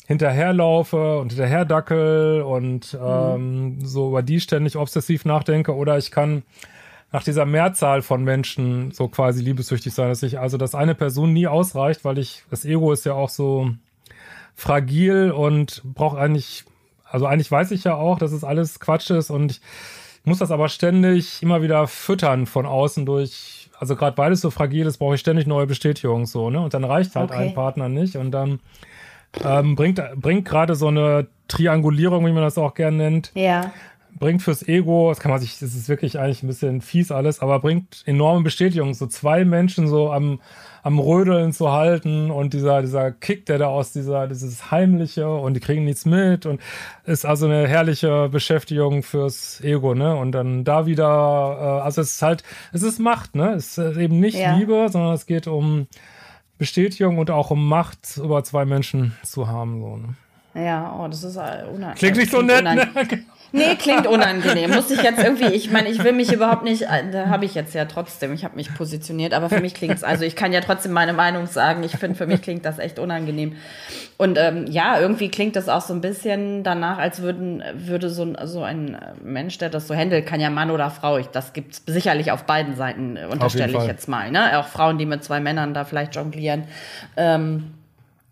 hinterherlaufe 0.07 1.19
und 1.19 1.33
hinterherdackel 1.33 2.43
und 2.43 2.93
mhm. 2.93 3.01
ähm, 3.03 3.79
so 3.83 4.09
über 4.09 4.23
die 4.23 4.41
ständig 4.41 4.77
obsessiv 4.77 5.25
nachdenke. 5.25 5.75
Oder 5.75 5.97
ich 5.97 6.11
kann 6.11 6.43
nach 7.15 7.23
dieser 7.23 7.47
Mehrzahl 7.47 8.03
von 8.03 8.25
Menschen 8.25 8.91
so 8.91 9.07
quasi 9.07 9.41
liebessüchtig 9.41 9.95
sein, 9.95 10.09
dass 10.09 10.25
ich 10.25 10.41
also, 10.41 10.57
dass 10.57 10.75
eine 10.75 10.97
Person 10.97 11.33
nie 11.33 11.47
ausreicht, 11.47 12.05
weil 12.05 12.19
ich, 12.19 12.43
das 12.51 12.65
Ego 12.65 12.91
ist 12.91 13.07
ja 13.07 13.13
auch 13.13 13.29
so 13.29 13.71
fragil 14.57 15.31
und 15.31 15.81
braucht 15.85 16.19
eigentlich, 16.19 16.65
also 17.09 17.27
eigentlich 17.27 17.53
weiß 17.53 17.71
ich 17.71 17.85
ja 17.85 17.95
auch, 17.95 18.19
dass 18.19 18.33
es 18.33 18.43
alles 18.43 18.81
Quatsch 18.81 19.11
ist 19.11 19.31
und 19.31 19.53
ich 19.53 19.61
muss 20.25 20.39
das 20.39 20.51
aber 20.51 20.69
ständig 20.69 21.41
immer 21.41 21.63
wieder 21.63 21.87
füttern 21.87 22.47
von 22.47 22.67
außen 22.67 23.07
durch, 23.07 23.71
also 23.79 23.95
gerade 23.95 24.19
weil 24.19 24.33
es 24.33 24.41
so 24.41 24.51
fragil 24.51 24.85
ist, 24.85 24.99
brauche 24.99 25.15
ich 25.15 25.21
ständig 25.21 25.47
neue 25.47 25.69
Bestätigungen 25.69 26.27
so, 26.27 26.51
ne? 26.51 26.61
Und 26.63 26.75
dann 26.75 26.83
reicht 26.83 27.15
halt 27.15 27.31
okay. 27.31 27.39
ein 27.39 27.55
Partner 27.55 27.89
nicht 27.89 28.17
und 28.17 28.33
dann 28.33 28.59
ähm, 29.45 29.77
bringt, 29.77 30.03
bringt 30.17 30.49
gerade 30.49 30.75
so 30.75 30.89
eine 30.89 31.29
Triangulierung, 31.47 32.27
wie 32.27 32.33
man 32.33 32.43
das 32.43 32.59
auch 32.59 32.75
gern 32.75 32.97
nennt, 32.97 33.31
ja 33.35 33.73
bringt 34.19 34.43
fürs 34.43 34.67
Ego, 34.67 35.09
das 35.09 35.21
kann 35.21 35.31
man 35.31 35.41
sich, 35.41 35.59
das 35.59 35.75
ist 35.75 35.89
wirklich 35.89 36.19
eigentlich 36.19 36.43
ein 36.43 36.47
bisschen 36.47 36.81
fies 36.81 37.11
alles, 37.11 37.41
aber 37.41 37.61
bringt 37.61 38.03
enorme 38.07 38.43
Bestätigung. 38.43 38.95
So 38.95 39.07
zwei 39.07 39.45
Menschen 39.45 39.89
so 39.89 40.13
am, 40.13 40.41
am 40.83 40.99
Rödeln 40.99 41.53
zu 41.53 41.73
halten 41.73 42.31
und 42.31 42.53
dieser, 42.53 42.83
dieser 42.83 43.11
Kick, 43.11 43.47
der 43.47 43.59
da 43.59 43.67
aus 43.67 43.93
dieser, 43.93 44.29
dieses 44.29 44.71
Heimliche 44.71 45.29
und 45.29 45.55
die 45.55 45.61
kriegen 45.61 45.85
nichts 45.85 46.05
mit 46.05 46.47
und 46.47 46.61
ist 47.05 47.25
also 47.25 47.47
eine 47.47 47.67
herrliche 47.67 48.29
Beschäftigung 48.29 49.03
fürs 49.03 49.61
Ego, 49.63 49.95
ne? 49.95 50.15
Und 50.17 50.33
dann 50.33 50.65
da 50.65 50.87
wieder, 50.87 51.05
äh, 51.05 51.85
also 51.85 52.01
es 52.01 52.15
ist 52.15 52.23
halt, 52.23 52.43
es 52.73 52.83
ist 52.83 52.99
Macht, 52.99 53.35
ne? 53.35 53.55
Es 53.55 53.79
ist 53.79 53.97
eben 53.97 54.21
nicht 54.21 54.39
ja. 54.39 54.57
Liebe, 54.57 54.89
sondern 54.91 55.15
es 55.15 55.27
geht 55.27 55.47
um 55.47 55.87
Bestätigung 56.59 57.19
und 57.19 57.31
auch 57.31 57.51
um 57.51 57.67
Macht 57.67 58.17
über 58.17 58.45
zwei 58.45 58.65
Menschen 58.65 59.17
zu 59.23 59.49
haben, 59.49 59.81
so, 59.81 59.97
ne? 59.97 60.15
Ja, 60.55 60.97
oh, 60.99 61.09
das 61.09 61.25
ist 61.25 61.37
äh, 61.37 61.65
unangenehm. 61.67 61.95
Klingt 61.97 62.17
nicht 62.17 62.31
so 62.31 62.43
nett, 62.43 62.65
ne? 62.65 62.89
Nee, 63.57 63.77
klingt 63.77 64.09
unangenehm. 64.09 64.73
Muss 64.73 64.91
ich 64.91 65.01
jetzt 65.01 65.23
irgendwie, 65.23 65.45
ich 65.45 65.71
meine, 65.71 65.89
ich 65.89 66.03
will 66.03 66.13
mich 66.13 66.33
überhaupt 66.33 66.65
nicht, 66.65 66.83
äh, 66.83 67.09
da 67.13 67.29
habe 67.29 67.45
ich 67.45 67.55
jetzt 67.55 67.73
ja 67.73 67.85
trotzdem, 67.85 68.33
ich 68.33 68.45
habe 68.45 68.57
mich 68.57 68.75
positioniert, 68.75 69.33
aber 69.33 69.49
für 69.49 69.61
mich 69.61 69.75
klingt 69.75 69.95
es, 69.95 70.03
also 70.03 70.25
ich 70.25 70.35
kann 70.35 70.53
ja 70.53 70.61
trotzdem 70.61 70.91
meine 70.91 71.13
Meinung 71.13 71.47
sagen. 71.47 71.85
Ich 71.85 71.93
finde, 71.93 72.17
für 72.17 72.27
mich 72.27 72.43
klingt 72.43 72.65
das 72.65 72.81
echt 72.81 72.99
unangenehm. 72.99 73.55
Und 74.17 74.39
ähm, 74.39 74.67
ja, 74.67 74.99
irgendwie 74.99 75.29
klingt 75.29 75.55
das 75.55 75.69
auch 75.69 75.83
so 75.83 75.95
ein 75.95 76.01
bisschen 76.01 76.65
danach, 76.65 76.99
als 76.99 77.23
würden, 77.23 77.63
würde 77.75 78.11
so, 78.11 78.35
so 78.43 78.65
ein 78.65 78.99
Mensch, 79.23 79.59
der 79.59 79.71
das 79.71 79.87
so 79.87 79.95
handelt, 79.95 80.27
kann 80.27 80.41
ja 80.41 80.51
Mann 80.51 80.73
oder 80.73 80.91
Frau, 80.91 81.19
ich, 81.19 81.29
das 81.29 81.53
gibt's 81.53 81.81
sicherlich 81.87 82.33
auf 82.33 82.47
beiden 82.47 82.75
Seiten, 82.75 83.17
unterstelle 83.31 83.79
ich 83.79 83.87
jetzt 83.87 84.09
mal. 84.09 84.33
Ne? 84.33 84.59
Auch 84.59 84.67
Frauen, 84.67 84.99
die 84.99 85.07
mit 85.07 85.23
zwei 85.23 85.39
Männern 85.39 85.75
da 85.75 85.85
vielleicht 85.85 86.17
jonglieren. 86.17 86.65
Ähm, 87.17 87.71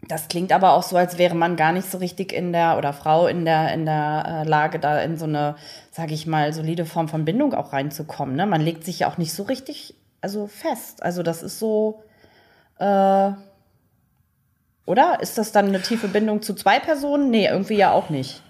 das 0.08 0.28
klingt 0.28 0.52
aber 0.52 0.72
auch 0.72 0.82
so, 0.82 0.96
als 0.96 1.16
wäre 1.16 1.34
man 1.34 1.56
gar 1.56 1.72
nicht 1.72 1.90
so 1.90 1.98
richtig 1.98 2.32
in 2.32 2.52
der 2.52 2.76
oder 2.76 2.92
Frau 2.92 3.26
in 3.28 3.44
der 3.44 3.72
in 3.72 3.86
der 3.86 4.42
äh, 4.44 4.48
Lage, 4.48 4.78
da 4.78 5.00
in 5.00 5.16
so 5.16 5.26
eine, 5.26 5.54
sage 5.90 6.12
ich 6.12 6.26
mal, 6.26 6.52
solide 6.52 6.84
Form 6.84 7.08
von 7.08 7.24
Bindung 7.24 7.54
auch 7.54 7.72
reinzukommen. 7.72 8.34
Ne? 8.34 8.46
Man 8.46 8.60
legt 8.60 8.84
sich 8.84 9.00
ja 9.00 9.08
auch 9.10 9.16
nicht 9.16 9.32
so 9.32 9.44
richtig, 9.44 9.94
also 10.20 10.48
fest. 10.48 11.02
Also 11.02 11.22
das 11.22 11.42
ist 11.42 11.58
so, 11.58 12.02
äh, 12.78 13.30
oder? 14.84 15.20
Ist 15.20 15.38
das 15.38 15.52
dann 15.52 15.66
eine 15.66 15.80
tiefe 15.80 16.08
Bindung 16.08 16.42
zu 16.42 16.54
zwei 16.54 16.80
Personen? 16.80 17.30
Nee, 17.30 17.46
irgendwie 17.46 17.76
ja 17.76 17.92
auch 17.92 18.10
nicht. 18.10 18.42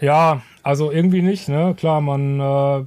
Ja, 0.00 0.40
also 0.62 0.90
irgendwie 0.90 1.22
nicht. 1.22 1.48
Ne, 1.48 1.74
klar, 1.76 2.00
man, 2.00 2.40
äh, 2.40 2.84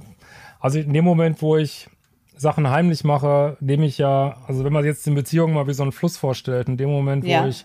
also 0.58 0.78
in 0.80 0.92
dem 0.92 1.04
Moment, 1.04 1.40
wo 1.40 1.56
ich 1.56 1.88
Sachen 2.36 2.68
heimlich 2.68 3.04
mache, 3.04 3.56
nehme 3.60 3.86
ich 3.86 3.98
ja, 3.98 4.36
also 4.46 4.64
wenn 4.64 4.72
man 4.72 4.84
jetzt 4.84 5.06
die 5.06 5.10
Beziehung 5.10 5.52
mal 5.52 5.68
wie 5.68 5.74
so 5.74 5.82
einen 5.82 5.92
Fluss 5.92 6.16
vorstellt, 6.16 6.68
in 6.68 6.76
dem 6.76 6.90
Moment, 6.90 7.24
wo 7.24 7.28
ja. 7.28 7.46
ich 7.46 7.64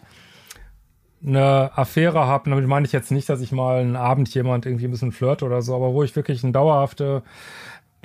eine 1.26 1.72
Affäre 1.78 2.28
habe, 2.28 2.50
damit 2.50 2.68
meine 2.68 2.86
ich 2.86 2.92
jetzt 2.92 3.12
nicht, 3.12 3.30
dass 3.30 3.42
ich 3.42 3.52
mal 3.52 3.80
einen 3.80 3.96
Abend 3.96 4.34
jemand 4.34 4.66
irgendwie 4.66 4.86
ein 4.86 4.92
bisschen 4.92 5.12
flirt 5.12 5.44
oder 5.44 5.62
so, 5.62 5.76
aber 5.76 5.94
wo 5.94 6.04
ich 6.04 6.16
wirklich 6.16 6.44
ein 6.44 6.54
dauerhafte, 6.54 7.24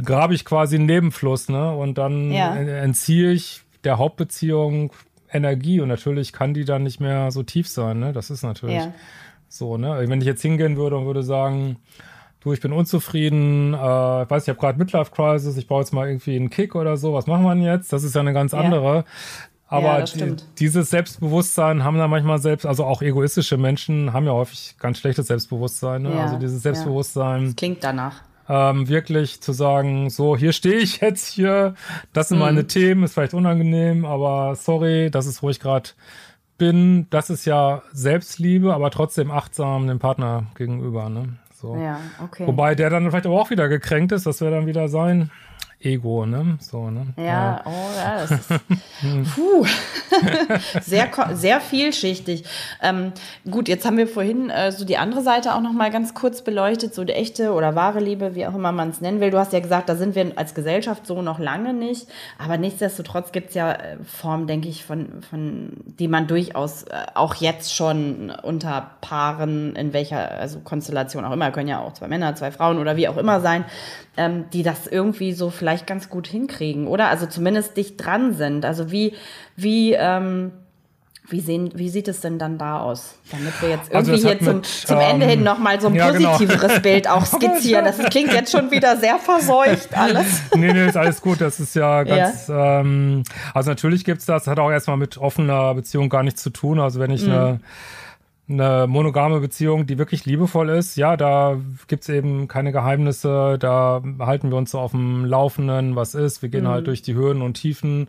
grabe 0.02 0.34
ich 0.34 0.44
quasi 0.44 0.76
einen 0.76 0.86
Nebenfluss, 0.86 1.48
ne? 1.48 1.74
Und 1.74 1.98
dann 1.98 2.30
ja. 2.30 2.54
entziehe 2.54 3.32
ich 3.32 3.62
der 3.84 3.98
Hauptbeziehung 3.98 4.92
Energie 5.30 5.80
und 5.80 5.88
natürlich 5.88 6.32
kann 6.32 6.54
die 6.54 6.64
dann 6.64 6.82
nicht 6.84 7.00
mehr 7.00 7.30
so 7.30 7.42
tief 7.42 7.68
sein, 7.68 7.98
ne? 7.98 8.12
Das 8.12 8.30
ist 8.30 8.42
natürlich 8.42 8.76
ja. 8.76 8.92
so, 9.48 9.76
ne? 9.76 10.04
Wenn 10.06 10.20
ich 10.20 10.26
jetzt 10.26 10.42
hingehen 10.42 10.76
würde 10.76 10.96
und 10.96 11.06
würde 11.06 11.22
sagen, 11.22 11.76
du, 12.40 12.52
ich 12.52 12.60
bin 12.60 12.72
unzufrieden, 12.72 13.74
äh, 13.74 14.22
ich 14.22 14.30
weiß, 14.30 14.44
ich 14.44 14.48
habe 14.48 14.58
gerade 14.58 14.78
Midlife 14.78 15.10
Crisis, 15.10 15.56
ich 15.56 15.66
brauche 15.66 15.80
jetzt 15.80 15.92
mal 15.92 16.08
irgendwie 16.08 16.36
einen 16.36 16.50
Kick 16.50 16.74
oder 16.74 16.96
so, 16.96 17.12
was 17.14 17.26
machen 17.26 17.44
wir 17.44 17.54
denn 17.54 17.64
jetzt? 17.64 17.92
Das 17.92 18.04
ist 18.04 18.14
ja 18.14 18.20
eine 18.20 18.32
ganz 18.32 18.54
andere. 18.54 18.94
Ja. 18.94 19.04
Aber 19.70 20.02
ja, 20.02 20.26
dieses 20.58 20.88
Selbstbewusstsein 20.88 21.84
haben 21.84 21.98
da 21.98 22.08
manchmal 22.08 22.38
selbst, 22.38 22.64
also 22.64 22.84
auch 22.84 23.02
egoistische 23.02 23.58
Menschen 23.58 24.14
haben 24.14 24.24
ja 24.24 24.32
häufig 24.32 24.76
ganz 24.78 24.98
schlechtes 24.98 25.26
Selbstbewusstsein. 25.26 26.02
Ne? 26.02 26.14
Ja, 26.14 26.22
also 26.22 26.38
dieses 26.38 26.62
Selbstbewusstsein. 26.62 27.48
Ja. 27.48 27.52
klingt 27.54 27.84
danach. 27.84 28.22
Ähm, 28.48 28.88
wirklich 28.88 29.42
zu 29.42 29.52
sagen, 29.52 30.08
so, 30.08 30.34
hier 30.34 30.52
stehe 30.52 30.78
ich 30.78 31.02
jetzt 31.02 31.28
hier, 31.28 31.74
das 32.14 32.28
sind 32.28 32.38
mhm. 32.38 32.44
meine 32.44 32.66
Themen, 32.66 33.02
ist 33.02 33.12
vielleicht 33.12 33.34
unangenehm, 33.34 34.06
aber 34.06 34.54
sorry, 34.54 35.10
das 35.10 35.26
ist, 35.26 35.42
wo 35.42 35.50
ich 35.50 35.60
gerade 35.60 35.90
bin. 36.56 37.06
Das 37.10 37.28
ist 37.28 37.44
ja 37.44 37.82
Selbstliebe, 37.92 38.72
aber 38.72 38.90
trotzdem 38.90 39.30
achtsam 39.30 39.86
dem 39.86 39.98
Partner 39.98 40.46
gegenüber. 40.56 41.10
Ne? 41.10 41.36
So. 41.54 41.76
Ja, 41.76 42.00
okay. 42.24 42.46
Wobei 42.46 42.74
der 42.74 42.88
dann 42.88 43.10
vielleicht 43.10 43.26
aber 43.26 43.38
auch 43.38 43.50
wieder 43.50 43.68
gekränkt 43.68 44.12
ist, 44.12 44.24
das 44.24 44.40
wäre 44.40 44.50
dann 44.52 44.66
wieder 44.66 44.88
sein 44.88 45.30
Ego, 45.80 46.26
ne? 46.26 46.58
So, 46.60 46.90
ne? 46.90 47.06
Ja, 47.16 47.24
ja. 47.24 47.62
oh 47.64 47.90
ja, 47.96 48.16
das 48.20 48.32
ist 48.32 48.48
puh, 49.36 49.64
sehr, 50.80 51.08
sehr 51.34 51.60
vielschichtig. 51.60 52.44
Ähm, 52.82 53.12
gut, 53.48 53.68
jetzt 53.68 53.86
haben 53.86 53.96
wir 53.96 54.08
vorhin 54.08 54.50
äh, 54.50 54.72
so 54.72 54.84
die 54.84 54.96
andere 54.96 55.22
Seite 55.22 55.54
auch 55.54 55.60
noch 55.60 55.72
mal 55.72 55.92
ganz 55.92 56.14
kurz 56.14 56.42
beleuchtet, 56.42 56.94
so 56.94 57.04
die 57.04 57.12
echte 57.12 57.52
oder 57.52 57.76
wahre 57.76 58.00
Liebe, 58.00 58.34
wie 58.34 58.44
auch 58.48 58.56
immer 58.56 58.72
man 58.72 58.90
es 58.90 59.00
nennen 59.00 59.20
will. 59.20 59.30
Du 59.30 59.38
hast 59.38 59.52
ja 59.52 59.60
gesagt, 59.60 59.88
da 59.88 59.94
sind 59.94 60.16
wir 60.16 60.32
als 60.34 60.54
Gesellschaft 60.54 61.06
so 61.06 61.22
noch 61.22 61.38
lange 61.38 61.72
nicht, 61.74 62.08
aber 62.38 62.58
nichtsdestotrotz 62.58 63.30
gibt 63.30 63.50
es 63.50 63.54
ja 63.54 63.70
äh, 63.70 63.98
Formen, 64.02 64.48
denke 64.48 64.68
ich, 64.68 64.84
von, 64.84 65.22
von 65.30 65.74
die 65.84 66.08
man 66.08 66.26
durchaus 66.26 66.84
äh, 66.84 67.06
auch 67.14 67.36
jetzt 67.36 67.72
schon 67.72 68.32
unter 68.42 68.90
Paaren, 69.00 69.76
in 69.76 69.92
welcher 69.92 70.32
also 70.40 70.58
Konstellation 70.58 71.24
auch 71.24 71.32
immer, 71.32 71.52
können 71.52 71.68
ja 71.68 71.78
auch 71.78 71.92
zwei 71.92 72.08
Männer, 72.08 72.34
zwei 72.34 72.50
Frauen 72.50 72.78
oder 72.78 72.96
wie 72.96 73.06
auch 73.06 73.16
immer 73.16 73.40
sein, 73.40 73.64
ähm, 74.18 74.46
die 74.52 74.62
das 74.62 74.86
irgendwie 74.86 75.32
so 75.32 75.48
vielleicht 75.48 75.86
ganz 75.86 76.10
gut 76.10 76.26
hinkriegen, 76.26 76.88
oder? 76.88 77.08
Also 77.08 77.26
zumindest 77.26 77.76
dicht 77.76 78.04
dran 78.04 78.34
sind. 78.34 78.64
Also 78.64 78.90
wie, 78.90 79.14
wie, 79.54 79.92
ähm, 79.92 80.50
wie, 81.28 81.40
sehen, 81.40 81.70
wie 81.76 81.88
sieht 81.88 82.08
es 82.08 82.20
denn 82.20 82.36
dann 82.36 82.58
da 82.58 82.80
aus? 82.80 83.14
Damit 83.30 83.62
wir 83.62 83.68
jetzt 83.68 83.94
also 83.94 84.12
irgendwie 84.12 84.28
also 84.28 84.44
hier 84.44 84.52
zum, 84.52 84.62
zum 84.64 84.98
Ende 84.98 85.26
hin 85.26 85.38
ähm, 85.38 85.44
nochmal 85.44 85.80
so 85.80 85.86
ein 85.86 85.94
ja, 85.94 86.10
genau. 86.10 86.32
positiveres 86.32 86.68
genau. 86.68 86.80
Bild 86.82 87.08
auch 87.08 87.24
skizzieren. 87.24 87.84
Das 87.84 87.98
klingt 88.10 88.32
jetzt 88.32 88.50
schon 88.50 88.72
wieder 88.72 88.96
sehr 88.96 89.18
verseucht 89.18 89.96
alles. 89.96 90.42
nee, 90.56 90.72
nee, 90.72 90.86
ist 90.88 90.96
alles 90.96 91.20
gut. 91.20 91.40
Das 91.40 91.60
ist 91.60 91.76
ja 91.76 92.02
ganz, 92.02 92.48
ja. 92.48 92.80
Ähm, 92.80 93.22
also 93.54 93.70
natürlich 93.70 94.04
gibt 94.04 94.18
es 94.18 94.26
das, 94.26 94.48
hat 94.48 94.58
auch 94.58 94.70
erstmal 94.70 94.96
mit 94.96 95.16
offener 95.16 95.74
Beziehung 95.74 96.08
gar 96.08 96.24
nichts 96.24 96.42
zu 96.42 96.50
tun. 96.50 96.80
Also 96.80 96.98
wenn 96.98 97.12
ich 97.12 97.24
mhm. 97.24 97.32
eine 97.32 97.60
eine 98.48 98.86
monogame 98.88 99.40
Beziehung, 99.40 99.86
die 99.86 99.98
wirklich 99.98 100.24
liebevoll 100.24 100.70
ist, 100.70 100.96
ja, 100.96 101.16
da 101.16 101.56
gibt's 101.86 102.08
eben 102.08 102.48
keine 102.48 102.72
Geheimnisse, 102.72 103.56
da 103.58 104.02
halten 104.20 104.50
wir 104.50 104.56
uns 104.56 104.70
so 104.70 104.78
auf 104.78 104.92
dem 104.92 105.24
Laufenden, 105.26 105.96
was 105.96 106.14
ist, 106.14 106.40
wir 106.42 106.48
gehen 106.48 106.64
Mhm. 106.64 106.68
halt 106.68 106.86
durch 106.86 107.02
die 107.02 107.14
Höhen 107.14 107.42
und 107.42 107.54
Tiefen 107.54 108.08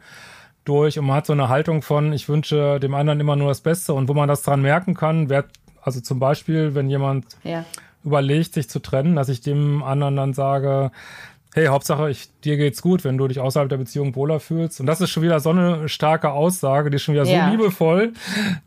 durch. 0.65 0.97
Und 0.99 1.05
man 1.07 1.17
hat 1.17 1.25
so 1.25 1.33
eine 1.33 1.49
Haltung 1.49 1.81
von, 1.81 2.13
ich 2.13 2.29
wünsche 2.29 2.79
dem 2.79 2.93
anderen 2.93 3.19
immer 3.19 3.35
nur 3.35 3.49
das 3.49 3.61
Beste. 3.61 3.93
Und 3.93 4.07
wo 4.07 4.13
man 4.13 4.27
das 4.29 4.41
dran 4.43 4.61
merken 4.61 4.93
kann, 4.93 5.27
wer, 5.29 5.45
also 5.81 5.99
zum 5.99 6.19
Beispiel, 6.19 6.73
wenn 6.75 6.89
jemand 6.89 7.25
Ja. 7.43 7.65
überlegt, 8.05 8.53
sich 8.53 8.69
zu 8.69 8.79
trennen, 8.79 9.15
dass 9.15 9.27
ich 9.29 9.41
dem 9.41 9.83
anderen 9.83 10.15
dann 10.15 10.33
sage, 10.33 10.91
hey, 11.55 11.65
Hauptsache, 11.67 12.09
ich, 12.11 12.29
dir 12.43 12.57
geht's 12.57 12.81
gut, 12.81 13.03
wenn 13.03 13.17
du 13.17 13.27
dich 13.27 13.39
außerhalb 13.39 13.69
der 13.69 13.77
Beziehung 13.77 14.15
wohler 14.15 14.39
fühlst. 14.39 14.79
Und 14.79 14.85
das 14.85 15.01
ist 15.01 15.09
schon 15.09 15.23
wieder 15.23 15.39
so 15.39 15.49
eine 15.49 15.89
starke 15.89 16.31
Aussage, 16.31 16.89
die 16.91 16.97
ist 16.97 17.03
schon 17.03 17.15
wieder 17.15 17.25
Ja. 17.25 17.45
so 17.45 17.51
liebevoll, 17.51 18.13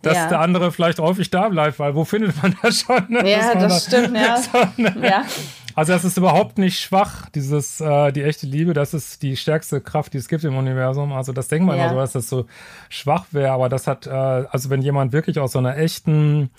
dass 0.02 0.16
Ja. 0.16 0.28
der 0.28 0.40
andere 0.40 0.72
vielleicht 0.72 0.98
häufig 0.98 1.30
da 1.30 1.48
bleibt, 1.48 1.78
weil 1.78 1.94
wo 1.94 2.04
findet 2.04 2.42
man 2.42 2.56
das 2.62 2.80
schon? 2.80 3.04
ne? 3.08 3.30
Ja, 3.30 3.54
das 3.54 3.86
stimmt, 3.86 4.16
ja. 4.16 4.40
ja. 5.02 5.24
Also 5.74 5.92
das 5.94 6.04
ist 6.04 6.18
überhaupt 6.18 6.58
nicht 6.58 6.80
schwach, 6.80 7.30
dieses, 7.30 7.80
äh, 7.80 8.12
die 8.12 8.22
echte 8.22 8.46
Liebe, 8.46 8.74
das 8.74 8.92
ist 8.92 9.22
die 9.22 9.36
stärkste 9.36 9.80
Kraft, 9.80 10.12
die 10.12 10.18
es 10.18 10.28
gibt 10.28 10.44
im 10.44 10.54
Universum. 10.56 11.12
Also 11.14 11.32
das 11.32 11.48
denkt 11.48 11.66
man 11.66 11.78
Ja. 11.78 11.84
immer 11.84 11.92
so, 11.94 11.98
dass 12.00 12.12
das 12.12 12.28
so 12.28 12.44
schwach 12.90 13.24
wäre, 13.30 13.52
aber 13.52 13.68
das 13.70 13.86
hat, 13.86 14.06
äh, 14.06 14.10
also 14.10 14.68
wenn 14.68 14.82
jemand 14.82 15.12
wirklich 15.14 15.38
aus 15.38 15.52
so 15.52 15.60
einer 15.60 15.78
echten 15.78 16.50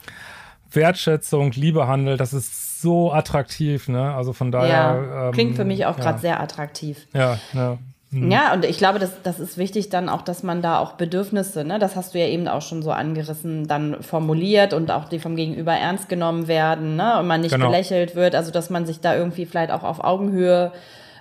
Wertschätzung, 0.72 1.52
Liebe 1.52 1.88
handelt, 1.88 2.20
das 2.20 2.34
ist 2.34 2.73
so 2.84 3.12
attraktiv, 3.12 3.88
ne? 3.88 4.14
Also 4.14 4.32
von 4.34 4.52
daher. 4.52 4.70
ja. 4.70 5.28
ähm, 5.28 5.32
Klingt 5.34 5.56
für 5.56 5.66
mich 5.66 5.88
auch 5.88 5.98
ja. 5.98 6.04
gerade 6.04 6.20
sehr 6.20 6.40
attraktiv. 6.40 7.08
Ja, 7.14 7.40
ja. 7.54 7.78
Ja, 8.16 8.54
und 8.54 8.64
ich 8.64 8.78
glaube, 8.78 9.00
das, 9.00 9.24
das 9.24 9.40
ist 9.40 9.58
wichtig 9.58 9.90
dann 9.90 10.08
auch, 10.08 10.22
dass 10.22 10.44
man 10.44 10.62
da 10.62 10.78
auch 10.78 10.92
Bedürfnisse, 10.94 11.64
ne, 11.64 11.80
das 11.80 11.96
hast 11.96 12.14
du 12.14 12.20
ja 12.20 12.28
eben 12.28 12.48
auch 12.48 12.62
schon 12.62 12.84
so 12.84 12.92
angerissen, 12.92 13.68
dann 13.68 14.04
formuliert 14.04 14.74
und 14.74 14.92
auch 14.92 15.06
die 15.06 15.18
vom 15.18 15.36
Gegenüber 15.36 15.72
ernst 15.74 16.10
genommen 16.10 16.48
werden, 16.48 16.96
ne, 16.96 17.18
und 17.20 17.26
man 17.26 17.42
nicht 17.42 17.56
Genau. 17.56 17.66
belächelt 17.72 18.16
wird, 18.16 18.36
also 18.36 18.52
dass 18.52 18.70
man 18.70 18.86
sich 18.86 19.00
da 19.00 19.16
irgendwie 19.16 19.48
vielleicht 19.48 19.72
auch 19.72 19.82
auf 19.84 20.04
Augenhöhe 20.04 20.72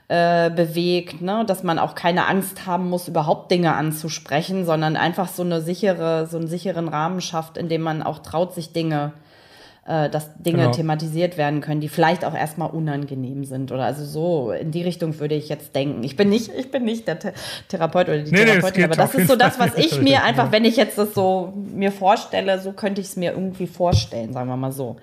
äh, 0.08 0.50
bewegt, 0.50 1.22
ne, 1.22 1.44
dass 1.46 1.62
man 1.62 1.78
auch 1.78 1.94
keine 1.94 2.28
Angst 2.28 2.66
haben 2.66 2.90
muss, 2.90 3.08
überhaupt 3.08 3.50
Dinge 3.50 3.74
anzusprechen, 3.74 4.66
sondern 4.66 4.96
einfach 4.96 5.28
so 5.28 5.42
eine 5.42 5.62
sichere, 5.62 6.26
so 6.26 6.36
einen 6.36 6.46
sicheren 6.48 6.88
Rahmen 6.88 7.22
schafft, 7.22 7.56
in 7.56 7.70
dem 7.70 7.80
man 7.80 8.02
auch 8.02 8.18
traut, 8.18 8.52
sich 8.54 8.74
Dinge 8.74 9.12
äh, 9.86 10.08
dass 10.10 10.32
Dinge 10.36 10.58
Genau. 10.58 10.70
thematisiert 10.70 11.36
werden 11.36 11.60
können, 11.60 11.80
die 11.80 11.88
vielleicht 11.88 12.24
auch 12.24 12.34
erstmal 12.34 12.70
unangenehm 12.70 13.44
sind 13.44 13.72
oder 13.72 13.84
also 13.84 14.04
so 14.04 14.52
in 14.52 14.70
die 14.70 14.82
Richtung 14.82 15.18
würde 15.18 15.34
ich 15.34 15.48
jetzt 15.48 15.74
denken. 15.74 16.04
Ich 16.04 16.16
bin 16.16 16.28
nicht, 16.28 16.50
ich 16.56 16.70
bin 16.70 16.84
nicht 16.84 17.08
der 17.08 17.18
The 17.20 17.30
Therapeut 17.68 18.08
oder 18.08 18.18
die 18.18 18.30
Nee, 18.30 18.40
nee, 18.40 18.44
Therapeutin, 18.46 18.74
geht 18.74 18.84
aber 18.84 18.94
das 18.96 19.14
ist 19.14 19.28
so 19.28 19.34
das, 19.36 19.58
was 19.58 19.76
ich 19.76 20.00
mir 20.00 20.22
einfach, 20.22 20.52
wenn 20.52 20.64
ich 20.64 20.76
jetzt 20.76 20.98
das 20.98 21.14
so 21.14 21.52
mir 21.56 21.90
vorstelle, 21.90 22.60
so 22.60 22.72
könnte 22.72 23.00
ich 23.00 23.08
es 23.08 23.16
mir 23.16 23.32
irgendwie 23.32 23.66
vorstellen, 23.66 24.32
sagen 24.32 24.48
wir 24.48 24.56
mal 24.56 24.70
so. 24.72 24.96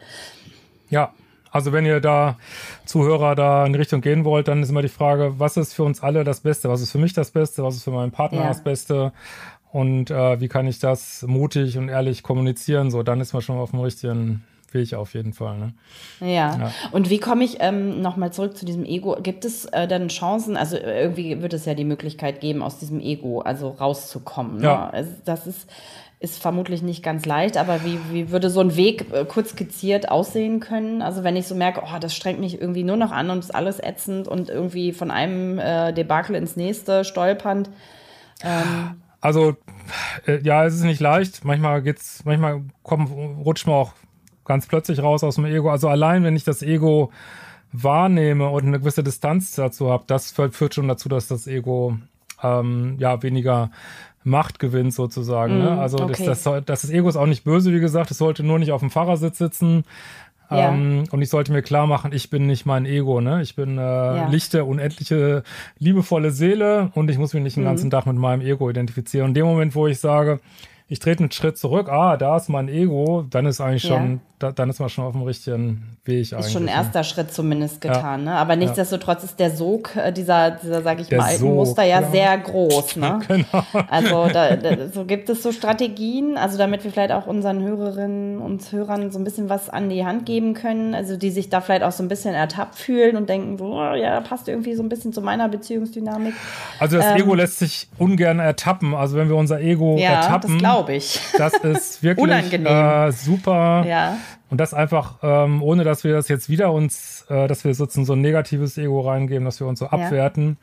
Ja, 0.90 1.14
also 1.52 1.72
wenn 1.74 1.86
ihr 1.86 2.00
da 2.00 2.38
Zuhörer 2.86 3.36
da 3.36 3.66
in 3.66 3.74
die 3.74 3.80
Richtung 3.80 4.02
gehen 4.02 4.24
wollt, 4.24 4.48
dann 4.48 4.62
ist 4.64 4.70
immer 4.70 4.82
die 4.82 4.88
Frage, 4.88 5.40
was 5.40 5.58
ist 5.58 5.74
für 5.74 5.84
uns 5.84 6.02
alle 6.02 6.24
das 6.24 6.40
Beste? 6.42 6.70
Was 6.70 6.82
ist 6.82 6.92
für 6.92 7.00
mich 7.00 7.14
das 7.14 7.32
Beste? 7.32 7.64
Was 7.64 7.76
ist 7.76 7.84
für 7.84 7.92
meinen 7.92 8.12
Partner 8.12 8.42
Ja. 8.44 8.48
das 8.50 8.64
Beste? 8.64 9.12
Und 9.72 10.10
äh, 10.10 10.40
wie 10.40 10.48
kann 10.48 10.68
ich 10.68 10.80
das 10.80 11.24
mutig 11.28 11.78
und 11.78 11.90
ehrlich 11.90 12.24
kommunizieren? 12.24 12.90
So, 12.92 13.04
dann 13.04 13.20
ist 13.22 13.34
man 13.34 13.42
schon 13.42 13.58
auf 13.58 13.72
dem 13.72 13.80
richtigen 13.82 14.44
Weg 14.74 14.94
auf 14.94 15.14
jeden 15.14 15.34
Fall. 15.34 15.58
Ne? 15.58 15.74
Ja. 16.20 16.58
Ja. 16.58 16.72
Und 16.92 17.10
wie 17.10 17.20
komme 17.20 17.44
ich 17.44 17.58
ähm, 17.60 18.02
nochmal 18.02 18.32
zurück 18.34 18.58
zu 18.58 18.66
diesem 18.66 18.86
Ego? 18.86 19.18
Gibt 19.22 19.46
es 19.46 19.66
äh, 19.66 19.88
dann 19.88 20.10
Chancen, 20.10 20.58
also 20.58 20.78
äh, 20.78 21.02
irgendwie 21.02 21.42
wird 21.42 21.54
es 21.54 21.66
ja 21.66 21.74
die 21.74 21.86
Möglichkeit 21.86 22.42
geben, 22.42 22.62
aus 22.62 22.80
diesem 22.80 23.00
Ego 23.00 23.42
also 23.42 23.70
rauszukommen. 23.70 24.58
Ne? 24.58 24.64
Ja. 24.64 24.90
Also 24.90 25.12
das 25.26 25.48
ist, 25.48 25.70
ist 26.20 26.42
vermutlich 26.42 26.82
nicht 26.82 27.04
ganz 27.04 27.26
leicht, 27.26 27.58
aber 27.58 27.84
wie, 27.84 28.00
wie 28.12 28.32
würde 28.32 28.50
so 28.50 28.60
ein 28.60 28.76
Weg 28.76 29.12
äh, 29.14 29.26
kurz 29.26 29.52
skizziert 29.52 30.10
aussehen 30.10 30.60
können? 30.60 31.02
Also 31.02 31.24
wenn 31.24 31.36
ich 31.36 31.48
so 31.48 31.56
merke, 31.56 31.82
oh, 31.84 32.00
das 32.00 32.16
strengt 32.16 32.40
mich 32.40 32.60
irgendwie 32.60 32.84
nur 32.84 32.98
noch 32.98 33.12
an 33.12 33.30
und 33.30 33.40
ist 33.40 33.56
alles 33.56 33.80
ätzend 33.80 34.28
und 34.28 34.50
irgendwie 34.50 34.94
von 34.94 35.12
einem 35.12 35.60
äh, 35.60 35.94
Debakel 35.94 36.36
ins 36.36 36.56
nächste 36.56 37.04
stolpernd. 37.04 37.70
Also, 39.22 39.58
äh, 40.26 40.40
ja, 40.42 40.66
es 40.66 40.76
ist 40.76 40.84
nicht 40.84 41.02
leicht. 41.02 41.44
Manchmal 41.44 41.82
geht's, 41.82 42.24
manchmal 42.26 42.62
kommt, 42.84 43.10
rutscht 43.12 43.68
man 43.68 43.76
auch 43.76 43.94
ganz 44.50 44.66
plötzlich 44.66 45.02
raus 45.02 45.24
aus 45.24 45.36
dem 45.36 45.46
Ego. 45.46 45.70
Also 45.70 45.88
allein, 45.90 46.24
wenn 46.24 46.36
ich 46.36 46.44
das 46.44 46.64
Ego 46.64 47.12
wahrnehme 47.72 48.50
und 48.50 48.66
eine 48.66 48.80
gewisse 48.80 49.04
Distanz 49.04 49.54
dazu 49.54 49.92
habe, 49.92 50.06
das 50.08 50.32
führt, 50.32 50.74
schon 50.74 50.88
dazu, 50.88 51.08
dass 51.08 51.28
das 51.28 51.46
Ego 51.46 51.98
ähm, 52.42 52.96
ja 52.98 53.22
weniger 53.22 53.70
Macht 54.24 54.58
gewinnt 54.58 54.92
sozusagen. 54.94 55.60
ne? 55.60 55.80
Also 55.80 56.00
okay. 56.00 56.26
das, 56.26 56.44
das, 56.44 56.66
das, 56.66 56.90
Ego 56.90 57.08
ist 57.08 57.16
auch 57.16 57.28
nicht 57.28 57.44
böse, 57.44 57.72
wie 57.72 57.80
gesagt. 57.80 58.10
Es 58.10 58.18
sollte 58.18 58.42
nur 58.42 58.58
nicht 58.58 58.72
auf 58.72 58.82
dem 58.82 58.90
Fahrersitz 58.90 59.38
sitzen. 59.38 59.84
Ja. 60.50 60.70
Ähm, 60.70 61.04
und 61.12 61.22
ich 61.22 61.30
sollte 61.30 61.52
mir 61.52 61.62
klar 61.62 61.86
machen, 61.86 62.12
ich 62.12 62.32
bin 62.32 62.48
nicht 62.48 62.66
mein 62.66 62.88
Ego, 62.88 63.22
ne? 63.22 63.44
Ich 63.44 63.56
bin 63.56 63.78
äh, 63.78 64.30
lichte, 64.30 64.66
unendliche, 64.66 65.44
liebevolle 65.78 66.32
Seele 66.32 66.90
und 66.96 67.12
ich 67.12 67.20
muss 67.20 67.36
mich 67.36 67.44
nicht 67.44 67.56
den 67.56 67.66
ganzen 67.66 67.92
Tag 67.92 68.08
mit 68.08 68.16
meinem 68.16 68.42
Ego 68.42 68.68
identifizieren. 68.68 69.26
Und 69.26 69.30
in 69.30 69.36
dem 69.36 69.46
Moment, 69.46 69.76
wo 69.76 69.86
ich 69.86 70.00
sage, 70.00 70.40
ich 70.92 70.98
trete 70.98 71.22
einen 71.22 71.32
Schritt 71.32 71.58
zurück, 71.58 71.88
ah, 71.88 72.18
da 72.18 72.36
ist 72.36 72.50
mein 72.50 72.68
Ego, 72.68 73.24
dann 73.30 73.46
ist 73.46 73.62
eigentlich 73.62 73.84
Ja. 73.84 73.96
schon, 73.96 74.22
da, 74.40 74.52
dann 74.52 74.72
ist 74.72 74.80
man 74.80 74.90
schon 74.90 75.06
auf 75.06 75.12
dem 75.14 75.22
richtigen 75.22 75.98
Weg 76.04 76.34
eigentlich. 76.34 76.48
Ist 76.48 76.52
schon 76.52 76.64
ein 76.64 76.66
ne? 76.66 76.72
erster 76.72 77.04
Schritt 77.04 77.32
zumindest 77.32 77.80
getan, 77.80 78.24
ne? 78.24 78.34
Aber 78.34 78.56
nichtsdestotrotz 78.56 79.24
ist 79.24 79.40
der 79.40 79.52
Sog 79.52 79.96
äh, 79.96 80.12
dieser, 80.12 80.52
dieser 80.52 80.82
sag 80.82 81.00
ich 81.00 81.08
Der 81.08 81.20
mal, 81.20 81.26
alten 81.26 81.42
Sog, 81.42 81.54
Muster 81.54 81.84
ja, 81.84 82.02
ja. 82.02 82.10
sehr 82.10 82.38
groß, 82.40 82.96
ne? 82.96 83.20
Genau. 83.28 83.64
Also 83.88 84.30
da, 84.34 84.56
da, 84.56 84.88
so 84.88 85.06
gibt 85.06 85.30
es 85.30 85.44
so 85.44 85.52
Strategien, 85.52 86.38
also 86.38 86.58
damit 86.58 86.84
wir 86.84 86.90
vielleicht 86.92 87.12
auch 87.12 87.28
unseren 87.28 87.62
Hörerinnen 87.62 88.40
und 88.40 88.72
Hörern 88.72 89.12
so 89.12 89.20
ein 89.20 89.24
bisschen 89.24 89.48
was 89.48 89.70
an 89.70 89.90
die 89.90 90.06
Hand 90.06 90.26
geben 90.26 90.56
können, 90.56 90.96
also 90.96 91.18
die 91.18 91.30
sich 91.30 91.50
da 91.50 91.62
vielleicht 91.62 91.84
auch 91.84 91.92
so 91.92 92.02
ein 92.02 92.08
bisschen 92.08 92.34
ertappt 92.34 92.76
fühlen 92.76 93.16
und 93.16 93.30
denken, 93.30 93.60
so, 93.60 93.66
oh, 93.76 93.94
ja, 93.94 94.22
passt 94.22 94.48
irgendwie 94.48 94.74
so 94.74 94.82
ein 94.82 94.90
bisschen 94.90 95.14
zu 95.14 95.22
meiner 95.22 95.50
Beziehungsdynamik. 95.50 96.34
Also 96.80 96.98
das 96.98 97.16
Ego 97.16 97.36
lässt 97.36 97.60
sich 97.60 97.90
ungern 98.00 98.40
ertappen. 98.40 98.96
Also 98.96 99.18
wenn 99.18 99.30
wir 99.30 99.36
unser 99.36 99.62
Ego 99.62 99.94
Ähm. 99.94 100.00
Ja, 100.00 100.16
das 100.16 100.26
ertappen, 100.26 100.58
glaube 100.80 100.96
ich. 100.96 101.20
das 101.38 101.54
ist 101.56 102.04
wirklich 102.04 102.24
Unangenehm. 102.24 102.68
äh, 102.68 103.12
super. 103.12 103.86
Ja. 103.88 104.18
Und 104.50 104.60
das 104.60 104.74
einfach, 104.74 105.16
ähm, 105.22 105.62
ohne 105.62 105.84
dass 105.84 106.04
wir 106.04 106.14
das 106.14 106.28
jetzt 106.28 106.50
wieder 106.50 106.72
uns, 106.72 107.26
äh, 107.30 107.48
dass 107.48 107.64
wir 107.64 107.74
sozusagen 107.76 108.06
so 108.06 108.14
ein 108.14 108.22
negatives 108.22 108.78
Ego 108.78 109.02
reingeben, 109.02 109.46
dass 109.46 109.60
wir 109.60 109.68
uns 109.68 109.80
so 109.80 109.88
abwerten, 109.88 110.58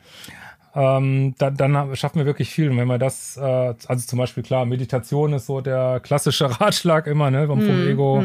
ähm, 0.75 1.35
dann, 1.39 1.57
dann 1.57 1.97
schaffen 1.97 2.19
wir 2.19 2.27
wirklich 2.27 2.51
viel. 2.51 2.71
Und 2.71 2.77
wenn 2.79 2.89
wir 2.89 2.99
das, 2.99 3.37
äh, 3.37 3.75
also 3.87 4.07
zum 4.07 4.19
Beispiel 4.19 4.43
klar, 4.43 4.67
Meditation 4.67 5.33
ist 5.33 5.47
so 5.47 5.61
der 5.61 6.01
klassische 6.01 6.51
Ratschlag 6.61 7.07
immer, 7.07 7.31
ne, 7.31 7.49
um 7.49 7.61
vom 7.61 7.87
Ego 7.89 8.23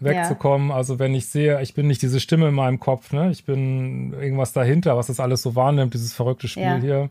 wegzukommen. 0.00 0.70
Also 0.72 0.98
wenn 0.98 1.14
ich 1.14 1.26
sehe, 1.28 1.60
ich 1.62 1.74
bin 1.74 1.86
nicht 1.86 2.02
diese 2.02 2.20
Stimme 2.20 2.48
in 2.48 2.54
meinem 2.54 2.80
Kopf, 2.80 3.12
ne, 3.12 3.30
ich 3.30 3.44
bin 3.44 4.12
irgendwas 4.14 4.52
dahinter, 4.52 4.96
was 4.96 5.06
das 5.06 5.20
alles 5.20 5.42
so 5.42 5.54
wahrnimmt, 5.54 5.94
dieses 5.94 6.12
verrückte 6.12 6.48
Spiel 6.48 6.62
Ja. 6.64 6.76
hier. 6.76 7.10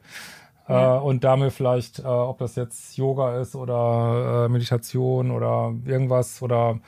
Äh, 0.67 0.97
und 0.97 1.23
damit 1.23 1.54
vielleicht, 1.54 1.99
äh, 1.99 2.04
ob 2.04 2.39
das 2.39 2.56
jetzt 2.56 2.97
Yoga 2.97 3.39
ist 3.39 3.56
oder 3.56 4.45
äh, 4.45 4.49
Meditation 4.49 5.32
oder 5.32 5.73
irgendwas 5.86 6.41
oder 6.41 6.80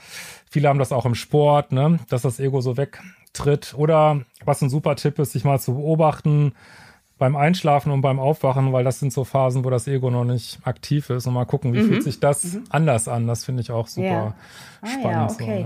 viele 0.49 0.69
haben 0.69 0.79
das 0.79 0.91
auch 0.91 1.05
im 1.05 1.15
Sport, 1.15 1.71
ne, 1.71 1.99
dass 2.09 2.23
das 2.23 2.39
Ego 2.39 2.61
so 2.61 2.77
wegtritt. 2.77 3.75
Oder 3.77 4.21
was 4.45 4.61
ein 4.61 4.69
super 4.69 4.95
Tipp 4.95 5.19
ist, 5.19 5.33
sich 5.33 5.43
mal 5.43 5.59
zu 5.59 5.75
beobachten 5.75 6.53
beim 7.19 7.35
Einschlafen 7.35 7.91
und 7.91 8.01
beim 8.01 8.19
Aufwachen, 8.19 8.73
weil 8.73 8.83
das 8.83 8.99
sind 8.99 9.11
so 9.11 9.23
Phasen, 9.23 9.65
wo 9.65 9.69
das 9.69 9.87
Ego 9.87 10.09
noch 10.11 10.23
nicht 10.23 10.59
aktiv 10.63 11.09
ist 11.09 11.25
und 11.25 11.33
mal 11.33 11.45
gucken, 11.45 11.73
wie 11.73 11.81
fühlt 11.81 12.03
sich 12.03 12.19
das 12.19 12.59
anders 12.69 13.07
an. 13.07 13.27
Das 13.27 13.43
finde 13.43 13.61
ich 13.61 13.71
auch 13.71 13.87
super 13.87 14.07
Ja. 14.07 14.33
Ah, 14.81 14.87
spannend. 14.87 15.11
ja, 15.11 15.29
so, 15.29 15.43
okay. 15.43 15.65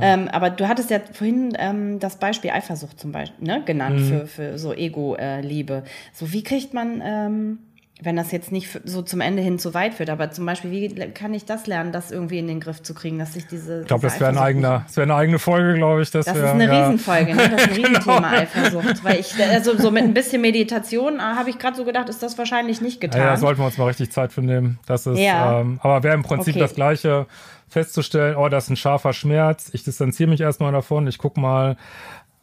Ähm, 0.00 0.28
aber 0.28 0.50
du 0.50 0.68
hattest 0.68 0.90
ja 0.90 1.00
vorhin 1.12 1.54
ähm, 1.58 1.98
das 2.00 2.16
Beispiel 2.16 2.50
Eifersucht 2.50 2.98
zum 2.98 3.12
Beispiel 3.12 3.46
ne, 3.46 3.62
genannt 3.64 4.00
Mhm. 4.00 4.04
für, 4.08 4.26
für 4.26 4.58
so 4.58 4.72
Ego-Liebe. 4.74 5.84
so, 6.12 6.32
wie 6.32 6.42
kriegt 6.42 6.74
man, 6.74 7.02
ähm, 7.04 7.58
wenn 8.04 8.16
das 8.16 8.32
jetzt 8.32 8.50
nicht 8.50 8.68
so 8.84 9.02
zum 9.02 9.20
Ende 9.20 9.42
hin 9.42 9.58
zu 9.58 9.74
weit 9.74 9.94
führt, 9.94 10.10
aber 10.10 10.30
zum 10.32 10.44
Beispiel, 10.44 10.70
wie 10.70 10.88
kann 11.12 11.32
ich 11.34 11.44
das 11.44 11.66
lernen, 11.66 11.92
das 11.92 12.10
irgendwie 12.10 12.38
in 12.38 12.48
den 12.48 12.58
Griff 12.60 12.82
zu 12.82 12.94
kriegen, 12.94 13.18
dass 13.18 13.34
sich 13.34 13.46
diese. 13.46 13.82
Ich 13.82 13.86
glaube, 13.86 14.02
das 14.02 14.18
wäre 14.18 14.30
ein 14.30 14.38
eigener, 14.38 14.82
das 14.86 14.96
wäre 14.96 15.04
eine 15.04 15.14
eigene 15.14 15.38
Folge, 15.38 15.74
glaube 15.74 16.02
ich. 16.02 16.10
Das, 16.10 16.26
Das 16.26 16.36
ist 16.36 16.42
wär, 16.42 16.52
eine 16.52 16.66
ja. 16.66 16.86
Riesenfolge, 16.88 17.34
ne? 17.34 17.48
Das 17.48 17.62
ist 17.62 17.68
ein 17.68 17.74
Genau. 17.82 17.88
Riesenthema 17.88 18.30
Eifersucht. 18.30 19.04
Weil 19.04 19.20
ich, 19.20 19.34
also 19.40 19.76
so 19.78 19.90
mit 19.90 20.02
ein 20.04 20.14
bisschen 20.14 20.42
Meditation 20.42 21.20
ah, 21.20 21.36
habe 21.36 21.50
ich 21.50 21.58
gerade 21.58 21.76
so 21.76 21.84
gedacht, 21.84 22.08
ist 22.08 22.22
das 22.22 22.36
wahrscheinlich 22.38 22.80
nicht 22.80 23.00
getan. 23.00 23.20
Ja, 23.20 23.26
ja, 23.28 23.36
sollten 23.36 23.60
wir 23.60 23.66
uns 23.66 23.78
mal 23.78 23.86
richtig 23.86 24.10
Zeit 24.10 24.32
für 24.32 24.42
nehmen. 24.42 24.78
Das 24.86 25.06
ist, 25.06 25.18
Ja. 25.18 25.60
ähm, 25.60 25.78
aber 25.82 26.02
wäre 26.02 26.14
im 26.14 26.22
Prinzip 26.22 26.54
Okay. 26.54 26.60
das 26.60 26.74
Gleiche, 26.74 27.26
festzustellen, 27.68 28.36
oh, 28.36 28.48
das 28.48 28.64
ist 28.64 28.70
ein 28.70 28.76
scharfer 28.76 29.12
Schmerz, 29.14 29.70
ich 29.72 29.82
distanziere 29.82 30.28
mich 30.28 30.40
erstmal 30.42 30.72
davon, 30.72 31.06
ich 31.06 31.16
guck 31.18 31.38
mal, 31.38 31.76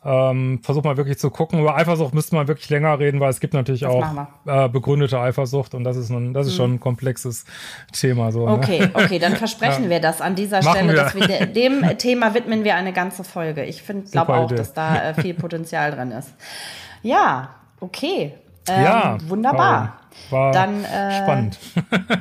ähm, 0.03 0.61
versuch 0.63 0.83
mal 0.83 0.95
wirklich 0.95 1.19
zu 1.19 1.29
gucken. 1.29 1.59
Über 1.59 1.75
Eifersucht 1.75 2.13
müsste 2.13 2.35
man 2.35 2.47
wirklich 2.47 2.69
länger 2.69 2.99
reden, 2.99 3.19
weil 3.19 3.29
es 3.29 3.39
gibt 3.39 3.53
natürlich 3.53 3.81
Das 3.81 3.91
auch 3.91 4.27
äh, 4.45 4.69
begründete 4.69 5.19
Eifersucht 5.19 5.73
und 5.73 5.83
das 5.83 5.97
ist, 5.97 6.09
ein, 6.09 6.33
das 6.33 6.47
ist 6.47 6.55
schon 6.55 6.75
ein 6.75 6.79
komplexes 6.79 7.45
Thema. 7.91 8.31
So, 8.31 8.45
ne? 8.45 8.53
Okay, 8.53 8.89
okay, 8.93 9.19
dann 9.19 9.35
versprechen 9.35 9.89
wir 9.89 9.99
das 9.99 10.21
an 10.21 10.35
dieser 10.35 10.63
Machen 10.63 10.89
Stelle, 10.89 10.93
wir. 10.93 11.03
dass 11.03 11.15
wir 11.15 11.27
de 11.27 11.45
dem 11.69 11.97
Thema 11.97 12.33
widmen 12.33 12.63
wir 12.63 12.75
eine 12.75 12.93
ganze 12.93 13.23
Folge. 13.23 13.65
Ich 13.65 13.83
finde, 13.83 14.09
glaube 14.09 14.33
auch, 14.33 14.45
Idee. 14.45 14.55
dass 14.55 14.73
da 14.73 15.09
äh, 15.09 15.13
viel 15.21 15.33
Potenzial 15.33 15.91
drin 15.91 16.11
ist. 16.11 16.33
Ja, 17.01 17.49
okay. 17.81 18.33
Ähm, 18.69 18.83
ja, 18.83 19.17
wunderbar. 19.27 19.97
War 20.29 20.51
Dann, 20.51 20.83
äh, 20.83 21.23
spannend. 21.23 21.59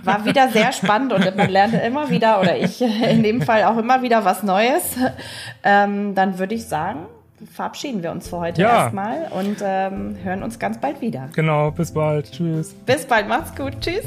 War 0.04 0.24
wieder 0.24 0.48
sehr 0.48 0.72
spannend 0.72 1.12
und 1.12 1.36
man 1.36 1.50
lernte 1.50 1.78
immer 1.78 2.10
wieder, 2.10 2.40
oder 2.40 2.56
ich 2.56 2.80
in 2.80 3.22
dem 3.22 3.42
Fall 3.42 3.64
auch 3.64 3.76
immer 3.76 4.02
wieder 4.02 4.24
was 4.24 4.42
Neues. 4.42 4.96
Ähm, 5.64 6.14
dann 6.14 6.38
würde 6.38 6.54
ich 6.54 6.66
sagen, 6.66 7.06
verabschieden 7.52 8.02
wir 8.02 8.10
uns 8.10 8.28
für 8.28 8.38
heute 8.38 8.60
Ja. 8.62 8.84
erstmal 8.84 9.28
und 9.30 9.56
ähm, 9.62 10.16
hören 10.22 10.42
uns 10.42 10.58
ganz 10.58 10.78
bald 10.78 11.00
wieder. 11.00 11.28
Genau, 11.34 11.70
bis 11.70 11.92
bald. 11.92 12.30
Tschüss. 12.32 12.74
Bis 12.86 13.04
bald, 13.06 13.28
macht's 13.28 13.54
gut. 13.56 13.80
Tschüss. 13.80 14.04